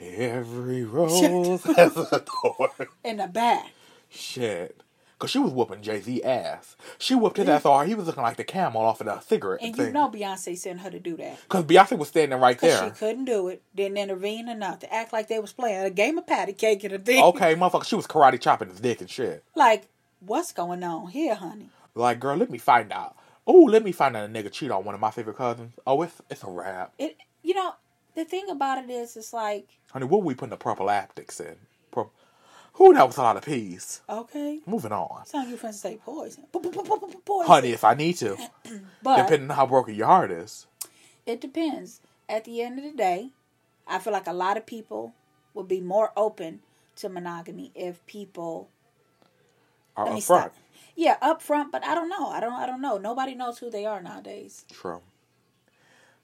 Every 0.00 0.82
rose 0.84 1.62
has 1.62 1.96
a 1.96 2.18
thorn. 2.18 2.88
In 3.04 3.18
the 3.18 3.28
back. 3.28 3.70
Shit. 4.08 4.80
Cause 5.18 5.30
she 5.30 5.38
was 5.38 5.50
whooping 5.52 5.80
Jay 5.80 6.00
Z 6.02 6.22
ass. 6.24 6.76
She 6.98 7.14
whooped 7.14 7.38
his 7.38 7.48
ass 7.48 7.62
so 7.62 7.70
hard 7.72 7.88
he 7.88 7.94
was 7.94 8.06
looking 8.06 8.22
like 8.22 8.36
the 8.36 8.44
camel 8.44 8.82
off 8.82 9.00
of 9.00 9.06
the 9.06 9.18
cigarette 9.20 9.60
And 9.62 9.74
thing. 9.74 9.86
you 9.86 9.92
know 9.92 10.10
Beyonce 10.10 10.58
sent 10.58 10.80
her 10.80 10.90
to 10.90 10.98
do 11.00 11.16
that. 11.16 11.38
Cause 11.48 11.64
Beyonce 11.64 11.96
was 11.96 12.08
standing 12.08 12.38
right 12.38 12.54
Because 12.54 12.78
there. 12.80 12.88
she 12.92 12.98
couldn't 12.98 13.24
do 13.24 13.48
it, 13.48 13.62
didn't 13.74 13.96
intervene 13.96 14.46
or 14.50 14.54
nothing. 14.54 14.90
Act 14.92 15.14
like 15.14 15.28
they 15.28 15.38
was 15.38 15.54
playing 15.54 15.84
a 15.84 15.90
game 15.90 16.18
of 16.18 16.26
patty 16.26 16.52
cake 16.52 16.84
and 16.84 16.92
a 16.92 16.98
thing. 16.98 17.22
Okay, 17.22 17.54
motherfucker, 17.54 17.84
she 17.86 17.96
was 17.96 18.06
karate 18.06 18.38
chopping 18.38 18.68
his 18.68 18.78
dick 18.80 19.00
and 19.00 19.08
shit. 19.08 19.42
Like, 19.54 19.88
what's 20.20 20.52
going 20.52 20.82
on 20.84 21.08
here, 21.08 21.34
honey? 21.34 21.70
Like, 21.94 22.20
girl, 22.20 22.36
let 22.36 22.50
me 22.50 22.58
find 22.58 22.92
out. 22.92 23.16
Oh, 23.46 23.62
let 23.62 23.82
me 23.82 23.92
find 23.92 24.14
out 24.18 24.28
a 24.28 24.32
nigga 24.32 24.52
cheat 24.52 24.70
on 24.70 24.84
one 24.84 24.94
of 24.94 25.00
my 25.00 25.10
favorite 25.10 25.36
cousins. 25.38 25.72
Oh, 25.86 26.02
it's 26.02 26.20
it's 26.28 26.42
a 26.42 26.50
wrap. 26.50 26.92
It, 26.98 27.16
you 27.42 27.54
know, 27.54 27.72
the 28.14 28.26
thing 28.26 28.50
about 28.50 28.84
it 28.84 28.90
is, 28.90 29.16
it's 29.16 29.32
like, 29.32 29.66
Honey, 29.92 30.04
what 30.04 30.22
we 30.24 30.34
putting 30.34 30.50
the 30.50 30.56
prophylactics 30.58 31.40
in? 31.40 31.56
Pro- 31.90 32.10
Who 32.76 32.92
that 32.94 33.06
was 33.06 33.16
a 33.16 33.22
lot 33.22 33.36
of 33.36 33.44
peas. 33.44 34.02
Okay. 34.08 34.60
Moving 34.66 34.92
on. 34.92 35.24
Sound 35.26 35.48
you 35.50 35.56
finna 35.56 35.72
say 35.74 35.98
poison. 36.04 36.44
Po- 36.52 36.60
po- 36.60 36.70
po- 36.70 36.82
po- 36.82 36.98
po- 36.98 37.20
Poison. 37.24 37.46
Honey, 37.46 37.70
if 37.72 37.84
I 37.84 37.94
need 37.94 38.14
to. 38.18 38.36
but 39.02 39.16
depending 39.16 39.50
on 39.50 39.56
how 39.56 39.66
broken 39.66 39.94
your 39.94 40.06
heart 40.06 40.30
is. 40.30 40.66
it 41.24 41.40
depends. 41.40 42.00
At 42.28 42.44
the 42.44 42.60
end 42.62 42.78
of 42.78 42.84
the 42.84 42.92
day, 42.96 43.30
I 43.86 43.98
feel 43.98 44.12
like 44.12 44.26
a 44.26 44.32
lot 44.32 44.56
of 44.56 44.66
people 44.66 45.14
would 45.54 45.68
be 45.68 45.80
more 45.80 46.12
open 46.16 46.60
to 46.96 47.08
monogamy 47.08 47.72
if 47.74 48.04
people 48.06 48.68
Or 49.96 50.04
let 50.04 50.10
up 50.10 50.14
me 50.16 50.20
front. 50.20 50.52
stop. 50.52 50.62
Yeah, 50.96 51.16
up 51.22 51.40
front, 51.42 51.72
but 51.72 51.84
I 51.84 51.94
don't 51.94 52.08
know. 52.10 52.28
I 52.28 52.40
don't 52.40 52.52
I 52.54 52.66
don't 52.66 52.80
know. 52.82 52.98
Nobody 52.98 53.34
knows 53.34 53.58
who 53.58 53.70
they 53.70 53.86
are 53.86 54.00
nowadays. 54.02 54.64
True. 54.72 55.00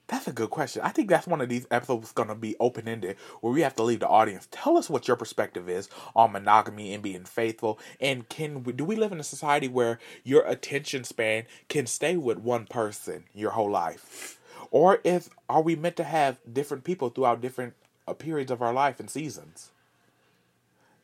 That's 0.08 0.26
a 0.26 0.32
good 0.32 0.50
question. 0.50 0.82
I 0.84 0.90
think 0.90 1.08
that's 1.08 1.26
one 1.26 1.40
of 1.40 1.48
these 1.48 1.66
episodes 1.70 2.12
going 2.12 2.28
to 2.28 2.34
be 2.34 2.56
open 2.60 2.86
ended 2.86 3.16
where 3.40 3.52
we 3.52 3.62
have 3.62 3.74
to 3.76 3.82
leave 3.82 4.00
the 4.00 4.08
audience. 4.08 4.46
Tell 4.50 4.76
us 4.76 4.90
what 4.90 5.08
your 5.08 5.16
perspective 5.16 5.68
is 5.68 5.88
on 6.14 6.32
monogamy 6.32 6.92
and 6.92 7.02
being 7.02 7.24
faithful. 7.24 7.78
And 8.00 8.28
can 8.28 8.64
we, 8.64 8.72
do 8.72 8.84
we 8.84 8.96
live 8.96 9.12
in 9.12 9.20
a 9.20 9.24
society 9.24 9.68
where 9.68 9.98
your 10.22 10.42
attention 10.42 11.04
span 11.04 11.44
can 11.68 11.86
stay 11.86 12.16
with 12.16 12.38
one 12.38 12.66
person 12.66 13.24
your 13.34 13.52
whole 13.52 13.70
life? 13.70 14.38
Or 14.70 15.00
if 15.04 15.30
are 15.48 15.62
we 15.62 15.76
meant 15.76 15.96
to 15.96 16.04
have 16.04 16.38
different 16.50 16.84
people 16.84 17.08
throughout 17.08 17.40
different 17.40 17.74
uh, 18.06 18.12
periods 18.12 18.50
of 18.50 18.60
our 18.60 18.72
life 18.74 19.00
and 19.00 19.08
seasons? 19.08 19.70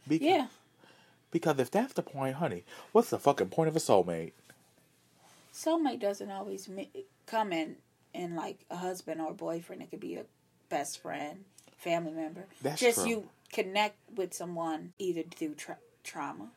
Because, 0.07 0.27
Yeah. 0.27 0.47
Because 1.31 1.59
if 1.59 1.71
that's 1.71 1.93
the 1.93 2.03
point, 2.03 2.37
honey, 2.37 2.65
what's 2.93 3.11
the 3.11 3.19
fucking 3.19 3.51
point 3.51 3.69
of 3.69 3.77
a 3.77 3.79
soulmate? 3.79 4.33
Soulmate 5.53 6.01
doesn't 6.01 6.31
always 6.31 6.69
mi- 6.69 6.91
come 7.27 7.53
in 7.53 7.77
in 8.15 8.37
like 8.37 8.59
a 8.71 8.77
husband 8.77 9.21
or 9.21 9.31
a 9.31 9.35
boyfriend. 9.35 9.83
It 9.83 9.91
could 9.91 10.01
be 10.01 10.17
a 10.17 10.25
best 10.69 11.01
friend, 11.01 11.45
family 11.77 12.13
member. 12.13 12.47
That's 12.63 12.81
Just 12.81 12.99
true. 13.01 13.09
you 13.09 13.29
connect 13.53 13.97
with 14.15 14.35
someone 14.35 14.93
either 14.99 15.23
through 15.23 15.55
tra- 15.55 15.79
trauma 16.05 16.49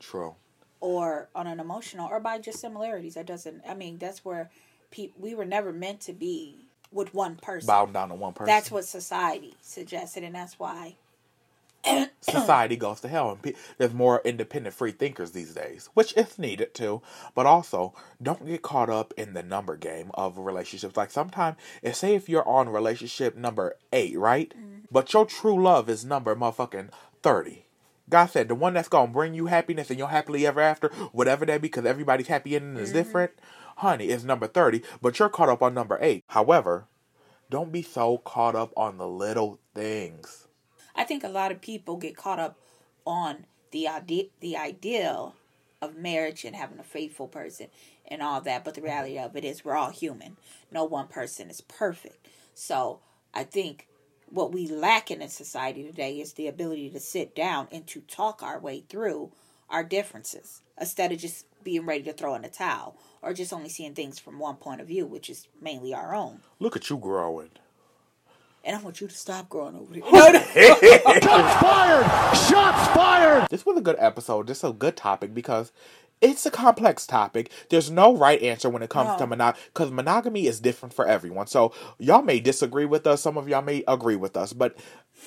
True. 0.00 0.34
or 0.80 1.28
on 1.34 1.46
an 1.46 1.60
emotional 1.60 2.08
or 2.10 2.20
by 2.20 2.38
just 2.38 2.60
similarities. 2.60 3.14
That 3.14 3.26
doesn't. 3.26 3.62
I 3.68 3.74
mean, 3.74 3.98
that's 3.98 4.24
where 4.24 4.50
pe- 4.90 5.10
we 5.18 5.34
were 5.34 5.44
never 5.44 5.72
meant 5.72 6.00
to 6.02 6.12
be 6.12 6.66
with 6.92 7.14
one 7.14 7.36
person. 7.36 7.66
Bowing 7.66 7.92
down 7.92 8.08
to 8.10 8.14
one 8.14 8.32
person. 8.32 8.46
That's 8.46 8.70
what 8.70 8.84
society 8.84 9.54
suggested, 9.62 10.24
and 10.24 10.34
that's 10.34 10.58
why. 10.58 10.96
Society 12.20 12.76
goes 12.76 13.00
to 13.00 13.08
hell 13.08 13.30
and 13.32 13.42
pe- 13.42 13.54
there's 13.78 13.92
more 13.92 14.22
independent 14.24 14.74
free 14.74 14.92
thinkers 14.92 15.32
these 15.32 15.54
days 15.54 15.88
which 15.94 16.16
is 16.16 16.38
needed 16.38 16.74
too. 16.74 17.02
But 17.34 17.46
also 17.46 17.94
don't 18.22 18.46
get 18.46 18.62
caught 18.62 18.90
up 18.90 19.12
in 19.16 19.34
the 19.34 19.42
number 19.42 19.76
game 19.76 20.10
of 20.14 20.38
relationships. 20.38 20.96
Like 20.96 21.10
sometimes 21.10 21.56
if 21.82 21.96
say 21.96 22.14
if 22.14 22.28
you're 22.28 22.48
on 22.48 22.68
relationship 22.68 23.36
number 23.36 23.76
eight 23.92 24.18
right? 24.18 24.52
Mm-hmm. 24.56 24.78
But 24.90 25.12
your 25.12 25.26
true 25.26 25.62
love 25.62 25.88
is 25.88 26.04
number 26.04 26.34
motherfucking 26.36 26.90
30 27.22 27.66
God 28.08 28.26
said 28.26 28.48
the 28.48 28.54
one 28.54 28.74
that's 28.74 28.88
gonna 28.88 29.10
bring 29.10 29.34
you 29.34 29.46
happiness 29.46 29.90
and 29.90 29.98
your 29.98 30.08
happily 30.08 30.46
ever 30.46 30.60
after, 30.60 30.88
whatever 31.12 31.46
that 31.46 31.62
be, 31.62 31.68
because 31.68 31.86
everybody's 31.86 32.26
happy 32.26 32.54
ending 32.54 32.82
is 32.82 32.90
mm-hmm. 32.90 32.98
different, 32.98 33.32
honey, 33.78 34.08
is 34.08 34.24
number 34.24 34.46
30, 34.46 34.82
but 35.00 35.18
you're 35.18 35.30
caught 35.30 35.48
up 35.48 35.62
on 35.62 35.72
number 35.72 35.98
8. 36.00 36.22
However, 36.28 36.86
don't 37.50 37.72
be 37.72 37.82
so 37.82 38.18
caught 38.18 38.54
up 38.54 38.72
on 38.76 38.98
the 38.98 39.08
little 39.08 39.60
things. 39.74 40.41
I 40.94 41.04
think 41.04 41.24
a 41.24 41.28
lot 41.28 41.52
of 41.52 41.60
people 41.60 41.96
get 41.96 42.16
caught 42.16 42.38
up 42.38 42.58
on 43.04 43.46
the 43.70 43.88
idea, 43.88 44.24
the 44.40 44.56
ideal 44.56 45.34
of 45.80 45.96
marriage 45.96 46.44
and 46.44 46.54
having 46.54 46.78
a 46.78 46.84
faithful 46.84 47.26
person 47.26 47.66
and 48.06 48.22
all 48.22 48.40
that, 48.42 48.64
but 48.64 48.74
the 48.74 48.82
reality 48.82 49.18
of 49.18 49.36
it 49.36 49.44
is 49.44 49.64
we're 49.64 49.76
all 49.76 49.90
human. 49.90 50.36
No 50.70 50.84
one 50.84 51.08
person 51.08 51.50
is 51.50 51.60
perfect. 51.60 52.28
So 52.54 53.00
I 53.34 53.44
think 53.44 53.88
what 54.30 54.52
we 54.52 54.68
lack 54.68 55.10
in 55.10 55.20
a 55.20 55.28
society 55.28 55.82
today 55.82 56.20
is 56.20 56.34
the 56.34 56.46
ability 56.46 56.90
to 56.90 57.00
sit 57.00 57.34
down 57.34 57.68
and 57.72 57.86
to 57.88 58.00
talk 58.00 58.42
our 58.42 58.58
way 58.58 58.84
through 58.88 59.32
our 59.68 59.82
differences 59.82 60.60
instead 60.80 61.12
of 61.12 61.18
just 61.18 61.46
being 61.64 61.86
ready 61.86 62.02
to 62.04 62.12
throw 62.12 62.34
in 62.34 62.44
a 62.44 62.48
towel 62.48 62.96
or 63.22 63.32
just 63.32 63.52
only 63.52 63.68
seeing 63.68 63.94
things 63.94 64.18
from 64.18 64.38
one 64.38 64.56
point 64.56 64.80
of 64.80 64.86
view, 64.86 65.06
which 65.06 65.30
is 65.30 65.48
mainly 65.60 65.94
our 65.94 66.14
own. 66.14 66.40
Look 66.58 66.76
at 66.76 66.90
you 66.90 66.96
growing. 66.96 67.50
And 68.64 68.76
I 68.76 68.80
want 68.80 69.00
you 69.00 69.08
to 69.08 69.14
stop 69.14 69.48
growing 69.48 69.74
over 69.74 69.92
there. 69.92 70.02
Shots 71.20 71.60
fired! 71.60 72.06
Shots 72.48 72.88
fired! 72.94 73.48
This 73.50 73.66
was 73.66 73.76
a 73.76 73.80
good 73.80 73.96
episode. 73.98 74.46
This 74.46 74.58
is 74.58 74.70
a 74.70 74.72
good 74.72 74.96
topic 74.96 75.34
because 75.34 75.72
it's 76.20 76.46
a 76.46 76.50
complex 76.50 77.04
topic. 77.04 77.50
There's 77.68 77.90
no 77.90 78.16
right 78.16 78.40
answer 78.40 78.68
when 78.68 78.82
it 78.82 78.90
comes 78.90 79.16
to 79.16 79.24
No. 79.24 79.26
monogamy 79.26 79.60
because 79.74 79.90
monogamy 79.90 80.46
is 80.46 80.60
different 80.60 80.94
for 80.94 81.06
everyone. 81.06 81.48
So 81.48 81.72
y'all 81.98 82.22
may 82.22 82.38
disagree 82.38 82.84
with 82.84 83.06
us. 83.06 83.20
Some 83.20 83.36
of 83.36 83.48
y'all 83.48 83.62
may 83.62 83.82
agree 83.88 84.16
with 84.16 84.36
us, 84.36 84.52
but 84.52 84.76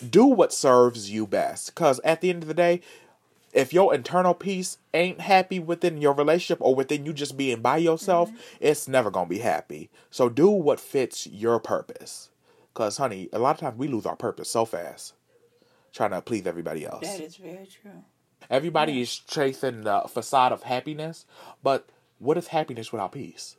do 0.10 0.26
what 0.26 0.54
serves 0.54 1.12
you 1.12 1.28
best. 1.28 1.76
Because 1.76 2.00
at 2.06 2.22
the 2.22 2.30
end 2.30 2.44
of 2.44 2.48
the 2.48 2.54
day, 2.54 2.80
if 3.52 3.74
your 3.74 3.94
internal 3.94 4.34
peace 4.34 4.78
ain't 4.94 5.20
happy 5.20 5.60
within 5.60 6.00
your 6.00 6.14
relationship 6.14 6.60
or 6.62 6.74
within 6.74 7.06
you 7.06 7.12
just 7.12 7.36
being 7.36 7.62
by 7.62 7.78
yourself, 7.78 8.30
mm-hmm. 8.30 8.40
it's 8.62 8.88
never 8.88 9.12
gonna 9.12 9.30
be 9.30 9.40
happy. 9.40 9.90
So 10.10 10.30
do 10.30 10.50
what 10.50 10.80
fits 10.80 11.28
your 11.28 11.60
purpose. 11.60 12.30
Cause 12.76 12.98
honey, 12.98 13.30
a 13.34 13.40
lot 13.40 13.52
of 13.56 13.60
times 13.62 13.78
we 13.80 13.88
lose 13.88 14.06
our 14.06 14.18
purpose 14.18 14.50
so 14.52 14.66
fast, 14.66 15.14
trying 15.94 16.12
to 16.12 16.22
please 16.22 16.46
everybody 16.46 16.86
else. 16.86 17.02
that 17.08 17.22
is 17.22 17.38
very 17.38 17.66
true. 17.66 18.04
Everybody 18.50 19.02
is 19.02 19.16
chasing 19.18 19.82
the 19.86 20.02
facade 20.10 20.52
of 20.52 20.64
happiness, 20.64 21.26
but 21.64 21.88
what 22.20 22.38
is 22.38 22.48
happiness 22.48 22.92
without 22.92 23.14
peace? 23.14 23.56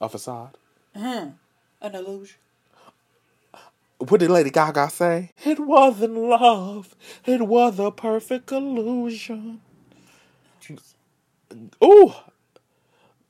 A 0.00 0.08
facade. 0.08 0.56
Hmm. 0.96 1.28
An 1.80 1.94
illusion. 1.94 2.38
What 3.98 4.18
did 4.18 4.30
Lady 4.30 4.50
Gaga 4.50 4.90
say? 4.90 5.30
It 5.44 5.60
wasn't 5.60 6.14
love. 6.14 6.96
It 7.26 7.42
was 7.42 7.78
a 7.78 7.90
perfect 7.92 8.50
illusion. 8.50 9.60
Ooh, 11.84 12.12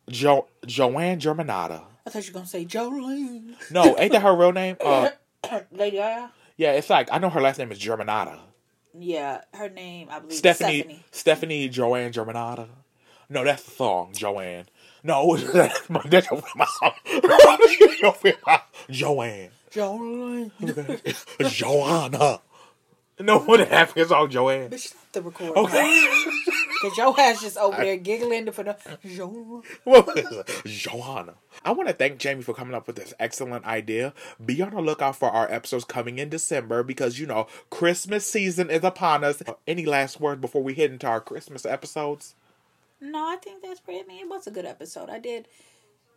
jo- 0.08 0.46
Joanne 0.64 1.20
Germanotta. 1.20 1.82
I 2.06 2.10
thought 2.10 2.26
you 2.26 2.32
were 2.32 2.38
gonna 2.38 2.46
say 2.46 2.64
Jolene. 2.64 3.54
No, 3.70 3.96
ain't 3.98 4.12
that 4.12 4.22
her 4.22 4.34
real 4.34 4.52
name? 4.52 4.76
Uh, 4.80 5.10
Lady 5.72 5.96
Gaga. 5.98 6.30
yeah, 6.56 6.72
it's 6.72 6.90
like 6.90 7.08
I 7.12 7.18
know 7.18 7.30
her 7.30 7.40
last 7.40 7.58
name 7.58 7.70
is 7.72 7.78
Germanotta. 7.78 8.38
Yeah, 8.98 9.40
her 9.54 9.68
name 9.70 10.08
I 10.10 10.18
believe 10.18 10.36
Stefani, 10.36 10.78
is 10.78 10.80
Stefani. 10.82 11.04
Stefani 11.10 11.68
Joanne 11.68 12.12
Germanotta. 12.12 12.68
No, 13.28 13.44
that's 13.44 13.62
the 13.62 13.70
song, 13.70 14.12
Joanne. 14.14 14.66
No, 15.02 15.36
that's 15.52 15.88
my, 15.88 16.02
that's 16.04 16.28
my 16.30 16.66
song. 16.66 16.92
Joanne. 18.90 19.50
Jolene. 19.70 20.50
Joanna. 21.50 22.40
No 23.20 23.38
one 23.38 23.60
have 23.60 23.92
his 23.92 24.08
song, 24.08 24.28
Joanne. 24.30 24.70
Bitch, 24.70 24.88
stop 24.88 25.00
the 25.12 25.22
recording. 25.22 25.56
Okay. 25.56 26.12
Cause 26.82 26.96
your 26.98 27.20
ass 27.20 27.40
just 27.40 27.56
over 27.56 27.76
there 27.76 27.96
giggling 27.96 28.50
for 28.50 28.64
the 28.64 28.76
Jolene. 29.06 29.62
Joanna. 30.66 31.34
I 31.64 31.70
want 31.70 31.88
to 31.88 31.94
thank 31.94 32.18
Jamie 32.18 32.42
for 32.42 32.54
coming 32.54 32.74
up 32.74 32.88
with 32.88 32.96
this 32.96 33.14
excellent 33.20 33.64
idea. 33.64 34.12
Be 34.44 34.60
on 34.60 34.74
the 34.74 34.80
lookout 34.80 35.14
for 35.14 35.30
our 35.30 35.48
episodes 35.48 35.84
coming 35.84 36.18
in 36.18 36.28
December 36.28 36.82
because, 36.82 37.20
you 37.20 37.26
know, 37.26 37.46
Christmas 37.70 38.26
season 38.26 38.68
is 38.68 38.82
upon 38.82 39.22
us. 39.22 39.44
Any 39.64 39.86
last 39.86 40.20
words 40.20 40.40
before 40.40 40.64
we 40.64 40.74
head 40.74 40.90
into 40.90 41.06
our 41.06 41.20
Christmas 41.20 41.64
episodes? 41.64 42.34
No, 43.00 43.28
I 43.28 43.36
think 43.36 43.62
that's 43.62 43.78
pretty. 43.78 44.00
I 44.00 44.02
mean, 44.04 44.24
it 44.24 44.28
was 44.28 44.48
a 44.48 44.50
good 44.50 44.66
episode. 44.66 45.08
I 45.08 45.20
did, 45.20 45.46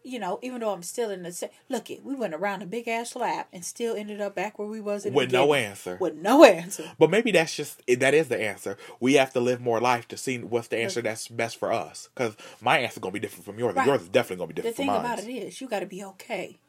you 0.05 0.19
know, 0.19 0.39
even 0.43 0.61
though 0.61 0.71
I'm 0.71 0.83
still 0.83 1.09
in 1.09 1.23
the 1.23 1.31
sa- 1.31 1.47
look 1.67 1.89
it, 1.89 2.03
we 2.05 2.13
went 2.13 2.35
around 2.35 2.61
a 2.61 2.65
big 2.67 2.87
ass 2.87 3.15
lap 3.15 3.47
and 3.51 3.65
still 3.65 3.95
ended 3.95 4.21
up 4.21 4.35
back 4.35 4.59
where 4.59 4.67
we 4.67 4.79
was 4.79 5.03
in 5.05 5.13
the 5.13 5.17
With 5.17 5.31
no 5.31 5.53
answer. 5.55 5.97
With 5.99 6.13
no 6.15 6.43
answer. 6.43 6.91
But 6.99 7.09
maybe 7.09 7.31
that's 7.31 7.55
just 7.55 7.81
that 7.87 8.13
is 8.13 8.27
the 8.27 8.39
answer. 8.39 8.77
We 8.99 9.15
have 9.15 9.33
to 9.33 9.39
live 9.39 9.59
more 9.59 9.81
life 9.81 10.07
to 10.09 10.17
see 10.17 10.37
what's 10.37 10.67
the 10.67 10.77
answer 10.77 11.01
that's 11.01 11.27
best 11.27 11.57
for 11.57 11.73
us. 11.73 12.09
Because 12.13 12.37
my 12.61 12.77
answer 12.77 12.97
is 12.97 13.01
gonna 13.01 13.13
be 13.13 13.19
different 13.19 13.45
from 13.45 13.57
yours. 13.57 13.75
Right. 13.75 13.87
Yours 13.87 14.03
is 14.03 14.09
definitely 14.09 14.37
gonna 14.37 14.47
be 14.49 14.53
different 14.53 14.75
from 14.75 14.85
mine. 14.85 14.95
The 15.01 15.01
thing 15.01 15.11
about 15.15 15.27
it 15.27 15.47
is, 15.47 15.59
you 15.59 15.67
got 15.67 15.79
to 15.79 15.85
be 15.87 16.03
okay 16.03 16.59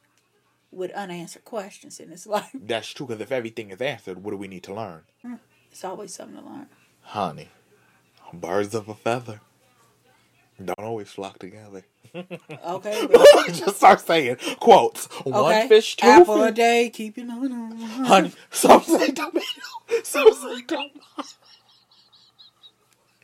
with 0.72 0.90
unanswered 0.92 1.44
questions 1.44 2.00
in 2.00 2.08
this 2.10 2.26
life. 2.36 2.50
That's 2.54 2.88
true. 2.88 3.06
Because 3.06 3.20
if 3.20 3.30
everything 3.32 3.70
is 3.70 3.80
answered, 3.82 4.24
what 4.24 4.30
do 4.30 4.38
we 4.38 4.48
need 4.48 4.62
to 4.64 4.74
learn, 4.74 5.02
mm, 5.24 5.38
It's 5.70 5.84
always 5.84 6.14
something 6.14 6.38
to 6.42 6.44
learn. 6.48 6.66
honey? 7.02 7.50
Birds 8.32 8.74
of 8.74 8.88
a 8.88 8.94
feather 8.94 9.40
don't 10.62 10.78
always 10.80 11.10
flock 11.10 11.38
together. 11.38 11.84
Okay. 12.14 13.06
but- 13.12 13.52
just 13.52 13.76
start 13.76 14.00
saying 14.00 14.36
quotes. 14.60 15.06
One 15.24 15.68
fish, 15.68 15.96
two 15.96 16.06
Apple 16.06 16.42
a 16.42 16.52
day, 16.52 16.90
keep 16.92 17.16
your 17.16 17.26
nose 17.26 17.50
on. 17.50 17.76
Honey, 17.76 18.32
some 18.50 18.82
say 18.82 19.08
tomato, 19.08 19.42
some 20.02 20.32
say 20.34 20.62
tomato. 20.62 20.90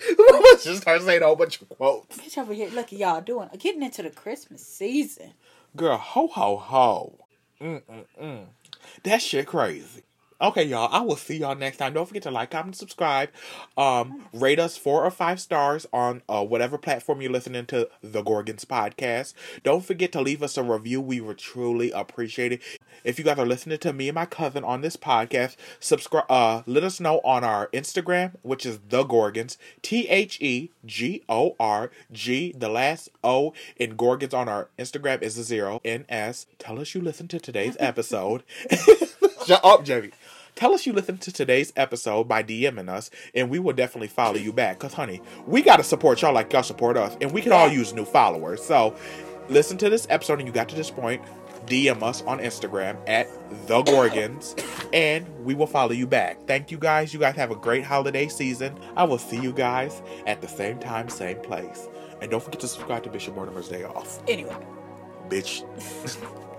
Let's 0.19 0.65
just 0.65 0.83
start 0.83 1.03
saying 1.03 1.23
a 1.23 1.27
whole 1.27 1.37
bunch 1.37 1.61
of 1.61 1.69
quotes. 1.69 2.17
Bitch 2.19 2.37
over 2.39 2.53
here, 2.53 2.69
look 2.71 2.93
at 2.93 2.99
y'all 2.99 3.21
doing, 3.21 3.49
getting 3.59 3.83
into 3.83 4.03
the 4.03 4.11
Christmas 4.11 4.67
season. 4.67 5.33
Girl, 5.77 5.97
ho 5.97 6.27
ho 6.27 6.57
ho. 6.57 7.19
Mm-mm-mm. 7.61 8.47
That 9.05 9.23
shit 9.23 9.47
crazy. 9.47 10.03
Okay, 10.43 10.65
y'all. 10.65 10.89
I 10.91 11.03
will 11.03 11.15
see 11.15 11.37
y'all 11.37 11.55
next 11.55 11.77
time. 11.77 11.93
Don't 11.93 12.05
forget 12.05 12.25
to 12.25 12.31
like, 12.33 12.51
comment, 12.51 12.75
subscribe. 12.75 13.31
Um, 13.77 14.25
rate 14.33 14.59
us 14.59 14.77
four 14.77 15.05
or 15.05 15.11
five 15.13 15.41
stars 15.41 15.87
on 15.93 16.23
uh, 16.29 16.45
whatever 16.45 16.79
platform 16.79 17.23
you're 17.23 17.31
listening 17.31 17.65
to 17.67 17.89
the 18.03 18.23
Gorgons 18.25 18.65
podcast. 18.65 19.35
Don't 19.63 19.85
forget 19.85 20.11
to 20.13 20.21
leave 20.21 20.43
us 20.43 20.57
a 20.57 20.65
review. 20.65 21.01
We 21.01 21.21
would 21.21 21.39
truly 21.39 21.93
appreciate 21.93 22.51
it. 22.55 22.63
if 23.05 23.21
you 23.21 23.25
guys 23.25 23.39
are 23.39 23.47
listening 23.47 23.79
to 23.79 23.93
me 23.93 24.09
and 24.09 24.17
my 24.17 24.27
cousin 24.27 24.65
on 24.65 24.81
this 24.81 24.97
podcast, 24.97 25.55
subscribe. 25.79 26.27
Uh, 26.29 26.63
let 26.67 26.83
us 26.83 26.99
know 26.99 27.21
on 27.21 27.45
our 27.45 27.69
Instagram, 27.69 28.33
which 28.43 28.67
is 28.67 28.81
the 28.89 29.05
Gorgons, 29.05 29.57
T 29.81 30.09
H 30.09 30.41
E 30.41 30.73
G 30.85 31.23
O 31.29 31.55
R 31.61 31.93
G. 32.11 32.53
The 32.59 32.69
last 32.69 33.11
O 33.23 33.55
in 33.77 33.95
Gorgons 33.95 34.35
on 34.35 34.49
our 34.49 34.71
Instagram 34.77 35.23
is 35.23 35.39
a 35.39 35.45
zero. 35.45 35.81
N 35.85 36.05
S. 36.09 36.47
Tell 36.59 36.81
us 36.81 36.97
you 36.97 37.01
listened 37.01 37.31
to 37.31 37.39
today's 37.39 37.77
episode. 37.81 38.43
Shut 39.47 39.65
up, 39.65 39.85
Jamie. 39.85 40.11
Tell 40.63 40.75
us 40.75 40.87
you 40.87 40.93
listened 40.93 41.21
to 41.23 41.33
today's 41.33 41.73
episode 41.75 42.29
by 42.29 42.45
DMing 42.45 42.89
us, 42.89 43.11
and 43.35 43.51
we 43.51 43.59
will 43.59 43.73
definitely 43.73 44.07
follow 44.07 44.37
you 44.37 44.53
back. 44.53 44.79
Cause, 44.79 44.95
honey, 44.95 45.21
we 45.45 45.61
gotta 45.61 45.83
support 45.83 46.23
y'all 46.23 46.33
like 46.33 46.53
y'all 46.53 46.63
support 46.63 46.97
us, 46.97 47.17
and 47.21 47.33
we 47.33 47.43
can 47.43 47.51
all 47.51 47.67
use 47.67 47.93
new 47.93 48.05
followers. 48.05 48.63
So, 48.63 48.95
listen 49.49 49.77
to 49.79 49.91
this 49.91 50.07
episode, 50.09 50.39
and 50.39 50.47
you 50.47 50.55
got 50.55 50.69
to 50.69 50.77
this 50.77 50.89
point. 50.89 51.21
DM 51.67 52.01
us 52.05 52.23
on 52.23 52.39
Instagram 52.39 52.97
at 53.09 53.27
the 53.67 53.83
Gorgons, 53.83 54.55
and 54.93 55.27
we 55.45 55.55
will 55.55 55.67
follow 55.67 55.91
you 55.91 56.07
back. 56.07 56.47
Thank 56.47 56.71
you 56.71 56.79
guys. 56.79 57.13
You 57.13 57.19
guys 57.19 57.35
have 57.35 57.51
a 57.51 57.57
great 57.57 57.83
holiday 57.83 58.29
season. 58.29 58.79
I 58.97 59.03
will 59.03 59.19
see 59.19 59.41
you 59.41 59.53
guys 59.53 60.01
at 60.29 60.43
the 60.43 60.49
same 60.49 60.79
time, 60.79 61.09
same 61.09 61.41
place. 61.41 61.89
And 62.21 62.31
don't 62.31 62.41
forget 62.41 62.61
to 62.61 62.69
subscribe 62.69 63.03
to 63.03 63.11
Bishop 63.11 63.35
Mortimer's 63.35 63.69
Day 63.69 63.83
Off. 63.83 64.23
Anyway. 64.29 64.57
Bitch. 65.29 65.65